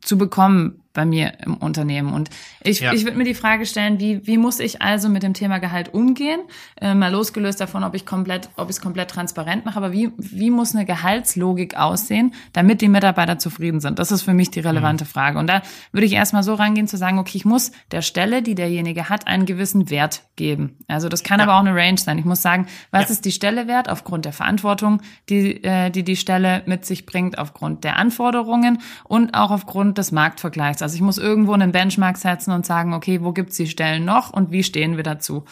zu 0.00 0.16
bekommen 0.16 0.80
bei 0.92 1.04
mir 1.04 1.34
im 1.44 1.56
Unternehmen? 1.56 2.12
Und 2.12 2.30
ich, 2.62 2.80
ja. 2.80 2.92
ich 2.92 3.04
würde 3.04 3.16
mir 3.16 3.24
die 3.24 3.34
Frage 3.34 3.66
stellen, 3.66 4.00
wie, 4.00 4.26
wie 4.26 4.38
muss 4.38 4.60
ich 4.60 4.82
also 4.82 5.08
mit 5.08 5.22
dem 5.22 5.34
Thema 5.34 5.58
Gehalt 5.58 5.94
umgehen? 5.94 6.40
Äh, 6.80 6.94
mal 6.94 7.12
losgelöst 7.12 7.60
davon, 7.60 7.84
ob 7.84 7.94
ich 7.94 8.06
komplett, 8.06 8.50
ob 8.56 8.70
ich 8.70 8.76
es 8.76 8.80
komplett 8.80 9.10
transparent 9.10 9.64
mache, 9.64 9.76
aber 9.76 9.92
wie, 9.92 10.10
wie 10.16 10.50
muss 10.50 10.74
eine 10.74 10.84
Gehaltslogik 10.84 11.76
aussehen, 11.76 12.34
damit 12.52 12.80
die 12.80 12.88
Mitarbeiter 12.88 13.38
zufrieden 13.38 13.80
sind? 13.80 13.98
Das 13.98 14.12
ist 14.12 14.22
für 14.22 14.34
mich 14.34 14.50
die 14.50 14.60
relevante 14.60 15.04
mhm. 15.04 15.08
Frage. 15.08 15.38
Und 15.38 15.48
da 15.48 15.62
würde 15.92 16.06
ich 16.06 16.12
erstmal 16.12 16.42
so 16.42 16.54
rangehen 16.54 16.88
zu 16.88 16.96
sagen, 16.96 17.18
okay, 17.18 17.36
ich 17.36 17.44
muss 17.44 17.72
der 17.90 18.02
Stelle, 18.02 18.42
die 18.42 18.54
derjenige 18.54 19.08
hat, 19.08 19.26
einen 19.26 19.46
gewissen 19.46 19.90
Wert 19.90 20.22
geben. 20.36 20.78
Also 20.88 21.08
das 21.08 21.22
kann 21.22 21.38
ja. 21.38 21.44
aber 21.44 21.56
auch 21.56 21.60
eine 21.60 21.74
Range 21.74 21.98
sein. 21.98 22.18
Ich 22.18 22.24
muss 22.24 22.42
sagen, 22.42 22.66
was 22.90 23.04
ja. 23.04 23.10
ist 23.10 23.24
die 23.24 23.32
Stelle 23.32 23.68
wert 23.68 23.88
aufgrund 23.88 24.24
der 24.24 24.32
Verantwortung, 24.32 25.02
die, 25.28 25.62
äh, 25.62 25.90
die 25.90 26.02
die 26.02 26.16
Stelle 26.16 26.62
mit 26.66 26.84
sich 26.86 27.06
bringt, 27.06 27.38
aufgrund 27.38 27.84
der 27.84 27.96
Anforderungen 27.96 28.80
und 29.04 29.34
auch 29.34 29.50
aufgrund 29.50 29.98
des 29.98 30.12
Marktvergleichs. 30.12 30.77
Also 30.82 30.94
ich 30.94 31.00
muss 31.02 31.18
irgendwo 31.18 31.52
einen 31.52 31.72
Benchmark 31.72 32.16
setzen 32.16 32.52
und 32.52 32.66
sagen, 32.66 32.94
okay, 32.94 33.22
wo 33.22 33.32
gibt's 33.32 33.56
die 33.56 33.66
Stellen 33.66 34.04
noch 34.04 34.32
und 34.32 34.50
wie 34.50 34.62
stehen 34.62 34.96
wir 34.96 35.04
dazu? 35.04 35.44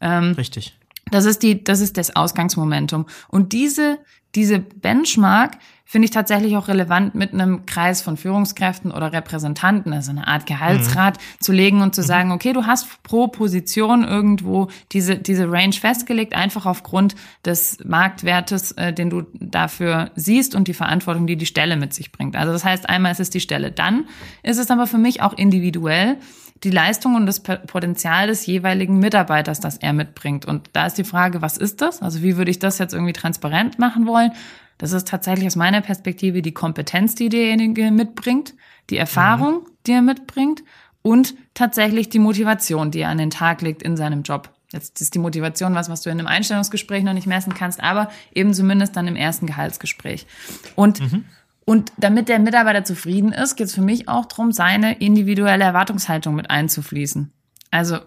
Ähm, 0.00 0.32
Richtig. 0.32 0.76
Das 1.10 1.24
ist 1.24 1.42
die, 1.42 1.62
das 1.62 1.80
ist 1.80 1.96
das 1.96 2.16
Ausgangsmomentum. 2.16 3.06
Und 3.28 3.52
diese, 3.52 3.98
diese 4.34 4.58
Benchmark 4.58 5.58
finde 5.86 6.06
ich 6.06 6.10
tatsächlich 6.10 6.56
auch 6.56 6.66
relevant, 6.66 7.14
mit 7.14 7.34
einem 7.34 7.66
Kreis 7.66 8.00
von 8.00 8.16
Führungskräften 8.16 8.90
oder 8.90 9.12
Repräsentanten, 9.12 9.92
also 9.92 10.10
eine 10.10 10.26
Art 10.26 10.46
Gehaltsrat 10.46 11.18
mhm. 11.18 11.40
zu 11.40 11.52
legen 11.52 11.82
und 11.82 11.94
zu 11.94 12.00
mhm. 12.00 12.06
sagen, 12.06 12.32
okay, 12.32 12.52
du 12.52 12.66
hast 12.66 13.02
pro 13.02 13.28
Position 13.28 14.02
irgendwo 14.02 14.68
diese, 14.92 15.16
diese 15.16 15.50
Range 15.50 15.74
festgelegt, 15.74 16.34
einfach 16.34 16.66
aufgrund 16.66 17.14
des 17.44 17.78
Marktwertes, 17.84 18.72
äh, 18.72 18.92
den 18.92 19.10
du 19.10 19.22
dafür 19.34 20.10
siehst 20.16 20.54
und 20.54 20.68
die 20.68 20.74
Verantwortung, 20.74 21.26
die 21.26 21.36
die 21.36 21.46
Stelle 21.46 21.76
mit 21.76 21.92
sich 21.92 22.10
bringt. 22.10 22.34
Also 22.34 22.52
das 22.52 22.64
heißt, 22.64 22.88
einmal 22.88 23.12
ist 23.12 23.20
es 23.20 23.30
die 23.30 23.40
Stelle. 23.40 23.70
Dann 23.70 24.06
ist 24.42 24.58
es 24.58 24.70
aber 24.70 24.86
für 24.86 24.98
mich 24.98 25.22
auch 25.22 25.34
individuell, 25.34 26.16
die 26.62 26.70
Leistung 26.70 27.14
und 27.14 27.26
das 27.26 27.40
Potenzial 27.40 28.28
des 28.28 28.46
jeweiligen 28.46 28.98
Mitarbeiters, 28.98 29.60
das 29.60 29.76
er 29.76 29.92
mitbringt. 29.92 30.46
Und 30.46 30.70
da 30.72 30.86
ist 30.86 30.96
die 30.96 31.04
Frage, 31.04 31.42
was 31.42 31.56
ist 31.56 31.80
das? 31.80 32.00
Also 32.00 32.22
wie 32.22 32.36
würde 32.36 32.50
ich 32.50 32.58
das 32.58 32.78
jetzt 32.78 32.94
irgendwie 32.94 33.12
transparent 33.12 33.78
machen 33.78 34.06
wollen? 34.06 34.32
Das 34.78 34.92
ist 34.92 35.08
tatsächlich 35.08 35.46
aus 35.46 35.56
meiner 35.56 35.82
Perspektive 35.82 36.42
die 36.42 36.54
Kompetenz, 36.54 37.14
die 37.14 37.28
derjenige 37.28 37.90
mitbringt, 37.90 38.54
die 38.90 38.96
Erfahrung, 38.96 39.54
mhm. 39.54 39.68
die 39.86 39.92
er 39.92 40.02
mitbringt 40.02 40.62
und 41.02 41.34
tatsächlich 41.52 42.08
die 42.08 42.18
Motivation, 42.18 42.90
die 42.90 43.00
er 43.00 43.10
an 43.10 43.18
den 43.18 43.30
Tag 43.30 43.60
legt 43.62 43.82
in 43.82 43.96
seinem 43.96 44.22
Job. 44.22 44.50
Jetzt 44.72 45.00
ist 45.00 45.14
die 45.14 45.20
Motivation 45.20 45.74
was, 45.74 45.88
was 45.88 46.02
du 46.02 46.10
in 46.10 46.18
einem 46.18 46.26
Einstellungsgespräch 46.26 47.04
noch 47.04 47.12
nicht 47.12 47.28
messen 47.28 47.54
kannst, 47.54 47.80
aber 47.80 48.10
eben 48.34 48.52
zumindest 48.54 48.96
dann 48.96 49.06
im 49.06 49.14
ersten 49.14 49.46
Gehaltsgespräch. 49.46 50.26
Und 50.74 51.00
mhm. 51.00 51.24
Und 51.64 51.92
damit 51.96 52.28
der 52.28 52.38
Mitarbeiter 52.38 52.84
zufrieden 52.84 53.32
ist, 53.32 53.56
geht 53.56 53.68
es 53.68 53.74
für 53.74 53.82
mich 53.82 54.08
auch 54.08 54.26
darum, 54.26 54.52
seine 54.52 54.98
individuelle 54.98 55.64
Erwartungshaltung 55.64 56.34
mit 56.34 56.50
einzufließen. 56.50 57.32
Also 57.70 58.00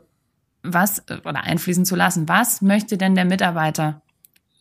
was 0.63 1.03
oder 1.09 1.43
einfließen 1.43 1.85
zu 1.85 1.95
lassen. 1.95 2.27
Was 2.27 2.61
möchte 2.61 2.97
denn 2.97 3.15
der 3.15 3.25
Mitarbeiter 3.25 4.01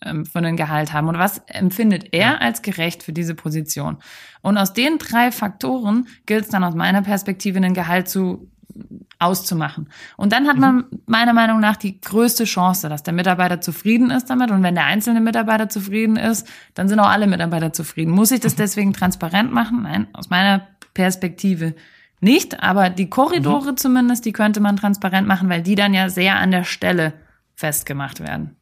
ähm, 0.03 0.25
von 0.25 0.45
einem 0.45 0.57
Gehalt 0.57 0.93
haben 0.93 1.09
und 1.09 1.19
was 1.19 1.43
empfindet 1.47 2.09
er 2.13 2.41
als 2.41 2.63
gerecht 2.63 3.03
für 3.03 3.13
diese 3.13 3.35
Position? 3.35 3.99
Und 4.43 4.59
aus 4.59 4.73
den 4.73 4.99
drei 4.99 5.33
Faktoren 5.33 6.07
gilt 6.27 6.45
es 6.45 6.51
dann 6.51 6.65
aus 6.65 6.75
meiner 6.75 7.03
Perspektive, 7.03 7.59
ein 7.59 7.75
Gehalt 7.75 8.09
zu 8.09 8.51
auszumachen. 9.19 9.89
Und 10.17 10.33
dann 10.33 10.47
hat 10.47 10.59
man 10.59 10.77
mhm. 10.77 10.85
meiner 11.07 11.33
Meinung 11.33 11.61
nach 11.61 11.77
die 11.77 12.01
größte 12.01 12.45
Chance, 12.45 12.89
dass 12.89 13.03
der 13.03 13.15
Mitarbeiter 13.15 13.61
zufrieden 13.61 14.11
ist 14.11 14.29
damit. 14.29 14.51
Und 14.51 14.63
wenn 14.63 14.75
der 14.75 14.85
einzelne 14.85 15.21
Mitarbeiter 15.21 15.69
zufrieden 15.69 16.17
ist, 16.17 16.47
dann 16.75 16.89
sind 16.89 17.01
auch 17.01 17.09
alle 17.09 17.27
Mitarbeiter 17.27 17.73
zufrieden. 17.73 18.13
Muss 18.13 18.31
ich 18.31 18.41
das 18.41 18.55
mhm. 18.55 18.59
deswegen 18.59 18.93
transparent 18.93 19.53
machen? 19.53 19.83
Nein, 19.83 20.09
aus 20.13 20.31
meiner 20.31 20.67
Perspektive 20.95 21.75
nicht. 22.21 22.63
Aber 22.63 22.91
die 22.91 23.09
Korridore 23.09 23.73
mhm. 23.73 23.77
zumindest, 23.77 24.25
die 24.25 24.33
könnte 24.33 24.61
man 24.61 24.77
transparent 24.77 25.27
machen, 25.27 25.49
weil 25.49 25.63
die 25.63 25.75
dann 25.75 25.95
ja 25.95 26.09
sehr 26.09 26.37
an 26.37 26.51
der 26.51 26.65
Stelle 26.65 27.15
festgemacht 27.55 28.21
werden. 28.21 28.57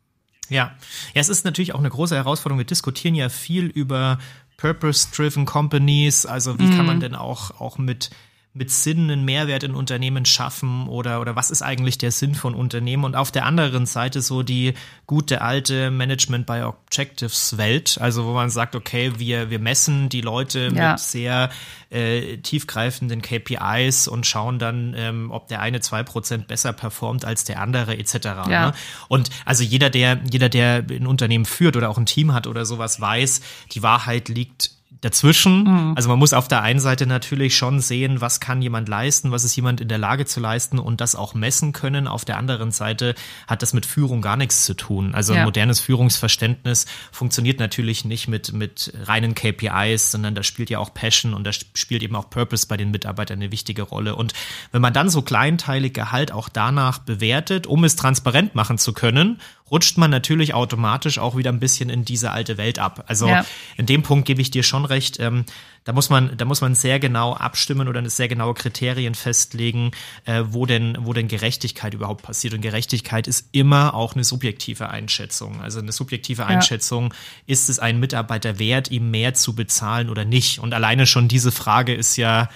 Ja. 0.48 0.72
ja, 1.14 1.20
es 1.20 1.28
ist 1.28 1.44
natürlich 1.44 1.74
auch 1.74 1.80
eine 1.80 1.90
große 1.90 2.14
Herausforderung. 2.14 2.58
Wir 2.58 2.66
diskutieren 2.66 3.14
ja 3.14 3.28
viel 3.28 3.66
über 3.66 4.18
Purpose-Driven 4.56 5.46
Companies. 5.46 6.26
Also 6.26 6.58
wie 6.58 6.64
mhm. 6.64 6.76
kann 6.76 6.86
man 6.86 7.00
denn 7.00 7.14
auch, 7.14 7.60
auch 7.60 7.78
mit 7.78 8.10
mit 8.56 8.70
Sinn 8.70 9.10
einen 9.10 9.24
Mehrwert 9.24 9.64
in 9.64 9.74
Unternehmen 9.74 10.24
schaffen 10.24 10.86
oder, 10.86 11.20
oder 11.20 11.34
was 11.34 11.50
ist 11.50 11.60
eigentlich 11.60 11.98
der 11.98 12.12
Sinn 12.12 12.36
von 12.36 12.54
Unternehmen? 12.54 13.02
Und 13.02 13.16
auf 13.16 13.32
der 13.32 13.46
anderen 13.46 13.84
Seite 13.84 14.22
so 14.22 14.44
die 14.44 14.74
gute 15.06 15.42
alte 15.42 15.90
Management 15.90 16.46
by 16.46 16.62
Objectives 16.62 17.58
Welt, 17.58 17.98
also 18.00 18.24
wo 18.24 18.32
man 18.32 18.50
sagt, 18.50 18.76
okay, 18.76 19.12
wir, 19.18 19.50
wir 19.50 19.58
messen 19.58 20.08
die 20.08 20.20
Leute 20.20 20.70
ja. 20.72 20.92
mit 20.92 21.00
sehr 21.00 21.50
äh, 21.90 22.36
tiefgreifenden 22.36 23.22
KPIs 23.22 24.06
und 24.06 24.24
schauen 24.24 24.60
dann, 24.60 24.94
ähm, 24.96 25.32
ob 25.32 25.48
der 25.48 25.60
eine 25.60 25.80
zwei 25.80 26.04
Prozent 26.04 26.46
besser 26.46 26.72
performt 26.72 27.24
als 27.24 27.42
der 27.42 27.60
andere 27.60 27.98
etc. 27.98 28.14
Ja. 28.24 28.46
Ne? 28.46 28.72
Und 29.08 29.30
also 29.44 29.64
jeder, 29.64 29.90
der, 29.90 30.20
jeder, 30.30 30.48
der 30.48 30.84
ein 30.88 31.08
Unternehmen 31.08 31.44
führt 31.44 31.76
oder 31.76 31.90
auch 31.90 31.98
ein 31.98 32.06
Team 32.06 32.32
hat 32.32 32.46
oder 32.46 32.64
sowas, 32.64 33.00
weiß, 33.00 33.40
die 33.72 33.82
Wahrheit 33.82 34.28
liegt 34.28 34.70
dazwischen. 35.04 35.64
Mhm. 35.64 35.92
Also 35.96 36.08
man 36.08 36.18
muss 36.18 36.32
auf 36.32 36.48
der 36.48 36.62
einen 36.62 36.80
Seite 36.80 37.06
natürlich 37.06 37.56
schon 37.56 37.80
sehen, 37.80 38.20
was 38.20 38.40
kann 38.40 38.62
jemand 38.62 38.88
leisten, 38.88 39.30
was 39.30 39.44
ist 39.44 39.54
jemand 39.54 39.80
in 39.80 39.88
der 39.88 39.98
Lage 39.98 40.24
zu 40.24 40.40
leisten 40.40 40.78
und 40.78 41.00
das 41.00 41.14
auch 41.14 41.34
messen 41.34 41.72
können. 41.72 42.08
Auf 42.08 42.24
der 42.24 42.38
anderen 42.38 42.70
Seite 42.70 43.14
hat 43.46 43.62
das 43.62 43.74
mit 43.74 43.84
Führung 43.84 44.22
gar 44.22 44.36
nichts 44.36 44.64
zu 44.64 44.74
tun. 44.74 45.14
Also 45.14 45.34
ja. 45.34 45.40
ein 45.40 45.44
modernes 45.44 45.80
Führungsverständnis 45.80 46.86
funktioniert 47.12 47.60
natürlich 47.60 48.04
nicht 48.04 48.28
mit, 48.28 48.52
mit 48.52 48.92
reinen 49.04 49.34
KPIs, 49.34 50.12
sondern 50.12 50.34
da 50.34 50.42
spielt 50.42 50.70
ja 50.70 50.78
auch 50.78 50.94
Passion 50.94 51.34
und 51.34 51.44
da 51.44 51.52
spielt 51.52 52.02
eben 52.02 52.16
auch 52.16 52.30
Purpose 52.30 52.66
bei 52.66 52.76
den 52.76 52.90
Mitarbeitern 52.90 53.38
eine 53.40 53.52
wichtige 53.52 53.82
Rolle. 53.82 54.16
Und 54.16 54.32
wenn 54.72 54.80
man 54.80 54.94
dann 54.94 55.10
so 55.10 55.20
kleinteilig 55.20 55.92
Gehalt 55.92 56.32
auch 56.32 56.48
danach 56.48 56.98
bewertet, 56.98 57.66
um 57.66 57.84
es 57.84 57.96
transparent 57.96 58.54
machen 58.54 58.78
zu 58.78 58.94
können 58.94 59.40
rutscht 59.70 59.96
man 59.96 60.10
natürlich 60.10 60.52
automatisch 60.52 61.18
auch 61.18 61.36
wieder 61.36 61.50
ein 61.50 61.60
bisschen 61.60 61.88
in 61.88 62.04
diese 62.04 62.30
alte 62.30 62.58
Welt 62.58 62.78
ab. 62.78 63.04
Also 63.06 63.26
ja. 63.28 63.46
in 63.76 63.86
dem 63.86 64.02
Punkt 64.02 64.26
gebe 64.26 64.42
ich 64.42 64.50
dir 64.50 64.62
schon 64.62 64.84
recht. 64.84 65.18
Ähm, 65.20 65.44
da 65.84 65.92
muss 65.92 66.10
man, 66.10 66.36
da 66.36 66.44
muss 66.44 66.60
man 66.60 66.74
sehr 66.74 66.98
genau 66.98 67.34
abstimmen 67.34 67.88
oder 67.88 68.08
sehr 68.08 68.28
genaue 68.28 68.54
Kriterien 68.54 69.14
festlegen, 69.14 69.92
äh, 70.26 70.42
wo 70.46 70.66
denn, 70.66 70.96
wo 71.00 71.12
denn 71.12 71.28
Gerechtigkeit 71.28 71.94
überhaupt 71.94 72.22
passiert. 72.22 72.54
Und 72.54 72.60
Gerechtigkeit 72.60 73.26
ist 73.26 73.48
immer 73.52 73.94
auch 73.94 74.14
eine 74.14 74.24
subjektive 74.24 74.90
Einschätzung. 74.90 75.60
Also 75.60 75.80
eine 75.80 75.92
subjektive 75.92 76.46
Einschätzung, 76.46 77.10
ja. 77.12 77.18
ist 77.46 77.68
es 77.68 77.78
ein 77.78 78.00
Mitarbeiter 78.00 78.58
wert, 78.58 78.90
ihm 78.90 79.10
mehr 79.10 79.34
zu 79.34 79.54
bezahlen 79.54 80.10
oder 80.10 80.24
nicht? 80.24 80.58
Und 80.58 80.74
alleine 80.74 81.06
schon 81.06 81.28
diese 81.28 81.52
Frage 81.52 81.94
ist 81.94 82.16
ja, 82.16 82.48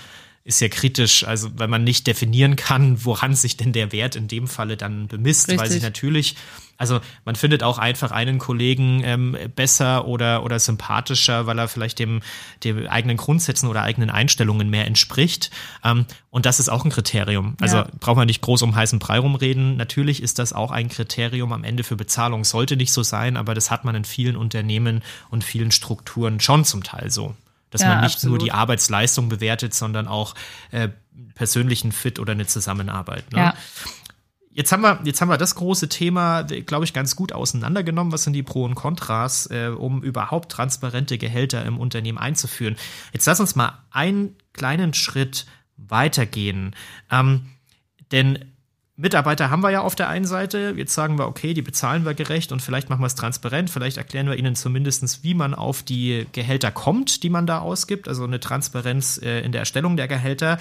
ist 0.48 0.60
ja 0.60 0.68
kritisch, 0.70 1.24
also 1.24 1.50
weil 1.56 1.68
man 1.68 1.84
nicht 1.84 2.06
definieren 2.06 2.56
kann, 2.56 3.04
woran 3.04 3.34
sich 3.34 3.58
denn 3.58 3.74
der 3.74 3.92
Wert 3.92 4.16
in 4.16 4.28
dem 4.28 4.48
Falle 4.48 4.78
dann 4.78 5.06
bemisst, 5.06 5.48
Richtig. 5.48 5.60
weil 5.60 5.70
sich 5.70 5.82
natürlich, 5.82 6.36
also 6.78 7.00
man 7.26 7.36
findet 7.36 7.62
auch 7.62 7.76
einfach 7.76 8.12
einen 8.12 8.38
Kollegen 8.38 9.02
ähm, 9.04 9.36
besser 9.54 10.06
oder, 10.06 10.42
oder 10.44 10.58
sympathischer, 10.58 11.46
weil 11.46 11.58
er 11.58 11.68
vielleicht 11.68 11.98
dem, 11.98 12.22
dem 12.64 12.86
eigenen 12.86 13.18
Grundsätzen 13.18 13.68
oder 13.68 13.82
eigenen 13.82 14.08
Einstellungen 14.08 14.70
mehr 14.70 14.86
entspricht. 14.86 15.50
Ähm, 15.84 16.06
und 16.30 16.46
das 16.46 16.60
ist 16.60 16.70
auch 16.70 16.82
ein 16.82 16.90
Kriterium. 16.90 17.58
Also 17.60 17.76
ja. 17.76 17.88
braucht 18.00 18.16
man 18.16 18.26
nicht 18.26 18.40
groß 18.40 18.62
um 18.62 18.74
heißen 18.74 18.98
Brei 18.98 19.18
rumreden. 19.18 19.76
Natürlich 19.76 20.22
ist 20.22 20.38
das 20.38 20.54
auch 20.54 20.70
ein 20.70 20.88
Kriterium 20.88 21.52
am 21.52 21.62
Ende 21.62 21.84
für 21.84 21.96
Bezahlung. 21.96 22.44
Sollte 22.44 22.78
nicht 22.78 22.92
so 22.92 23.02
sein, 23.02 23.36
aber 23.36 23.52
das 23.52 23.70
hat 23.70 23.84
man 23.84 23.94
in 23.94 24.06
vielen 24.06 24.36
Unternehmen 24.36 25.02
und 25.28 25.44
vielen 25.44 25.72
Strukturen 25.72 26.40
schon 26.40 26.64
zum 26.64 26.82
Teil 26.82 27.10
so 27.10 27.34
dass 27.70 27.82
ja, 27.82 27.88
man 27.88 28.00
nicht 28.02 28.16
absolut. 28.16 28.38
nur 28.38 28.44
die 28.44 28.52
Arbeitsleistung 28.52 29.28
bewertet, 29.28 29.74
sondern 29.74 30.08
auch 30.08 30.34
äh, 30.70 30.88
persönlichen 31.34 31.92
Fit 31.92 32.18
oder 32.18 32.32
eine 32.32 32.46
Zusammenarbeit. 32.46 33.32
Ne? 33.32 33.38
Ja. 33.38 33.54
Jetzt 34.50 34.72
haben 34.72 34.80
wir, 34.80 34.98
jetzt 35.04 35.20
haben 35.20 35.28
wir 35.28 35.38
das 35.38 35.54
große 35.54 35.88
Thema, 35.88 36.42
glaube 36.42 36.84
ich, 36.84 36.92
ganz 36.92 37.14
gut 37.14 37.32
auseinandergenommen. 37.32 38.12
Was 38.12 38.24
sind 38.24 38.32
die 38.32 38.42
Pro 38.42 38.64
und 38.64 38.74
Kontras, 38.74 39.46
äh, 39.52 39.68
um 39.68 40.02
überhaupt 40.02 40.50
transparente 40.50 41.16
Gehälter 41.16 41.64
im 41.64 41.78
Unternehmen 41.78 42.18
einzuführen? 42.18 42.76
Jetzt 43.12 43.26
lass 43.26 43.38
uns 43.38 43.54
mal 43.54 43.78
einen 43.92 44.34
kleinen 44.52 44.94
Schritt 44.94 45.46
weitergehen. 45.76 46.74
Ähm, 47.08 47.50
denn 48.10 48.52
Mitarbeiter 49.00 49.48
haben 49.48 49.62
wir 49.62 49.70
ja 49.70 49.82
auf 49.82 49.94
der 49.94 50.08
einen 50.08 50.24
Seite. 50.24 50.74
Jetzt 50.76 50.92
sagen 50.92 51.18
wir, 51.18 51.28
okay, 51.28 51.54
die 51.54 51.62
bezahlen 51.62 52.04
wir 52.04 52.14
gerecht 52.14 52.50
und 52.50 52.60
vielleicht 52.60 52.90
machen 52.90 53.00
wir 53.00 53.06
es 53.06 53.14
transparent. 53.14 53.70
Vielleicht 53.70 53.96
erklären 53.96 54.26
wir 54.26 54.34
ihnen 54.34 54.56
zumindest, 54.56 55.22
wie 55.22 55.34
man 55.34 55.54
auf 55.54 55.84
die 55.84 56.26
Gehälter 56.32 56.72
kommt, 56.72 57.22
die 57.22 57.30
man 57.30 57.46
da 57.46 57.60
ausgibt. 57.60 58.08
Also 58.08 58.24
eine 58.24 58.40
Transparenz 58.40 59.16
äh, 59.22 59.42
in 59.42 59.52
der 59.52 59.60
Erstellung 59.60 59.96
der 59.96 60.08
Gehälter. 60.08 60.58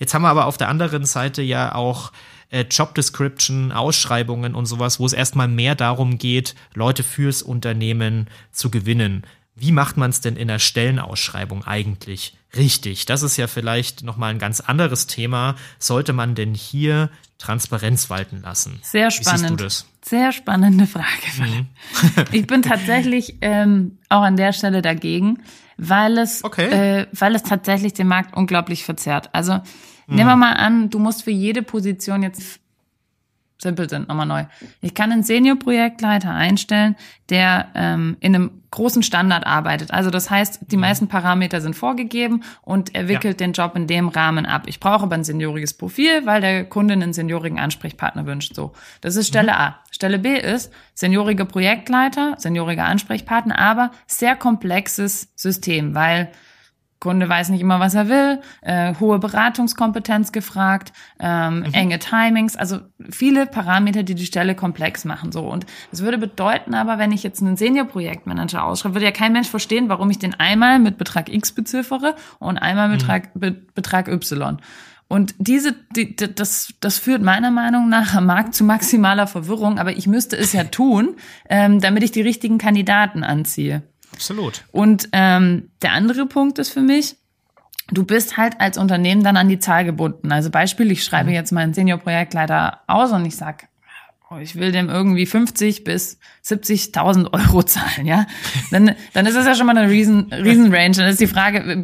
Jetzt 0.00 0.14
haben 0.14 0.22
wir 0.22 0.30
aber 0.30 0.46
auf 0.46 0.56
der 0.56 0.68
anderen 0.68 1.04
Seite 1.04 1.42
ja 1.42 1.76
auch 1.76 2.10
äh, 2.50 2.64
Job 2.68 2.96
Description, 2.96 3.70
Ausschreibungen 3.70 4.56
und 4.56 4.66
sowas, 4.66 4.98
wo 4.98 5.06
es 5.06 5.12
erstmal 5.12 5.46
mehr 5.46 5.76
darum 5.76 6.18
geht, 6.18 6.56
Leute 6.74 7.04
fürs 7.04 7.40
Unternehmen 7.40 8.26
zu 8.50 8.68
gewinnen. 8.68 9.22
wie 9.58 9.72
macht 9.72 9.96
man 9.96 10.10
es 10.10 10.20
denn 10.20 10.36
in 10.36 10.48
der 10.48 10.58
Stellenausschreibung 10.58 11.64
eigentlich 11.64 12.36
richtig? 12.54 13.06
Das 13.06 13.22
ist 13.22 13.38
ja 13.38 13.46
vielleicht 13.46 14.02
nochmal 14.02 14.30
ein 14.30 14.38
ganz 14.38 14.60
anderes 14.60 15.06
Thema. 15.06 15.54
Sollte 15.78 16.12
man 16.12 16.34
denn 16.34 16.52
hier 16.52 17.10
Transparenz 17.38 18.08
walten 18.10 18.40
lassen? 18.42 18.78
Sehr 18.82 19.10
spannend. 19.10 19.42
Wie 19.42 19.48
siehst 19.48 19.60
du 19.60 19.64
das? 19.64 19.86
Sehr 20.02 20.32
spannende 20.32 20.86
Frage. 20.86 21.06
Mhm. 21.38 21.66
ich 22.32 22.46
bin 22.46 22.62
tatsächlich 22.62 23.38
ähm, 23.40 23.98
auch 24.08 24.22
an 24.22 24.36
der 24.36 24.52
Stelle 24.52 24.82
dagegen, 24.82 25.42
weil 25.76 26.18
es, 26.18 26.44
okay. 26.44 27.00
äh, 27.00 27.06
weil 27.12 27.34
es 27.34 27.42
tatsächlich 27.42 27.92
den 27.92 28.08
Markt 28.08 28.36
unglaublich 28.36 28.84
verzerrt. 28.84 29.30
Also 29.32 29.54
mhm. 29.54 29.62
nehmen 30.16 30.28
wir 30.28 30.36
mal 30.36 30.54
an, 30.54 30.90
du 30.90 30.98
musst 30.98 31.24
für 31.24 31.30
jede 31.30 31.62
Position 31.62 32.22
jetzt 32.22 32.60
simpel 33.58 33.88
sind, 33.88 34.08
nochmal 34.08 34.26
neu. 34.26 34.44
Ich 34.80 34.94
kann 34.94 35.12
einen 35.12 35.22
Senior-Projektleiter 35.22 36.32
einstellen, 36.32 36.96
der 37.30 37.68
ähm, 37.74 38.16
in 38.20 38.34
einem 38.34 38.62
großen 38.70 39.02
Standard 39.02 39.46
arbeitet. 39.46 39.90
Also 39.90 40.10
das 40.10 40.30
heißt, 40.30 40.60
die 40.70 40.76
mhm. 40.76 40.82
meisten 40.82 41.08
Parameter 41.08 41.62
sind 41.62 41.74
vorgegeben 41.74 42.42
und 42.62 42.94
er 42.94 43.08
wickelt 43.08 43.40
ja. 43.40 43.46
den 43.46 43.52
Job 43.52 43.74
in 43.74 43.86
dem 43.86 44.08
Rahmen 44.08 44.44
ab. 44.44 44.64
Ich 44.66 44.78
brauche 44.80 45.04
aber 45.04 45.14
ein 45.14 45.24
senioriges 45.24 45.72
Profil, 45.72 46.26
weil 46.26 46.42
der 46.42 46.64
Kunde 46.64 46.92
einen 46.92 47.14
seniorigen 47.14 47.58
Ansprechpartner 47.58 48.26
wünscht. 48.26 48.54
So, 48.54 48.72
das 49.00 49.16
ist 49.16 49.28
Stelle 49.28 49.52
mhm. 49.52 49.58
A. 49.58 49.78
Stelle 49.90 50.18
B 50.18 50.38
ist 50.38 50.70
seniorige 50.92 51.46
Projektleiter, 51.46 52.34
senioriger 52.36 52.84
Ansprechpartner, 52.84 53.58
aber 53.58 53.90
sehr 54.06 54.36
komplexes 54.36 55.28
System, 55.34 55.94
weil 55.94 56.30
Kunde 57.06 57.28
weiß 57.28 57.50
nicht 57.50 57.60
immer, 57.60 57.78
was 57.78 57.94
er 57.94 58.08
will, 58.08 58.40
äh, 58.62 58.94
hohe 58.98 59.20
Beratungskompetenz 59.20 60.32
gefragt, 60.32 60.92
ähm, 61.20 61.60
mhm. 61.60 61.72
enge 61.72 61.98
Timings, 62.00 62.56
also 62.56 62.80
viele 63.10 63.46
Parameter, 63.46 64.02
die 64.02 64.16
die 64.16 64.26
Stelle 64.26 64.56
komplex 64.56 65.04
machen. 65.04 65.30
So 65.30 65.46
und 65.48 65.66
das 65.92 66.02
würde 66.02 66.18
bedeuten, 66.18 66.74
aber 66.74 66.98
wenn 66.98 67.12
ich 67.12 67.22
jetzt 67.22 67.40
einen 67.40 67.56
Senior-Projektmanager 67.56 68.64
ausschreibe, 68.64 68.96
würde 68.96 69.04
ja 69.06 69.12
kein 69.12 69.32
Mensch 69.32 69.48
verstehen, 69.48 69.88
warum 69.88 70.10
ich 70.10 70.18
den 70.18 70.34
einmal 70.34 70.80
mit 70.80 70.98
Betrag 70.98 71.32
X 71.32 71.52
beziffere 71.52 72.16
und 72.40 72.58
einmal 72.58 72.88
mit 72.88 73.02
mhm. 73.02 73.06
Betrag, 73.06 73.30
Be 73.34 73.52
Betrag 73.52 74.08
Y. 74.08 74.58
Und 75.08 75.36
diese, 75.38 75.76
die, 75.94 76.16
das, 76.16 76.74
das 76.80 76.98
führt 76.98 77.22
meiner 77.22 77.52
Meinung 77.52 77.88
nach 77.88 78.14
am 78.16 78.26
Markt 78.26 78.56
zu 78.56 78.64
maximaler 78.64 79.28
Verwirrung, 79.28 79.78
aber 79.78 79.96
ich 79.96 80.08
müsste 80.08 80.36
es 80.36 80.52
ja 80.52 80.64
tun, 80.64 81.14
ähm, 81.48 81.80
damit 81.80 82.02
ich 82.02 82.10
die 82.10 82.22
richtigen 82.22 82.58
Kandidaten 82.58 83.22
anziehe. 83.22 83.82
Absolut. 84.16 84.64
Und 84.72 85.10
ähm, 85.12 85.68
der 85.82 85.92
andere 85.92 86.26
Punkt 86.26 86.58
ist 86.58 86.70
für 86.70 86.80
mich, 86.80 87.16
du 87.90 88.04
bist 88.04 88.36
halt 88.36 88.60
als 88.60 88.78
Unternehmen 88.78 89.22
dann 89.22 89.36
an 89.36 89.48
die 89.48 89.58
Zahl 89.58 89.84
gebunden. 89.84 90.32
Also 90.32 90.50
Beispiel, 90.50 90.90
ich 90.90 91.04
schreibe 91.04 91.28
mhm. 91.28 91.34
jetzt 91.34 91.52
meinen 91.52 91.74
Senior-Projektleiter 91.74 92.80
aus 92.86 93.12
und 93.12 93.26
ich 93.26 93.36
sag, 93.36 93.68
oh, 94.30 94.38
ich 94.38 94.56
will 94.56 94.72
dem 94.72 94.88
irgendwie 94.88 95.26
50 95.26 95.84
bis 95.84 96.18
70.000 96.44 97.32
Euro 97.32 97.62
zahlen, 97.62 98.06
ja. 98.06 98.26
Dann, 98.70 98.96
dann 99.12 99.26
ist 99.26 99.36
das 99.36 99.46
ja 99.46 99.54
schon 99.54 99.66
mal 99.66 99.76
eine 99.76 99.90
riesen, 99.90 100.32
riesen 100.32 100.72
Range. 100.72 100.96
Dann 100.96 101.08
ist 101.08 101.20
die 101.20 101.26
Frage, 101.26 101.76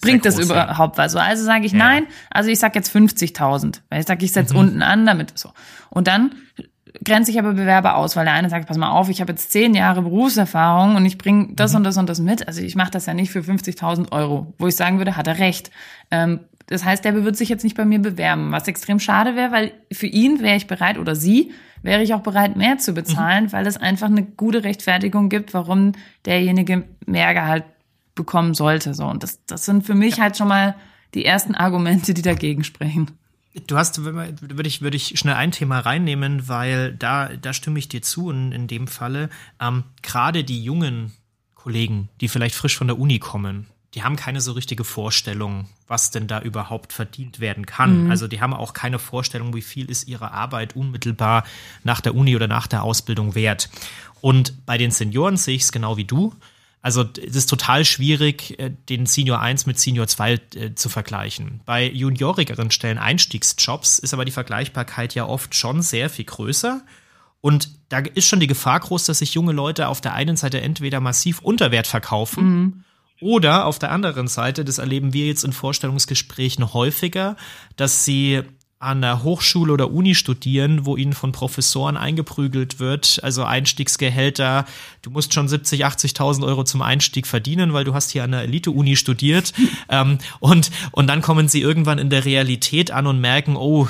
bringt 0.00 0.22
groß, 0.22 0.36
das 0.36 0.38
überhaupt 0.38 0.96
ja. 0.96 1.04
was? 1.04 1.12
So, 1.12 1.18
also 1.18 1.44
sage 1.44 1.66
ich 1.66 1.72
ja. 1.72 1.78
nein, 1.78 2.06
also 2.30 2.50
ich 2.50 2.58
sag 2.58 2.74
jetzt 2.74 2.94
50.000, 2.94 3.80
weil 3.90 4.00
ich 4.00 4.06
sag, 4.06 4.22
ich 4.22 4.32
setze 4.32 4.54
mhm. 4.54 4.60
unten 4.60 4.82
an, 4.82 5.06
damit 5.06 5.38
so. 5.38 5.52
Und 5.90 6.08
dann 6.08 6.32
grenze 7.04 7.30
ich 7.30 7.38
aber 7.38 7.52
Bewerber 7.52 7.96
aus, 7.96 8.16
weil 8.16 8.24
der 8.24 8.34
eine 8.34 8.50
sagt, 8.50 8.66
pass 8.66 8.76
mal 8.76 8.90
auf, 8.90 9.08
ich 9.08 9.20
habe 9.20 9.32
jetzt 9.32 9.50
zehn 9.50 9.74
Jahre 9.74 10.02
Berufserfahrung 10.02 10.96
und 10.96 11.04
ich 11.04 11.18
bringe 11.18 11.48
das 11.54 11.72
mhm. 11.72 11.78
und 11.78 11.84
das 11.84 11.96
und 11.96 12.08
das 12.08 12.20
mit. 12.20 12.46
Also 12.46 12.60
ich 12.62 12.76
mache 12.76 12.90
das 12.90 13.06
ja 13.06 13.14
nicht 13.14 13.30
für 13.30 13.40
50.000 13.40 14.12
Euro, 14.12 14.52
wo 14.58 14.66
ich 14.66 14.76
sagen 14.76 14.98
würde, 14.98 15.16
hat 15.16 15.26
er 15.26 15.38
recht. 15.38 15.70
Ähm, 16.10 16.40
das 16.66 16.84
heißt, 16.84 17.04
der 17.04 17.24
wird 17.24 17.36
sich 17.36 17.48
jetzt 17.48 17.64
nicht 17.64 17.76
bei 17.76 17.84
mir 17.84 17.98
bewerben, 17.98 18.52
was 18.52 18.68
extrem 18.68 19.00
schade 19.00 19.36
wäre, 19.36 19.52
weil 19.52 19.72
für 19.90 20.06
ihn 20.06 20.42
wäre 20.42 20.56
ich 20.56 20.66
bereit 20.66 20.98
oder 20.98 21.14
sie 21.14 21.52
wäre 21.82 22.02
ich 22.02 22.12
auch 22.12 22.20
bereit, 22.20 22.56
mehr 22.56 22.78
zu 22.78 22.92
bezahlen, 22.92 23.44
mhm. 23.44 23.52
weil 23.52 23.66
es 23.66 23.76
einfach 23.76 24.08
eine 24.08 24.22
gute 24.22 24.64
Rechtfertigung 24.64 25.28
gibt, 25.28 25.54
warum 25.54 25.92
derjenige 26.26 26.84
mehr 27.06 27.32
Gehalt 27.34 27.64
bekommen 28.14 28.54
sollte. 28.54 28.94
So 28.94 29.06
und 29.06 29.22
das, 29.22 29.44
das 29.46 29.64
sind 29.64 29.86
für 29.86 29.94
mich 29.94 30.16
ja. 30.16 30.24
halt 30.24 30.36
schon 30.36 30.48
mal 30.48 30.74
die 31.14 31.24
ersten 31.24 31.54
Argumente, 31.54 32.14
die 32.14 32.22
dagegen 32.22 32.64
sprechen. 32.64 33.12
Du 33.66 33.76
hast, 33.76 34.04
würde 34.04 34.68
ich, 34.68 34.82
würde 34.82 34.96
ich 34.96 35.18
schnell 35.18 35.34
ein 35.34 35.52
Thema 35.52 35.80
reinnehmen, 35.80 36.48
weil 36.48 36.94
da, 36.94 37.28
da 37.28 37.52
stimme 37.52 37.78
ich 37.78 37.88
dir 37.88 38.02
zu 38.02 38.30
in, 38.30 38.52
in 38.52 38.66
dem 38.66 38.86
Falle. 38.86 39.30
Ähm, 39.60 39.84
Gerade 40.02 40.44
die 40.44 40.62
jungen 40.62 41.12
Kollegen, 41.54 42.08
die 42.20 42.28
vielleicht 42.28 42.54
frisch 42.54 42.76
von 42.76 42.86
der 42.86 42.98
Uni 42.98 43.18
kommen, 43.18 43.66
die 43.94 44.02
haben 44.02 44.16
keine 44.16 44.40
so 44.40 44.52
richtige 44.52 44.84
Vorstellung, 44.84 45.66
was 45.86 46.10
denn 46.10 46.26
da 46.26 46.40
überhaupt 46.40 46.92
verdient 46.92 47.40
werden 47.40 47.66
kann. 47.66 48.04
Mhm. 48.04 48.10
Also 48.10 48.28
die 48.28 48.40
haben 48.40 48.52
auch 48.52 48.74
keine 48.74 48.98
Vorstellung, 48.98 49.54
wie 49.54 49.62
viel 49.62 49.90
ist 49.90 50.06
ihre 50.06 50.32
Arbeit 50.32 50.76
unmittelbar 50.76 51.44
nach 51.84 52.00
der 52.00 52.14
Uni 52.14 52.36
oder 52.36 52.48
nach 52.48 52.66
der 52.66 52.82
Ausbildung 52.82 53.34
wert. 53.34 53.70
Und 54.20 54.66
bei 54.66 54.76
den 54.76 54.90
Senioren 54.90 55.36
sehe 55.36 55.56
ich 55.56 55.62
es 55.62 55.72
genau 55.72 55.96
wie 55.96 56.04
du. 56.04 56.34
Also 56.80 57.04
es 57.16 57.34
ist 57.34 57.50
total 57.50 57.84
schwierig, 57.84 58.58
äh, 58.58 58.70
den 58.88 59.06
Senior 59.06 59.40
1 59.40 59.66
mit 59.66 59.78
Senior 59.78 60.06
2 60.06 60.32
äh, 60.32 60.74
zu 60.74 60.88
vergleichen. 60.88 61.60
Bei 61.66 61.88
juniorigeren 61.88 62.70
Stellen, 62.70 62.98
Einstiegsjobs, 62.98 63.98
ist 63.98 64.14
aber 64.14 64.24
die 64.24 64.32
Vergleichbarkeit 64.32 65.14
ja 65.14 65.26
oft 65.26 65.54
schon 65.54 65.82
sehr 65.82 66.08
viel 66.08 66.24
größer. 66.24 66.82
Und 67.40 67.70
da 67.88 67.98
ist 67.98 68.26
schon 68.26 68.40
die 68.40 68.46
Gefahr 68.46 68.80
groß, 68.80 69.04
dass 69.04 69.18
sich 69.18 69.34
junge 69.34 69.52
Leute 69.52 69.88
auf 69.88 70.00
der 70.00 70.14
einen 70.14 70.36
Seite 70.36 70.60
entweder 70.60 71.00
massiv 71.00 71.40
unter 71.40 71.70
Wert 71.70 71.86
verkaufen 71.86 72.44
mhm. 72.44 72.84
oder 73.20 73.66
auf 73.66 73.78
der 73.78 73.92
anderen 73.92 74.28
Seite, 74.28 74.64
das 74.64 74.78
erleben 74.78 75.12
wir 75.12 75.26
jetzt 75.26 75.44
in 75.44 75.52
Vorstellungsgesprächen 75.52 76.74
häufiger, 76.74 77.36
dass 77.76 78.04
sie 78.04 78.42
an 78.80 79.02
der 79.02 79.24
Hochschule 79.24 79.72
oder 79.72 79.90
Uni 79.90 80.14
studieren, 80.14 80.86
wo 80.86 80.96
ihnen 80.96 81.12
von 81.12 81.32
Professoren 81.32 81.96
eingeprügelt 81.96 82.78
wird, 82.78 83.18
also 83.24 83.42
Einstiegsgehälter, 83.42 84.66
du 85.02 85.10
musst 85.10 85.34
schon 85.34 85.48
70, 85.48 85.84
80.000 85.84 86.46
Euro 86.46 86.62
zum 86.62 86.82
Einstieg 86.82 87.26
verdienen, 87.26 87.72
weil 87.72 87.82
du 87.82 87.94
hast 87.94 88.10
hier 88.12 88.22
an 88.22 88.30
der 88.32 88.42
Elite-Uni 88.42 88.96
studiert. 88.96 89.52
Ähm, 89.90 90.18
und, 90.40 90.70
und 90.92 91.06
dann 91.06 91.22
kommen 91.22 91.48
sie 91.48 91.62
irgendwann 91.62 91.98
in 91.98 92.10
der 92.10 92.24
Realität 92.24 92.90
an 92.90 93.06
und 93.06 93.20
merken, 93.20 93.56
oh, 93.56 93.88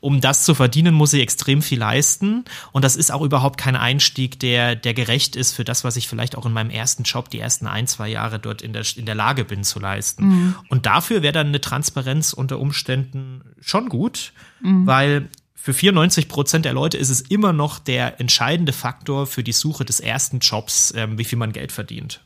um 0.00 0.20
das 0.20 0.44
zu 0.44 0.54
verdienen, 0.54 0.94
muss 0.94 1.12
ich 1.12 1.20
extrem 1.20 1.62
viel 1.62 1.78
leisten. 1.78 2.44
Und 2.72 2.84
das 2.84 2.96
ist 2.96 3.10
auch 3.10 3.22
überhaupt 3.22 3.58
kein 3.58 3.76
Einstieg, 3.76 4.38
der, 4.40 4.76
der 4.76 4.94
gerecht 4.94 5.36
ist 5.36 5.52
für 5.52 5.64
das, 5.64 5.84
was 5.84 5.96
ich 5.96 6.08
vielleicht 6.08 6.36
auch 6.36 6.46
in 6.46 6.52
meinem 6.52 6.70
ersten 6.70 7.02
Job 7.02 7.30
die 7.30 7.40
ersten 7.40 7.66
ein, 7.66 7.86
zwei 7.86 8.08
Jahre 8.08 8.38
dort 8.38 8.62
in 8.62 8.72
der, 8.72 8.84
in 8.96 9.06
der 9.06 9.14
Lage 9.14 9.44
bin 9.44 9.64
zu 9.64 9.80
leisten. 9.80 10.24
Mhm. 10.26 10.54
Und 10.68 10.86
dafür 10.86 11.22
wäre 11.22 11.32
dann 11.32 11.48
eine 11.48 11.60
Transparenz 11.60 12.32
unter 12.32 12.58
Umständen 12.58 13.42
schon 13.60 13.88
gut, 13.88 14.32
mhm. 14.60 14.86
weil 14.86 15.28
für 15.54 15.74
94 15.74 16.28
Prozent 16.28 16.64
der 16.64 16.72
Leute 16.72 16.96
ist 16.96 17.10
es 17.10 17.20
immer 17.20 17.52
noch 17.52 17.78
der 17.78 18.20
entscheidende 18.20 18.72
Faktor 18.72 19.26
für 19.26 19.42
die 19.42 19.52
Suche 19.52 19.84
des 19.84 20.00
ersten 20.00 20.38
Jobs, 20.38 20.94
ähm, 20.96 21.18
wie 21.18 21.24
viel 21.24 21.38
man 21.38 21.52
Geld 21.52 21.72
verdient. 21.72 22.22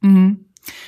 Mhm. 0.00 0.45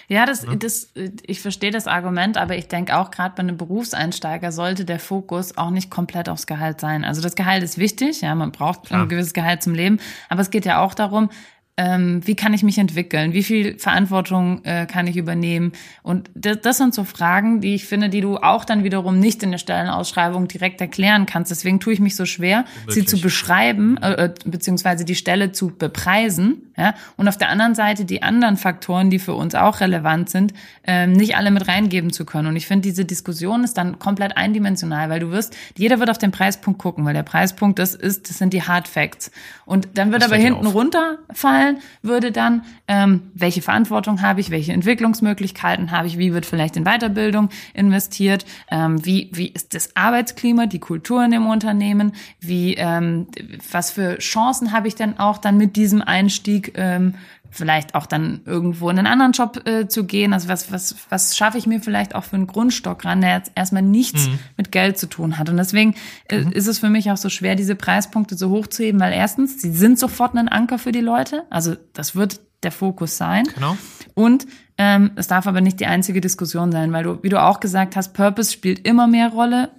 Ja, 0.09 0.27
das, 0.27 0.45
ja. 0.45 0.55
das, 0.55 0.93
ich 1.27 1.41
verstehe 1.41 1.71
das 1.71 1.87
Argument, 1.87 2.37
aber 2.37 2.57
ich 2.57 2.69
denke 2.69 2.97
auch 2.97 3.11
gerade 3.11 3.35
bei 3.35 3.43
einem 3.43 3.57
Berufseinsteiger 3.57 4.53
sollte 4.53 4.85
der 4.85 4.99
Fokus 4.99 5.57
auch 5.57 5.71
nicht 5.71 5.91
komplett 5.91 6.29
aufs 6.29 6.47
Gehalt 6.47 6.81
sein. 6.81 7.05
Also 7.05 7.21
das 7.23 7.35
Gehalt 7.35 7.63
ist 7.63 7.79
wichtig, 7.79 8.21
ja, 8.21 8.35
man 8.35 8.53
braucht 8.53 8.87
Klar. 8.87 9.03
ein 9.03 9.09
gewisses 9.09 9.35
Gehalt 9.35 9.63
zum 9.63 9.75
Leben, 9.75 10.01
aber 10.29 10.41
es 10.41 10.51
geht 10.51 10.65
ja 10.65 10.81
auch 10.81 10.95
darum, 10.95 11.31
ähm, 11.79 12.21
wie 12.25 12.35
kann 12.35 12.53
ich 12.53 12.65
mich 12.65 12.77
entwickeln, 12.77 13.33
wie 13.33 13.45
viel 13.45 13.79
Verantwortung 13.79 14.65
äh, 14.65 14.85
kann 14.87 15.07
ich 15.07 15.17
übernehmen. 15.17 15.73
Und 16.03 16.29
das, 16.35 16.61
das 16.61 16.77
sind 16.77 16.93
so 16.93 17.05
Fragen, 17.05 17.61
die 17.61 17.77
ich 17.77 17.87
finde, 17.87 18.09
die 18.09 18.21
du 18.21 18.37
auch 18.37 18.65
dann 18.65 18.83
wiederum 18.83 19.21
nicht 19.21 19.45
in 19.45 19.53
der 19.53 19.59
Stellenausschreibung 19.59 20.49
direkt 20.49 20.81
erklären 20.81 21.25
kannst. 21.25 21.53
Deswegen 21.53 21.79
tue 21.79 21.93
ich 21.93 22.01
mich 22.01 22.17
so 22.17 22.27
schwer, 22.27 22.65
Wirklich? 22.81 22.95
sie 22.97 23.05
zu 23.05 23.21
beschreiben, 23.21 23.97
äh, 23.99 24.25
äh, 24.25 24.35
beziehungsweise 24.45 25.05
die 25.05 25.15
Stelle 25.15 25.53
zu 25.53 25.69
bepreisen. 25.69 26.73
Ja? 26.77 26.95
Und 27.17 27.29
auf 27.29 27.39
der 27.39 27.49
anderen 27.49 27.77
Seite 27.77 28.05
die 28.05 28.25
anderen 28.25 28.57
Faktoren, 28.57 29.09
die 29.09 29.21
für 29.21 29.35
uns 29.35 29.55
auch 29.55 29.79
relevant 29.79 30.31
sind, 30.31 30.55
ähm, 30.85 31.13
nicht 31.13 31.37
alle 31.37 31.53
mit 31.53 31.69
reingeben 31.69 32.13
zu 32.13 32.25
können. 32.25 32.49
Und 32.49 32.57
ich 32.57 32.67
finde, 32.67 32.89
diese 32.89 33.05
Diskussion 33.05 33.63
ist 33.63 33.75
dann 33.75 34.01
komplett 34.01 34.37
eindimensional, 34.37 35.11
weil 35.11 35.21
du 35.21 35.31
wirst, 35.31 35.57
jeder 35.77 36.01
wird 36.01 36.11
auf 36.11 36.19
den 36.19 36.33
Preispunkt 36.33 36.81
gucken, 36.81 37.05
weil 37.05 37.15
der 37.15 37.23
Preispunkt 37.23 37.79
das 37.79 37.95
ist, 37.95 38.29
das 38.29 38.39
sind 38.39 38.53
die 38.53 38.63
Hard 38.63 38.89
Facts. 38.89 39.31
Und 39.65 39.87
dann 39.95 40.11
wird 40.11 40.23
das 40.23 40.33
aber 40.33 40.41
hinten 40.41 40.67
runterfallen, 40.67 41.68
fallen 41.69 41.83
würde 42.03 42.33
dann, 42.33 42.63
ähm, 42.87 43.31
welche 43.35 43.63
Verantwortung 43.63 44.23
habe 44.23 44.41
ich, 44.41 44.51
welche 44.51 44.73
Entwicklungsmöglichkeiten 44.73 45.91
habe 45.91 46.07
ich, 46.07 46.19
wie 46.19 46.33
wird 46.33 46.47
vielleicht 46.47 46.77
in 46.77 46.85
Weiterbildung 46.85 47.49
investiert, 47.75 48.45
ähm, 48.71 49.05
wie, 49.05 49.31
wie 49.33 49.49
ist 49.49 49.75
das 49.75 49.95
Arbeitsklima, 49.97 50.67
die 50.67 50.79
Kultur 50.79 51.25
in 51.25 51.31
dem 51.31 51.47
Unternehmen, 51.47 52.13
wie, 52.41 52.75
ähm, 52.75 53.27
was 53.71 53.91
für 53.91 54.19
Chancen 54.19 54.73
habe 54.73 54.89
ich 54.89 54.95
denn 54.95 55.19
auch 55.19 55.39
dann 55.39 55.57
mit 55.57 55.77
diesem 55.77 56.03
Einstieg 56.03 56.73
ähm, 56.77 57.15
vielleicht 57.51 57.95
auch 57.95 58.07
dann 58.07 58.41
irgendwo 58.45 58.91
in 58.91 58.99
einen 58.99 59.07
anderen 59.07 59.33
Job 59.33 59.67
äh, 59.67 59.89
zu 59.89 60.05
gehen. 60.05 60.33
Also 60.33 60.49
was, 60.49 60.71
was, 60.73 60.95
was 61.09 61.37
schaffe 61.37 61.59
ich 61.59 61.67
mir 61.67 61.81
vielleicht 61.81 62.15
auch 62.15 62.25
für 62.25 62.37
einen 62.37 62.47
Grundstock 62.47 63.05
ran, 63.05 63.21
der 63.21 63.37
jetzt 63.37 63.53
erstmal 63.55 63.83
nichts 63.83 64.29
mhm. 64.29 64.39
mit 64.57 64.73
Geld 64.73 64.99
zu 64.99 65.09
tun 65.09 65.39
hat. 65.39 65.49
Und 65.49 65.57
deswegen 65.57 65.95
äh, 66.29 66.41
mhm. 66.41 66.53
ist 66.53 66.67
es 66.67 66.79
für 66.79 66.91
mich 66.91 67.11
auch 67.11 67.17
so 67.17 67.29
schwer, 67.29 67.55
diese 67.55 67.75
Preispunkte 67.75 68.37
so 68.37 68.51
hoch 68.51 68.67
zu 68.67 68.83
heben, 68.83 69.01
weil 69.01 69.13
erstens, 69.13 69.61
sie 69.61 69.73
sind 69.73 69.99
sofort 69.99 70.35
ein 70.35 70.49
Anker 70.49 70.79
für 70.79 70.93
die 70.93 71.01
Leute. 71.01 71.45
Also 71.51 71.77
das 71.93 72.15
wird 72.15 72.41
der 72.63 72.73
Fokus 72.73 73.17
sein. 73.17 73.45
Genau. 73.55 73.77
Und 74.15 74.47
ähm, 74.77 75.13
es 75.17 75.27
darf 75.27 75.47
aber 75.47 75.61
nicht 75.61 75.81
die 75.81 75.87
einzige 75.87 76.21
Diskussion 76.21 76.73
sein, 76.73 76.93
weil 76.93 77.05
du, 77.05 77.23
wie 77.23 77.29
du 77.29 77.41
auch 77.43 77.61
gesagt 77.61 77.97
hast, 77.97 78.15
Purpose 78.15 78.53
spielt 78.53 78.87
immer 78.87 79.07
mehr 79.07 79.29
Rolle 79.29 79.71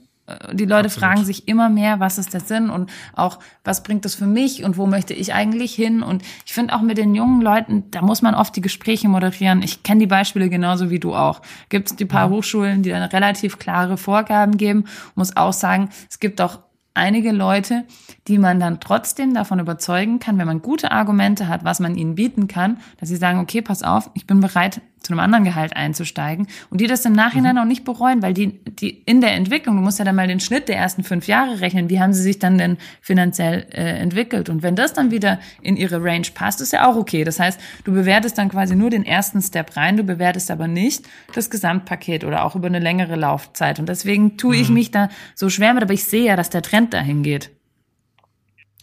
die 0.52 0.66
Leute 0.66 0.86
Absolut. 0.86 1.10
fragen 1.10 1.26
sich 1.26 1.48
immer 1.48 1.70
mehr, 1.70 2.00
was 2.00 2.18
ist 2.18 2.34
der 2.34 2.42
Sinn 2.42 2.70
und 2.70 2.92
auch, 3.14 3.40
was 3.64 3.84
bringt 3.84 4.06
das 4.06 4.16
für 4.16 4.26
mich 4.26 4.64
und 4.64 4.78
wo 4.78 4.86
möchte 4.86 5.14
ich 5.14 5.34
eigentlich 5.34 5.74
hin? 5.74 6.04
Und 6.04 6.24
ich 6.46 6.54
finde 6.54 6.76
auch 6.76 6.82
mit 6.82 6.98
den 6.98 7.16
jungen 7.16 7.42
Leuten, 7.42 7.86
da 7.92 8.02
muss 8.02 8.22
man 8.22 8.36
oft 8.36 8.56
die 8.56 8.62
Gespräche 8.62 9.10
moderieren. 9.10 9.62
Ich 9.62 9.84
kenne 9.84 10.02
die 10.02 10.08
Beispiele 10.08 10.50
genauso 10.50 10.90
wie 10.90 11.00
du 11.00 11.16
auch. 11.16 11.42
Gibt 11.70 11.92
es 11.92 11.96
die 11.96 12.06
paar 12.06 12.28
mhm. 12.28 12.34
Hochschulen, 12.34 12.84
die 12.84 12.90
dann 12.90 13.04
relativ 13.04 13.60
klare 13.60 13.98
Vorgaben 13.98 14.58
geben, 14.58 14.86
muss 15.16 15.36
auch 15.36 15.54
sagen, 15.54 15.90
es 16.10 16.20
gibt 16.20 16.42
auch 16.42 16.60
einige 16.94 17.32
Leute, 17.32 17.86
die 18.28 18.38
man 18.38 18.60
dann 18.60 18.80
trotzdem 18.80 19.34
davon 19.34 19.60
überzeugen 19.60 20.20
kann, 20.20 20.38
wenn 20.38 20.48
man 20.48 20.62
gute 20.62 20.92
Argumente 20.92 21.48
hat, 21.48 21.64
was 21.64 21.80
man 21.80 21.96
ihnen 21.96 22.16
bieten 22.16 22.48
kann, 22.48 22.78
dass 23.00 23.10
sie 23.10 23.16
sagen, 23.16 23.40
okay, 23.40 23.62
pass 23.62 23.84
auf, 23.84 24.10
ich 24.14 24.28
bin 24.28 24.40
bereit, 24.40 24.82
zu 25.02 25.14
einem 25.14 25.20
anderen 25.20 25.46
Gehalt 25.46 25.76
einzusteigen 25.76 26.48
und 26.70 26.82
die 26.82 26.88
das 26.88 27.06
im 27.06 27.14
Nachhinein 27.14 27.56
mhm. 27.56 27.62
auch 27.62 27.66
nicht 27.66 27.86
bereuen, 27.86 28.22
weil 28.22 28.34
die, 28.34 28.60
die 28.66 28.90
in 28.90 29.22
der 29.22 29.34
Entwicklung, 29.34 29.76
du 29.76 29.82
musst 29.82 30.00
ja 30.00 30.06
dann 30.06 30.16
mal 30.16 30.28
den 30.28 30.40
Schnitt 30.40 30.68
der 30.68 30.78
ersten 30.78 31.04
fünf 31.04 31.28
Jahre 31.28 31.62
rechnen, 31.62 31.90
wie 31.90 32.00
haben 32.00 32.14
sie 32.14 32.22
sich 32.22 32.40
dann 32.40 32.58
denn 32.58 32.78
finanziell 33.02 33.66
äh, 33.72 34.00
entwickelt 34.00 34.50
und 34.50 34.64
wenn 34.64 34.76
das 34.76 34.94
dann 34.94 35.12
wieder 35.12 35.40
in 35.62 35.78
ihre 35.78 36.04
Range 36.04 36.28
passt, 36.34 36.62
ist 36.62 36.74
ja 36.74 36.88
auch 36.88 36.96
okay. 36.96 37.24
Das 37.24 37.40
heißt, 37.40 37.60
du 37.84 37.94
bewertest 37.94 38.38
dann 38.38 38.50
quasi 38.50 38.76
nur 38.76 38.90
den 38.90 39.06
ersten 39.06 39.42
Step 39.42 39.76
rein, 39.78 39.98
du 39.98 40.04
bewertest 40.04 40.52
aber 40.52 40.68
nicht 40.68 41.08
das 41.34 41.50
Gesamtpaket 41.50 42.24
oder 42.24 42.44
auch 42.44 42.56
über 42.56 42.68
eine 42.68 42.80
längere 42.80 43.16
Laufzeit 43.16 43.80
und 43.80 43.88
deswegen 43.90 44.38
tue 44.38 44.56
mhm. 44.56 44.62
ich 44.62 44.70
mich 44.70 44.92
da 44.92 45.10
so 45.36 45.50
schwer 45.50 45.74
mit, 45.74 45.84
aber 45.84 45.94
ich 45.94 46.04
sehe 46.04 46.26
ja, 46.26 46.36
dass 46.36 46.50
der 46.50 46.62
Trend 46.62 46.94
dahin 46.94 47.24
geht. 47.24 47.52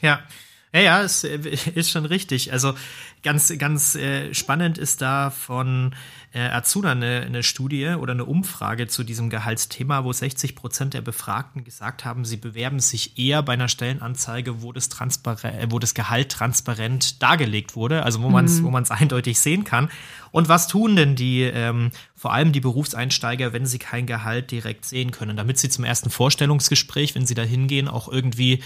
Ja, 0.00 0.20
ja, 0.72 0.80
ja, 0.80 1.02
es 1.02 1.24
äh, 1.24 1.38
ist 1.74 1.90
schon 1.90 2.04
richtig. 2.04 2.52
Also 2.52 2.74
ganz, 3.22 3.52
ganz 3.58 3.94
äh, 3.94 4.32
spannend 4.34 4.78
ist 4.78 5.02
da 5.02 5.30
von 5.30 5.94
äh, 6.32 6.40
Azuna 6.40 6.92
eine, 6.92 7.22
eine 7.22 7.42
Studie 7.42 7.88
oder 7.98 8.12
eine 8.12 8.24
Umfrage 8.24 8.86
zu 8.88 9.04
diesem 9.04 9.30
Gehaltsthema, 9.30 10.04
wo 10.04 10.12
60 10.12 10.54
Prozent 10.54 10.94
der 10.94 11.00
Befragten 11.00 11.64
gesagt 11.64 12.04
haben, 12.04 12.24
sie 12.24 12.36
bewerben 12.36 12.78
sich 12.78 13.18
eher 13.18 13.42
bei 13.42 13.54
einer 13.54 13.68
Stellenanzeige, 13.68 14.62
wo 14.62 14.72
das, 14.72 14.88
äh, 14.88 15.66
wo 15.70 15.78
das 15.78 15.94
Gehalt 15.94 16.30
transparent 16.30 17.22
dargelegt 17.22 17.74
wurde, 17.74 18.02
also 18.02 18.22
wo 18.22 18.28
man 18.28 18.44
es 18.44 18.60
mhm. 18.60 18.72
wo 18.72 18.76
eindeutig 18.76 19.40
sehen 19.40 19.64
kann. 19.64 19.88
Und 20.30 20.48
was 20.48 20.68
tun 20.68 20.96
denn 20.96 21.16
die, 21.16 21.42
ähm, 21.42 21.90
vor 22.14 22.34
allem 22.34 22.52
die 22.52 22.60
Berufseinsteiger, 22.60 23.52
wenn 23.52 23.64
sie 23.64 23.78
kein 23.78 24.06
Gehalt 24.06 24.50
direkt 24.50 24.84
sehen 24.84 25.10
können, 25.10 25.36
damit 25.36 25.58
sie 25.58 25.70
zum 25.70 25.84
ersten 25.84 26.10
Vorstellungsgespräch, 26.10 27.14
wenn 27.14 27.26
sie 27.26 27.34
da 27.34 27.42
hingehen, 27.42 27.88
auch 27.88 28.08
irgendwie 28.08 28.62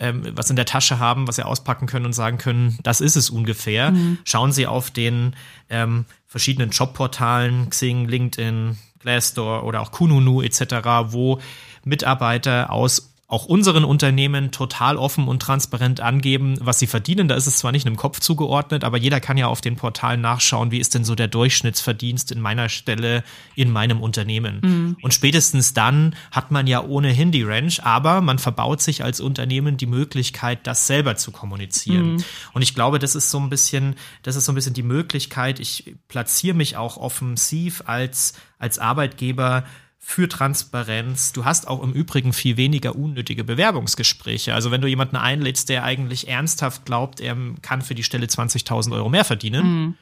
ähm, 0.00 0.26
was 0.34 0.50
in 0.50 0.56
der 0.56 0.64
Tasche 0.64 0.98
haben, 0.98 1.26
was 1.26 1.36
sie 1.36 1.46
auspacken 1.46 1.86
können 1.86 2.06
und 2.06 2.12
sagen 2.12 2.38
können, 2.38 2.78
das 2.82 3.00
ist 3.00 3.16
es 3.16 3.30
ungefähr. 3.30 3.90
Mhm. 3.90 4.18
Schauen 4.24 4.52
Sie 4.52 4.66
auf 4.66 4.90
den 4.90 5.34
ähm, 5.70 6.04
verschiedenen 6.26 6.70
Jobportalen, 6.70 7.70
Xing, 7.70 8.06
LinkedIn, 8.06 8.78
Glassdoor 9.00 9.64
oder 9.64 9.80
auch 9.80 9.92
Kununu 9.92 10.42
etc., 10.42 10.62
wo 11.06 11.40
Mitarbeiter 11.84 12.70
aus 12.72 13.12
auch 13.30 13.44
unseren 13.44 13.84
Unternehmen 13.84 14.52
total 14.52 14.96
offen 14.96 15.28
und 15.28 15.40
transparent 15.42 16.00
angeben, 16.00 16.56
was 16.62 16.78
sie 16.78 16.86
verdienen. 16.86 17.28
Da 17.28 17.34
ist 17.34 17.46
es 17.46 17.58
zwar 17.58 17.72
nicht 17.72 17.86
einem 17.86 17.96
Kopf 17.96 18.20
zugeordnet, 18.20 18.84
aber 18.84 18.96
jeder 18.96 19.20
kann 19.20 19.36
ja 19.36 19.48
auf 19.48 19.60
den 19.60 19.76
Portalen 19.76 20.22
nachschauen, 20.22 20.70
wie 20.70 20.78
ist 20.78 20.94
denn 20.94 21.04
so 21.04 21.14
der 21.14 21.28
Durchschnittsverdienst 21.28 22.32
in 22.32 22.40
meiner 22.40 22.70
Stelle 22.70 23.22
in 23.54 23.70
meinem 23.70 24.00
Unternehmen. 24.00 24.60
Mhm. 24.62 24.96
Und 25.02 25.12
spätestens 25.12 25.74
dann 25.74 26.16
hat 26.30 26.50
man 26.50 26.66
ja 26.66 26.82
ohnehin 26.82 27.30
die 27.30 27.42
Ranch, 27.42 27.84
aber 27.84 28.22
man 28.22 28.38
verbaut 28.38 28.80
sich 28.80 29.04
als 29.04 29.20
Unternehmen 29.20 29.76
die 29.76 29.86
Möglichkeit, 29.86 30.66
das 30.66 30.86
selber 30.86 31.16
zu 31.16 31.30
kommunizieren. 31.30 32.14
Mhm. 32.14 32.24
Und 32.54 32.62
ich 32.62 32.74
glaube, 32.74 32.98
das 32.98 33.14
ist 33.14 33.30
so 33.30 33.38
ein 33.38 33.50
bisschen, 33.50 33.96
das 34.22 34.36
ist 34.36 34.46
so 34.46 34.52
ein 34.52 34.54
bisschen 34.54 34.72
die 34.72 34.82
Möglichkeit. 34.82 35.60
Ich 35.60 35.94
platziere 36.08 36.56
mich 36.56 36.78
auch 36.78 36.96
offensiv 36.96 37.82
als, 37.84 38.32
als 38.58 38.78
Arbeitgeber 38.78 39.64
für 39.98 40.28
Transparenz. 40.28 41.32
Du 41.32 41.44
hast 41.44 41.68
auch 41.68 41.82
im 41.82 41.92
Übrigen 41.92 42.32
viel 42.32 42.56
weniger 42.56 42.96
unnötige 42.96 43.44
Bewerbungsgespräche. 43.44 44.54
Also 44.54 44.70
wenn 44.70 44.80
du 44.80 44.88
jemanden 44.88 45.16
einlädst, 45.16 45.68
der 45.68 45.84
eigentlich 45.84 46.28
ernsthaft 46.28 46.86
glaubt, 46.86 47.20
er 47.20 47.36
kann 47.60 47.82
für 47.82 47.94
die 47.94 48.04
Stelle 48.04 48.26
20.000 48.26 48.92
Euro 48.94 49.10
mehr 49.10 49.24
verdienen, 49.24 49.66
mhm. 49.66 49.94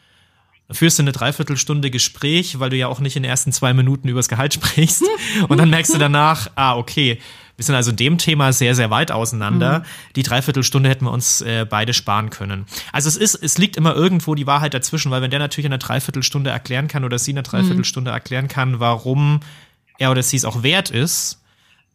dann 0.69 0.77
führst 0.77 0.99
du 0.99 1.03
eine 1.03 1.13
Dreiviertelstunde 1.13 1.91
Gespräch, 1.91 2.61
weil 2.61 2.71
du 2.71 2.77
ja 2.77 2.87
auch 2.87 3.01
nicht 3.01 3.17
in 3.17 3.25
den 3.25 3.31
ersten 3.31 3.53
zwei 3.53 3.75
Minuten 3.75 4.09
übers 4.09 4.29
Gehalt 4.29 4.55
sprichst. 4.55 5.03
Und 5.49 5.59
dann 5.59 5.71
merkst 5.71 5.93
du 5.93 5.99
danach, 5.99 6.51
ah, 6.55 6.77
okay, 6.77 7.19
wir 7.57 7.65
sind 7.65 7.75
also 7.75 7.91
in 7.91 7.97
dem 7.97 8.19
Thema 8.19 8.53
sehr, 8.53 8.75
sehr 8.75 8.91
weit 8.91 9.11
auseinander. 9.11 9.81
Mhm. 9.81 9.85
Die 10.15 10.23
Dreiviertelstunde 10.23 10.89
hätten 10.89 11.07
wir 11.07 11.11
uns 11.11 11.41
äh, 11.41 11.67
beide 11.69 11.95
sparen 11.95 12.31
können. 12.31 12.67
Also 12.93 13.09
es 13.09 13.17
ist, 13.17 13.35
es 13.35 13.59
liegt 13.59 13.77
immer 13.77 13.95
irgendwo 13.95 14.35
die 14.35 14.47
Wahrheit 14.47 14.75
dazwischen, 14.75 15.11
weil 15.11 15.23
wenn 15.23 15.31
der 15.31 15.41
natürlich 15.41 15.67
in 15.67 15.73
einer 15.73 15.79
Dreiviertelstunde 15.79 16.51
erklären 16.51 16.87
kann 16.87 17.05
oder 17.05 17.19
sie 17.19 17.31
in 17.31 17.39
einer 17.39 17.45
Dreiviertelstunde 17.45 18.11
mhm. 18.11 18.15
erklären 18.15 18.49
kann, 18.49 18.79
warum 18.79 19.41
er 19.99 20.11
oder 20.11 20.23
sie 20.23 20.37
es 20.37 20.45
auch 20.45 20.63
wert 20.63 20.91
ist, 20.91 21.41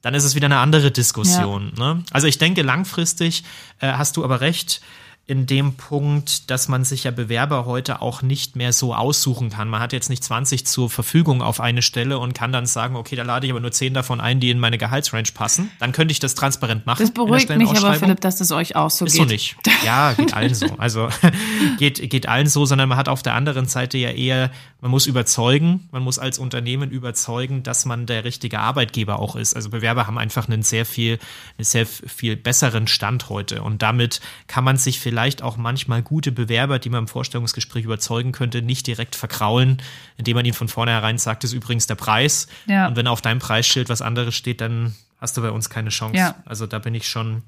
dann 0.01 0.13
ist 0.13 0.23
es 0.23 0.35
wieder 0.35 0.47
eine 0.47 0.57
andere 0.57 0.91
Diskussion. 0.91 1.73
Ja. 1.77 1.93
Ne? 1.93 2.03
Also 2.11 2.27
ich 2.27 2.37
denke, 2.37 2.61
langfristig 2.61 3.43
äh, 3.79 3.91
hast 3.91 4.17
du 4.17 4.23
aber 4.23 4.41
recht, 4.41 4.81
in 5.27 5.45
dem 5.45 5.75
Punkt, 5.75 6.49
dass 6.49 6.67
man 6.67 6.83
sich 6.83 7.03
ja 7.03 7.11
Bewerber 7.11 7.65
heute 7.65 8.01
auch 8.01 8.21
nicht 8.21 8.55
mehr 8.55 8.73
so 8.73 8.95
aussuchen 8.95 9.51
kann. 9.51 9.69
Man 9.69 9.79
hat 9.79 9.93
jetzt 9.93 10.09
nicht 10.09 10.23
20 10.23 10.65
zur 10.65 10.89
Verfügung 10.89 11.43
auf 11.43 11.61
eine 11.61 11.83
Stelle 11.83 12.17
und 12.17 12.33
kann 12.33 12.51
dann 12.51 12.65
sagen, 12.65 12.95
okay, 12.95 13.15
da 13.15 13.23
lade 13.23 13.45
ich 13.45 13.51
aber 13.51 13.59
nur 13.59 13.71
10 13.71 13.93
davon 13.93 14.19
ein, 14.19 14.39
die 14.39 14.49
in 14.49 14.59
meine 14.59 14.79
Gehaltsrange 14.79 15.29
passen. 15.33 15.71
Dann 15.79 15.91
könnte 15.91 16.11
ich 16.11 16.19
das 16.19 16.33
transparent 16.33 16.87
machen. 16.87 17.01
Das 17.01 17.11
beruhigt 17.11 17.49
mich 17.55 17.69
aber, 17.69 17.93
Philipp, 17.93 18.19
dass 18.19 18.37
das 18.37 18.51
euch 18.51 18.75
auch 18.75 18.89
so 18.89 19.05
Ist 19.05 19.13
geht. 19.13 19.21
so 19.21 19.27
nicht. 19.27 19.55
Ja, 19.85 20.13
geht 20.13 20.33
allen 20.33 20.55
so. 20.55 20.65
Also 20.79 21.07
geht, 21.77 22.09
geht 22.09 22.27
allen 22.27 22.47
so, 22.47 22.65
sondern 22.65 22.89
man 22.89 22.97
hat 22.97 23.07
auf 23.07 23.21
der 23.21 23.35
anderen 23.35 23.67
Seite 23.67 23.99
ja 23.99 24.09
eher, 24.09 24.51
man 24.81 24.89
muss 24.89 25.05
überzeugen, 25.05 25.87
man 25.91 26.01
muss 26.01 26.17
als 26.17 26.39
Unternehmen 26.39 26.89
überzeugen, 26.89 27.61
dass 27.61 27.85
man 27.85 28.07
der 28.07 28.25
richtige 28.25 28.59
Arbeitgeber 28.59 29.19
auch 29.19 29.35
ist. 29.35 29.55
Also 29.55 29.69
Bewerber 29.69 30.07
haben 30.07 30.17
einfach 30.17 30.49
einen 30.49 30.63
sehr 30.63 30.85
viel, 30.85 31.19
einen 31.57 31.65
sehr 31.65 31.85
viel 31.85 32.35
besseren 32.35 32.87
Stand 32.87 33.29
heute 33.29 33.61
und 33.61 33.83
damit 33.83 34.19
kann 34.47 34.63
man 34.63 34.77
sich 34.77 34.99
vielleicht 34.99 35.10
vielleicht 35.11 35.41
auch 35.41 35.57
manchmal 35.57 36.01
gute 36.01 36.31
Bewerber, 36.31 36.79
die 36.79 36.89
man 36.89 36.99
im 36.99 37.07
Vorstellungsgespräch 37.09 37.83
überzeugen 37.83 38.31
könnte, 38.31 38.61
nicht 38.61 38.87
direkt 38.87 39.17
verkraulen, 39.17 39.81
indem 40.15 40.35
man 40.37 40.45
ihnen 40.45 40.53
von 40.53 40.69
vornherein 40.69 41.17
sagt, 41.17 41.43
das 41.43 41.51
ist 41.51 41.57
übrigens 41.57 41.85
der 41.85 41.95
Preis. 41.95 42.47
Ja. 42.65 42.87
Und 42.87 42.95
wenn 42.95 43.07
auf 43.07 43.19
deinem 43.19 43.39
Preisschild 43.39 43.89
was 43.89 44.01
anderes 44.01 44.35
steht, 44.35 44.61
dann 44.61 44.95
hast 45.19 45.35
du 45.35 45.41
bei 45.41 45.51
uns 45.51 45.69
keine 45.69 45.89
Chance. 45.89 46.17
Ja. 46.17 46.35
Also 46.45 46.65
da 46.65 46.79
bin 46.79 46.95
ich 46.95 47.09
schon, 47.09 47.43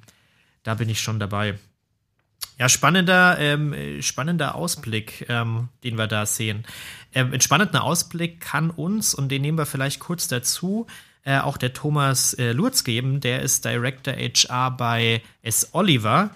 da 0.64 0.74
bin 0.74 0.90
ich 0.90 1.00
schon 1.00 1.22
dabei. 1.22 1.58
Ja, 2.60 2.68
spannender, 2.68 3.38
ähm, 3.40 4.02
spannender 4.02 4.56
Ausblick, 4.56 5.26
ähm, 5.30 5.70
den 5.86 5.98
wir 5.98 6.08
da 6.08 6.26
sehen. 6.26 6.66
Ähm, 7.14 7.32
ein 7.32 7.40
spannender 7.40 7.86
Ausblick 7.86 8.42
kann 8.42 8.72
uns, 8.72 9.14
und 9.14 9.30
den 9.30 9.42
nehmen 9.42 9.58
wir 9.58 9.66
vielleicht 9.66 10.02
kurz 10.02 10.28
dazu, 10.28 10.86
äh, 11.24 11.40
auch 11.40 11.56
der 11.56 11.72
Thomas 11.72 12.34
äh, 12.34 12.52
Lurz 12.52 12.84
geben. 12.84 13.22
Der 13.22 13.42
ist 13.42 13.64
Director 13.64 14.14
HR 14.14 14.72
bei 14.72 15.22
S. 15.44 15.70
Oliver 15.72 16.32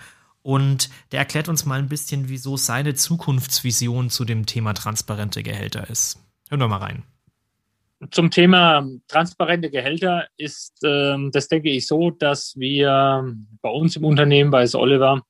und 0.48 0.90
der 1.12 1.20
erklärt 1.20 1.50
uns 1.50 1.66
mal 1.66 1.78
ein 1.78 1.90
bisschen, 1.90 2.30
wieso 2.30 2.56
seine 2.56 2.94
Zukunftsvision 2.94 4.10
zu 4.10 4.24
dem 4.24 4.46
Thema 4.46 4.72
transparente 4.72 5.44
Gehälter 5.44 5.90
ist. 5.90 6.24
Hören 6.50 6.62
wir 6.62 6.70
mal 6.70 6.78
rein. 6.78 7.04
Zum 8.12 8.32
Thema 8.32 8.88
transparente 9.10 9.70
Gehälter 9.70 10.26
ist 10.38 10.80
ähm, 10.86 11.32
das, 11.34 11.50
denke 11.50 11.70
ich, 11.70 11.86
so, 11.86 12.12
dass 12.12 12.56
wir 12.56 13.36
bei 13.62 13.70
uns 13.70 13.98
im 13.98 14.06
Unternehmen, 14.06 14.50
bei 14.50 14.66
Oliver, 14.74 15.22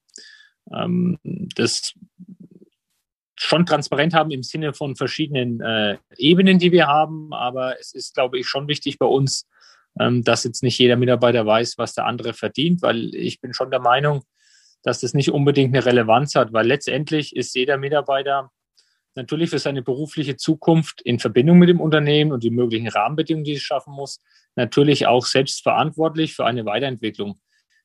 ähm, 0.71 1.17
das 1.23 1.95
schon 3.37 3.65
transparent 3.65 4.13
haben 4.13 4.29
im 4.29 4.43
Sinne 4.43 4.75
von 4.75 4.95
verschiedenen 4.95 5.61
äh, 5.61 5.97
Ebenen, 6.17 6.59
die 6.59 6.71
wir 6.71 6.85
haben. 6.85 7.33
Aber 7.33 7.79
es 7.79 7.95
ist, 7.95 8.13
glaube 8.13 8.37
ich, 8.37 8.47
schon 8.47 8.67
wichtig 8.67 8.99
bei 8.99 9.07
uns, 9.07 9.47
ähm, 9.99 10.23
dass 10.23 10.43
jetzt 10.43 10.61
nicht 10.61 10.77
jeder 10.77 10.95
Mitarbeiter 10.95 11.43
weiß, 11.43 11.79
was 11.79 11.95
der 11.95 12.05
andere 12.05 12.33
verdient, 12.35 12.83
weil 12.83 13.15
ich 13.15 13.41
bin 13.41 13.55
schon 13.55 13.71
der 13.71 13.79
Meinung, 13.79 14.21
dass 14.83 15.01
das 15.01 15.13
nicht 15.13 15.31
unbedingt 15.31 15.75
eine 15.75 15.85
Relevanz 15.85 16.35
hat, 16.35 16.53
weil 16.53 16.67
letztendlich 16.67 17.35
ist 17.35 17.55
jeder 17.55 17.77
Mitarbeiter 17.77 18.51
natürlich 19.15 19.49
für 19.49 19.59
seine 19.59 19.81
berufliche 19.81 20.37
Zukunft 20.37 21.01
in 21.01 21.19
Verbindung 21.19 21.57
mit 21.57 21.69
dem 21.69 21.81
Unternehmen 21.81 22.31
und 22.31 22.43
die 22.43 22.51
möglichen 22.51 22.87
Rahmenbedingungen, 22.87 23.43
die 23.43 23.53
es 23.53 23.63
schaffen 23.63 23.93
muss, 23.93 24.21
natürlich 24.55 25.07
auch 25.07 25.25
selbst 25.25 25.63
verantwortlich 25.63 26.35
für 26.35 26.45
eine 26.45 26.65
Weiterentwicklung. 26.65 27.39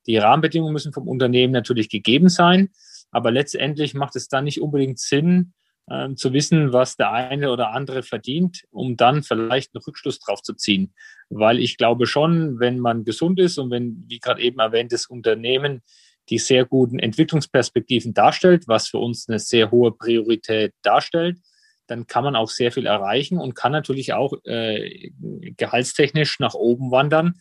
Die 0.05 0.17
Rahmenbedingungen 0.17 0.73
müssen 0.73 0.93
vom 0.93 1.07
Unternehmen 1.07 1.51
natürlich 1.51 1.89
gegeben 1.89 2.29
sein, 2.29 2.69
aber 3.11 3.31
letztendlich 3.31 3.93
macht 3.93 4.15
es 4.15 4.27
dann 4.27 4.45
nicht 4.45 4.61
unbedingt 4.61 4.99
Sinn, 4.99 5.53
äh, 5.87 6.13
zu 6.15 6.33
wissen, 6.33 6.71
was 6.71 6.95
der 6.95 7.11
eine 7.11 7.51
oder 7.51 7.71
andere 7.71 8.03
verdient, 8.03 8.63
um 8.71 8.95
dann 8.95 9.23
vielleicht 9.23 9.75
einen 9.75 9.83
Rückschluss 9.83 10.19
drauf 10.19 10.41
zu 10.41 10.53
ziehen. 10.53 10.93
Weil 11.29 11.59
ich 11.59 11.77
glaube 11.77 12.05
schon, 12.05 12.59
wenn 12.59 12.79
man 12.79 13.03
gesund 13.03 13.39
ist 13.39 13.57
und 13.57 13.69
wenn, 13.71 14.05
wie 14.07 14.19
gerade 14.19 14.41
eben 14.41 14.59
erwähnt, 14.59 14.91
das 14.91 15.07
Unternehmen 15.07 15.81
die 16.29 16.39
sehr 16.39 16.65
guten 16.65 16.99
Entwicklungsperspektiven 16.99 18.13
darstellt, 18.13 18.67
was 18.67 18.87
für 18.87 18.97
uns 18.97 19.27
eine 19.27 19.39
sehr 19.39 19.71
hohe 19.71 19.91
Priorität 19.91 20.73
darstellt, 20.81 21.39
dann 21.87 22.07
kann 22.07 22.23
man 22.23 22.35
auch 22.35 22.49
sehr 22.49 22.71
viel 22.71 22.85
erreichen 22.85 23.37
und 23.37 23.55
kann 23.55 23.71
natürlich 23.71 24.13
auch 24.13 24.33
äh, 24.45 25.11
gehaltstechnisch 25.57 26.39
nach 26.39 26.53
oben 26.53 26.91
wandern 26.91 27.35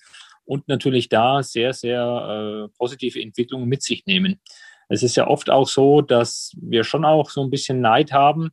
und 0.44 0.66
natürlich 0.68 1.08
da 1.08 1.42
sehr, 1.42 1.72
sehr 1.72 2.68
äh, 2.68 2.76
positive 2.76 3.20
Entwicklungen 3.20 3.68
mit 3.68 3.82
sich 3.82 4.04
nehmen. 4.06 4.40
Es 4.88 5.02
ist 5.02 5.16
ja 5.16 5.26
oft 5.26 5.48
auch 5.48 5.68
so, 5.68 6.02
dass 6.02 6.52
wir 6.60 6.84
schon 6.84 7.04
auch 7.04 7.30
so 7.30 7.42
ein 7.42 7.50
bisschen 7.50 7.80
Neid 7.80 8.12
haben 8.12 8.50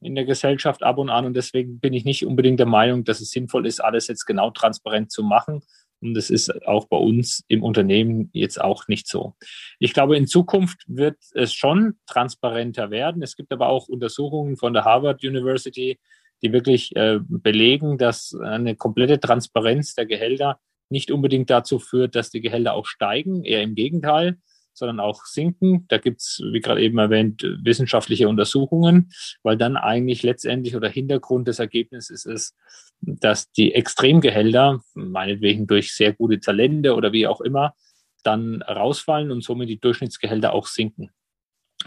in 0.00 0.14
der 0.14 0.24
Gesellschaft 0.24 0.82
ab 0.82 0.98
und 0.98 1.10
an 1.10 1.26
und 1.26 1.34
deswegen 1.34 1.80
bin 1.80 1.92
ich 1.92 2.04
nicht 2.04 2.26
unbedingt 2.26 2.58
der 2.58 2.66
Meinung, 2.66 3.04
dass 3.04 3.20
es 3.20 3.30
sinnvoll 3.30 3.66
ist, 3.66 3.80
alles 3.80 4.08
jetzt 4.08 4.26
genau 4.26 4.50
transparent 4.50 5.10
zu 5.10 5.22
machen, 5.22 5.62
Und 6.00 6.14
das 6.14 6.30
ist 6.30 6.66
auch 6.66 6.86
bei 6.86 6.96
uns 6.96 7.44
im 7.48 7.62
Unternehmen 7.62 8.30
jetzt 8.32 8.60
auch 8.60 8.86
nicht 8.88 9.08
so. 9.08 9.34
Ich 9.78 9.94
glaube, 9.94 10.16
in 10.16 10.26
Zukunft 10.26 10.84
wird 10.86 11.16
es 11.32 11.54
schon 11.54 11.98
transparenter 12.06 12.90
werden. 12.90 13.22
Es 13.22 13.36
gibt 13.36 13.52
aber 13.52 13.68
auch 13.68 13.88
Untersuchungen 13.88 14.56
von 14.56 14.72
der 14.72 14.84
Harvard 14.84 15.24
University, 15.24 15.98
die 16.42 16.52
wirklich 16.52 16.94
äh, 16.96 17.18
belegen, 17.22 17.98
dass 17.98 18.34
eine 18.42 18.76
komplette 18.76 19.18
Transparenz 19.20 19.94
der 19.94 20.06
Gehälter 20.06 20.60
nicht 20.90 21.10
unbedingt 21.10 21.50
dazu 21.50 21.78
führt, 21.78 22.14
dass 22.14 22.30
die 22.30 22.40
Gehälter 22.40 22.74
auch 22.74 22.86
steigen, 22.86 23.44
eher 23.44 23.62
im 23.62 23.74
Gegenteil, 23.74 24.38
sondern 24.76 25.00
auch 25.00 25.24
sinken. 25.24 25.86
Da 25.88 25.98
gibt 25.98 26.20
es, 26.20 26.42
wie 26.52 26.60
gerade 26.60 26.82
eben 26.82 26.98
erwähnt, 26.98 27.42
wissenschaftliche 27.62 28.28
Untersuchungen, 28.28 29.10
weil 29.42 29.56
dann 29.56 29.76
eigentlich 29.76 30.22
letztendlich 30.22 30.76
oder 30.76 30.88
Hintergrund 30.88 31.48
des 31.48 31.58
Ergebnisses 31.58 32.24
ist, 32.24 32.54
dass 33.00 33.50
die 33.52 33.74
Extremgehälter, 33.74 34.80
meinetwegen 34.94 35.66
durch 35.66 35.94
sehr 35.94 36.12
gute 36.12 36.40
Talente 36.40 36.94
oder 36.94 37.12
wie 37.12 37.26
auch 37.26 37.40
immer, 37.40 37.74
dann 38.22 38.62
rausfallen 38.62 39.30
und 39.30 39.42
somit 39.42 39.68
die 39.68 39.80
Durchschnittsgehälter 39.80 40.52
auch 40.52 40.66
sinken. 40.66 41.10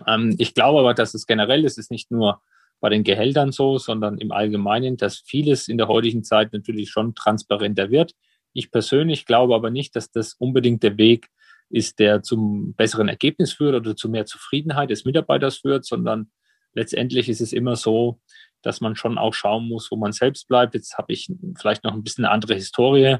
Ähm, 0.07 0.35
ich 0.37 0.53
glaube 0.53 0.79
aber, 0.79 0.93
dass 0.93 1.13
es 1.13 1.27
generell, 1.27 1.65
es 1.65 1.77
ist 1.77 1.91
nicht 1.91 2.11
nur 2.11 2.41
bei 2.79 2.89
den 2.89 3.03
Gehältern 3.03 3.51
so, 3.51 3.77
sondern 3.77 4.17
im 4.17 4.31
Allgemeinen, 4.31 4.97
dass 4.97 5.19
vieles 5.19 5.67
in 5.67 5.77
der 5.77 5.89
heutigen 5.89 6.23
Zeit 6.23 6.53
natürlich 6.53 6.89
schon 6.89 7.13
transparenter 7.13 7.91
wird. 7.91 8.13
Ich 8.53 8.71
persönlich 8.71 9.25
glaube 9.25 9.53
aber 9.53 9.69
nicht, 9.69 9.95
dass 9.95 10.11
das 10.11 10.33
unbedingt 10.33 10.81
der 10.83 10.97
Weg 10.97 11.27
ist, 11.69 11.99
der 11.99 12.23
zum 12.23 12.73
besseren 12.73 13.09
Ergebnis 13.09 13.53
führt 13.53 13.75
oder 13.75 13.95
zu 13.95 14.09
mehr 14.09 14.25
Zufriedenheit 14.25 14.89
des 14.89 15.05
Mitarbeiters 15.05 15.57
führt, 15.57 15.85
sondern 15.85 16.31
letztendlich 16.73 17.29
ist 17.29 17.41
es 17.41 17.53
immer 17.53 17.75
so, 17.75 18.19
dass 18.61 18.81
man 18.81 18.95
schon 18.95 19.17
auch 19.17 19.33
schauen 19.33 19.67
muss, 19.67 19.89
wo 19.91 19.95
man 19.95 20.11
selbst 20.11 20.47
bleibt. 20.47 20.73
Jetzt 20.73 20.97
habe 20.97 21.13
ich 21.13 21.31
vielleicht 21.57 21.83
noch 21.83 21.93
ein 21.93 22.03
bisschen 22.03 22.25
eine 22.25 22.33
andere 22.33 22.55
Historie, 22.55 23.17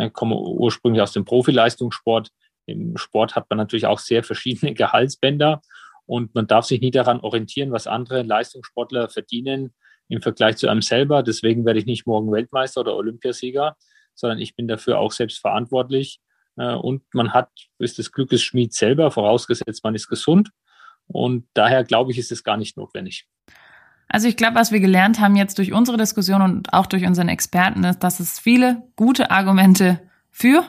ich 0.00 0.12
komme 0.12 0.36
ursprünglich 0.36 1.02
aus 1.02 1.12
dem 1.12 1.24
Profileistungssport. 1.24 2.30
Im 2.66 2.96
Sport 2.96 3.36
hat 3.36 3.48
man 3.50 3.58
natürlich 3.58 3.86
auch 3.86 3.98
sehr 3.98 4.22
verschiedene 4.22 4.74
Gehaltsbänder 4.74 5.62
und 6.06 6.34
man 6.34 6.46
darf 6.46 6.66
sich 6.66 6.80
nie 6.80 6.90
daran 6.90 7.20
orientieren, 7.20 7.72
was 7.72 7.86
andere 7.86 8.22
Leistungssportler 8.22 9.08
verdienen 9.08 9.74
im 10.08 10.22
Vergleich 10.22 10.56
zu 10.56 10.68
einem 10.68 10.82
selber. 10.82 11.22
Deswegen 11.22 11.64
werde 11.64 11.80
ich 11.80 11.86
nicht 11.86 12.06
morgen 12.06 12.30
Weltmeister 12.32 12.80
oder 12.80 12.96
Olympiasieger, 12.96 13.76
sondern 14.14 14.38
ich 14.38 14.54
bin 14.54 14.68
dafür 14.68 14.98
auch 14.98 15.12
selbst 15.12 15.40
verantwortlich. 15.40 16.20
Äh, 16.56 16.74
und 16.74 17.02
man 17.12 17.32
hat, 17.32 17.50
ist 17.78 17.98
des 17.98 18.12
Glückes 18.12 18.42
Schmied 18.42 18.74
selber, 18.74 19.10
vorausgesetzt 19.10 19.84
man 19.84 19.94
ist 19.94 20.08
gesund. 20.08 20.50
Und 21.06 21.46
daher 21.54 21.84
glaube 21.84 22.12
ich, 22.12 22.18
ist 22.18 22.32
es 22.32 22.42
gar 22.42 22.56
nicht 22.56 22.76
notwendig. 22.76 23.26
Also 24.08 24.28
ich 24.28 24.36
glaube, 24.36 24.56
was 24.56 24.72
wir 24.72 24.80
gelernt 24.80 25.20
haben 25.20 25.36
jetzt 25.36 25.58
durch 25.58 25.72
unsere 25.72 25.96
Diskussion 25.96 26.42
und 26.42 26.72
auch 26.72 26.86
durch 26.86 27.04
unseren 27.06 27.28
Experten 27.28 27.84
ist, 27.84 28.00
dass 28.00 28.20
es 28.20 28.38
viele 28.38 28.82
gute 28.94 29.30
Argumente 29.30 30.00
für 30.30 30.64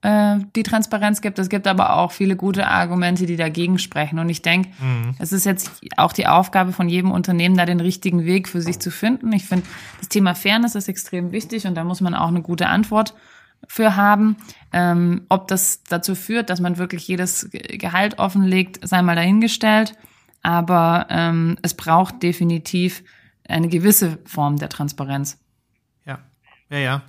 äh, 0.00 0.38
die 0.56 0.62
Transparenz 0.62 1.20
gibt. 1.20 1.38
Es 1.38 1.48
gibt 1.48 1.66
aber 1.66 1.96
auch 1.96 2.12
viele 2.12 2.36
gute 2.36 2.66
Argumente, 2.66 3.26
die 3.26 3.36
dagegen 3.36 3.78
sprechen. 3.78 4.18
Und 4.18 4.30
ich 4.30 4.40
denke, 4.40 4.70
mhm. 4.80 5.14
es 5.18 5.32
ist 5.32 5.44
jetzt 5.44 5.72
auch 5.96 6.12
die 6.12 6.26
Aufgabe 6.26 6.72
von 6.72 6.88
jedem 6.88 7.10
Unternehmen, 7.10 7.56
da 7.56 7.66
den 7.66 7.80
richtigen 7.80 8.24
Weg 8.24 8.48
für 8.48 8.62
sich 8.62 8.78
zu 8.80 8.90
finden. 8.90 9.32
Ich 9.32 9.44
finde, 9.44 9.66
das 9.98 10.08
Thema 10.08 10.34
Fairness 10.34 10.74
ist 10.74 10.88
extrem 10.88 11.32
wichtig 11.32 11.66
und 11.66 11.74
da 11.74 11.84
muss 11.84 12.00
man 12.00 12.14
auch 12.14 12.28
eine 12.28 12.42
gute 12.42 12.68
Antwort 12.68 13.14
für 13.68 13.96
haben. 13.96 14.36
Ähm, 14.72 15.26
ob 15.28 15.48
das 15.48 15.82
dazu 15.84 16.14
führt, 16.14 16.50
dass 16.50 16.60
man 16.60 16.78
wirklich 16.78 17.06
jedes 17.06 17.48
Gehalt 17.50 18.18
offenlegt, 18.18 18.86
sei 18.86 19.02
mal 19.02 19.16
dahingestellt. 19.16 19.94
Aber 20.42 21.06
ähm, 21.10 21.56
es 21.62 21.74
braucht 21.74 22.22
definitiv 22.22 23.02
eine 23.48 23.68
gewisse 23.68 24.18
Form 24.26 24.58
der 24.58 24.68
Transparenz. 24.68 25.38
Ja, 26.04 26.18
ja, 26.70 26.78
ja. 26.78 27.02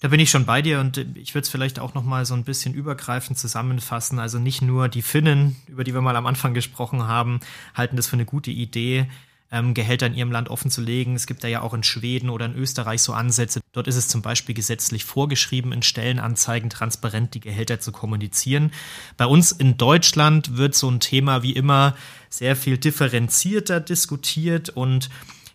Da 0.00 0.08
bin 0.08 0.18
ich 0.18 0.30
schon 0.30 0.46
bei 0.46 0.62
dir 0.62 0.80
und 0.80 0.98
ich 0.98 1.32
würde 1.32 1.44
es 1.44 1.48
vielleicht 1.48 1.78
auch 1.78 1.94
noch 1.94 2.02
mal 2.02 2.26
so 2.26 2.34
ein 2.34 2.42
bisschen 2.42 2.74
übergreifend 2.74 3.38
zusammenfassen. 3.38 4.18
Also 4.18 4.40
nicht 4.40 4.60
nur 4.60 4.88
die 4.88 5.00
Finnen, 5.00 5.54
über 5.68 5.84
die 5.84 5.94
wir 5.94 6.00
mal 6.00 6.16
am 6.16 6.26
Anfang 6.26 6.54
gesprochen 6.54 7.06
haben, 7.06 7.38
halten 7.74 7.94
das 7.94 8.08
für 8.08 8.14
eine 8.14 8.24
gute 8.24 8.50
Idee, 8.50 9.06
ähm, 9.52 9.74
Gehälter 9.74 10.06
in 10.06 10.14
ihrem 10.14 10.32
Land 10.32 10.48
offen 10.48 10.70
zu 10.70 10.80
legen. 10.80 11.14
Es 11.14 11.26
gibt 11.26 11.44
da 11.44 11.48
ja 11.48 11.60
auch 11.60 11.74
in 11.74 11.82
Schweden 11.84 12.30
oder 12.30 12.46
in 12.46 12.56
Österreich 12.56 13.02
so 13.02 13.12
Ansätze. 13.12 13.60
Dort 13.72 13.86
ist 13.86 13.96
es 13.96 14.08
zum 14.08 14.22
Beispiel 14.22 14.54
gesetzlich 14.54 15.04
vorgeschrieben, 15.04 15.72
in 15.72 15.82
Stellenanzeigen 15.82 16.70
transparent 16.70 17.34
die 17.34 17.40
Gehälter 17.40 17.78
zu 17.78 17.92
kommunizieren. 17.92 18.72
Bei 19.18 19.26
uns 19.26 19.52
in 19.52 19.76
Deutschland 19.76 20.56
wird 20.56 20.74
so 20.74 20.90
ein 20.90 21.00
Thema 21.00 21.42
wie 21.42 21.52
immer 21.52 21.94
sehr 22.30 22.56
viel 22.56 22.78
differenzierter 22.78 23.78
diskutiert 23.78 24.70
und 24.70 25.10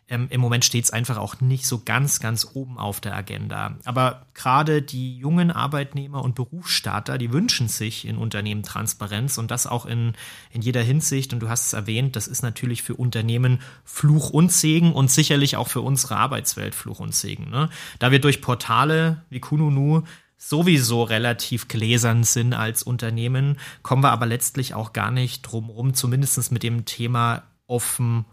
ähm, 0.09 0.27
im 0.29 0.39
Moment 0.39 0.63
steht 0.63 0.85
es 0.85 0.91
einfach 0.91 1.17
auch 1.17 1.41
nicht 1.41 1.65
so 1.65 1.81
ganz, 1.83 2.19
ganz 2.19 2.47
oben 2.53 2.77
auf 2.77 3.01
der 3.01 3.15
Agenda. 3.15 3.77
Aber 3.83 4.25
gerade 4.33 4.81
die 4.81 5.17
jungen 5.17 5.51
Arbeitnehmer 5.51 6.23
und 6.23 6.35
Berufsstarter, 6.35 7.17
die 7.17 7.33
wünschen 7.33 7.67
sich 7.67 8.07
in 8.07 8.17
Unternehmen 8.17 8.63
Transparenz 8.63 9.37
und 9.37 9.51
das 9.51 9.67
auch 9.67 9.85
in, 9.85 10.13
in 10.51 10.61
jeder 10.61 10.81
Hinsicht. 10.81 11.33
Und 11.33 11.41
du 11.41 11.49
hast 11.49 11.67
es 11.67 11.73
erwähnt, 11.73 12.15
das 12.15 12.27
ist 12.27 12.41
natürlich 12.41 12.83
für 12.83 12.95
Unternehmen 12.95 13.59
Fluch 13.83 14.29
und 14.29 14.51
Segen 14.51 14.93
und 14.93 15.11
sicherlich 15.11 15.57
auch 15.57 15.67
für 15.67 15.81
unsere 15.81 16.15
Arbeitswelt 16.15 16.73
Fluch 16.73 16.99
und 16.99 17.13
Segen. 17.13 17.49
Ne? 17.49 17.69
Da 17.99 18.11
wir 18.11 18.21
durch 18.21 18.41
Portale 18.41 19.23
wie 19.29 19.41
Kununu 19.41 20.03
sowieso 20.37 21.03
relativ 21.03 21.67
gläsern 21.67 22.23
sind 22.23 22.53
als 22.53 22.83
Unternehmen, 22.83 23.57
kommen 23.81 24.03
wir 24.03 24.11
aber 24.11 24.27
letztlich 24.27 24.73
auch 24.73 24.93
gar 24.93 25.11
nicht 25.11 25.41
drum 25.41 25.69
rum, 25.69 25.93
zumindest 25.95 26.51
mit 26.51 26.63
dem 26.63 26.85
Thema 26.85 27.43
offen 27.65 28.25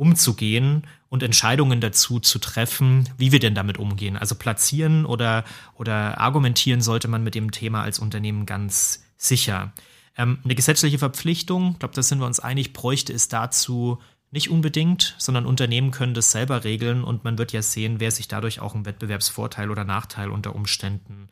umzugehen 0.00 0.86
und 1.10 1.22
Entscheidungen 1.22 1.82
dazu 1.82 2.20
zu 2.20 2.38
treffen, 2.38 3.06
wie 3.18 3.32
wir 3.32 3.38
denn 3.38 3.54
damit 3.54 3.76
umgehen. 3.76 4.16
Also 4.16 4.34
platzieren 4.34 5.04
oder, 5.04 5.44
oder 5.74 6.18
argumentieren 6.18 6.80
sollte 6.80 7.06
man 7.06 7.22
mit 7.22 7.34
dem 7.34 7.50
Thema 7.50 7.82
als 7.82 7.98
Unternehmen 7.98 8.46
ganz 8.46 9.04
sicher. 9.18 9.72
Ähm, 10.16 10.38
eine 10.42 10.54
gesetzliche 10.54 10.98
Verpflichtung, 10.98 11.72
ich 11.72 11.80
glaube, 11.80 11.94
da 11.94 12.02
sind 12.02 12.18
wir 12.18 12.26
uns 12.26 12.40
einig, 12.40 12.72
bräuchte 12.72 13.12
es 13.12 13.28
dazu 13.28 13.98
nicht 14.30 14.48
unbedingt, 14.48 15.16
sondern 15.18 15.44
Unternehmen 15.44 15.90
können 15.90 16.14
das 16.14 16.30
selber 16.30 16.64
regeln 16.64 17.04
und 17.04 17.24
man 17.24 17.36
wird 17.36 17.52
ja 17.52 17.60
sehen, 17.60 18.00
wer 18.00 18.10
sich 18.10 18.26
dadurch 18.26 18.60
auch 18.60 18.74
einen 18.74 18.86
Wettbewerbsvorteil 18.86 19.70
oder 19.70 19.84
Nachteil 19.84 20.30
unter 20.30 20.54
Umständen 20.54 21.28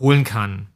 holen 0.00 0.24
kann. 0.24 0.66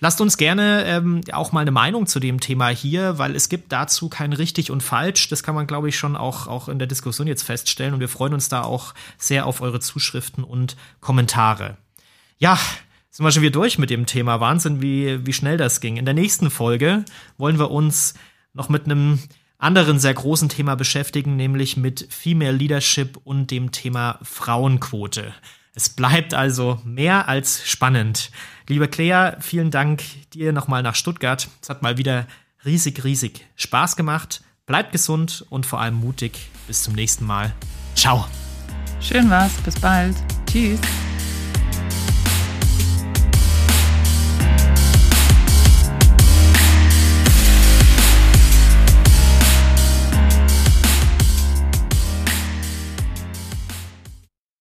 Lasst 0.00 0.20
uns 0.20 0.36
gerne 0.36 0.84
ähm, 0.84 1.22
auch 1.32 1.52
mal 1.52 1.60
eine 1.60 1.70
Meinung 1.70 2.06
zu 2.06 2.20
dem 2.20 2.40
Thema 2.40 2.68
hier, 2.68 3.18
weil 3.18 3.34
es 3.34 3.48
gibt 3.48 3.72
dazu 3.72 4.08
kein 4.08 4.32
richtig 4.32 4.70
und 4.70 4.82
falsch. 4.82 5.28
Das 5.28 5.42
kann 5.42 5.54
man, 5.54 5.66
glaube 5.66 5.88
ich, 5.88 5.98
schon 5.98 6.16
auch, 6.16 6.46
auch 6.46 6.68
in 6.68 6.78
der 6.78 6.88
Diskussion 6.88 7.26
jetzt 7.26 7.42
feststellen. 7.42 7.94
Und 7.94 8.00
wir 8.00 8.08
freuen 8.08 8.34
uns 8.34 8.48
da 8.48 8.62
auch 8.62 8.92
sehr 9.16 9.46
auf 9.46 9.60
eure 9.62 9.80
Zuschriften 9.80 10.44
und 10.44 10.76
Kommentare. 11.00 11.78
Ja, 12.38 12.58
sind 13.10 13.24
wir 13.24 13.32
schon 13.32 13.42
wieder 13.42 13.52
durch 13.52 13.78
mit 13.78 13.88
dem 13.88 14.04
Thema. 14.04 14.40
Wahnsinn, 14.40 14.82
wie, 14.82 15.26
wie 15.26 15.32
schnell 15.32 15.56
das 15.56 15.80
ging. 15.80 15.96
In 15.96 16.04
der 16.04 16.12
nächsten 16.12 16.50
Folge 16.50 17.04
wollen 17.38 17.58
wir 17.58 17.70
uns 17.70 18.12
noch 18.52 18.68
mit 18.68 18.84
einem 18.84 19.18
anderen 19.56 19.98
sehr 19.98 20.12
großen 20.12 20.50
Thema 20.50 20.74
beschäftigen, 20.74 21.36
nämlich 21.36 21.78
mit 21.78 22.06
Female 22.10 22.52
Leadership 22.52 23.18
und 23.24 23.50
dem 23.50 23.72
Thema 23.72 24.18
Frauenquote. 24.22 25.32
Es 25.74 25.88
bleibt 25.88 26.34
also 26.34 26.80
mehr 26.84 27.28
als 27.28 27.66
spannend. 27.66 28.30
Liebe 28.68 28.88
Claire, 28.88 29.36
vielen 29.40 29.70
Dank 29.70 30.02
dir 30.32 30.52
nochmal 30.52 30.82
nach 30.82 30.96
Stuttgart. 30.96 31.48
Es 31.62 31.68
hat 31.68 31.82
mal 31.82 31.98
wieder 31.98 32.26
riesig, 32.64 33.04
riesig 33.04 33.46
Spaß 33.54 33.96
gemacht. 33.96 34.42
Bleibt 34.66 34.90
gesund 34.90 35.46
und 35.50 35.66
vor 35.66 35.80
allem 35.80 35.94
mutig. 35.94 36.50
Bis 36.66 36.82
zum 36.82 36.94
nächsten 36.94 37.24
Mal. 37.24 37.54
Ciao. 37.94 38.26
Schön 39.00 39.30
war's. 39.30 39.52
Bis 39.64 39.78
bald. 39.78 40.16
Tschüss. 40.46 40.80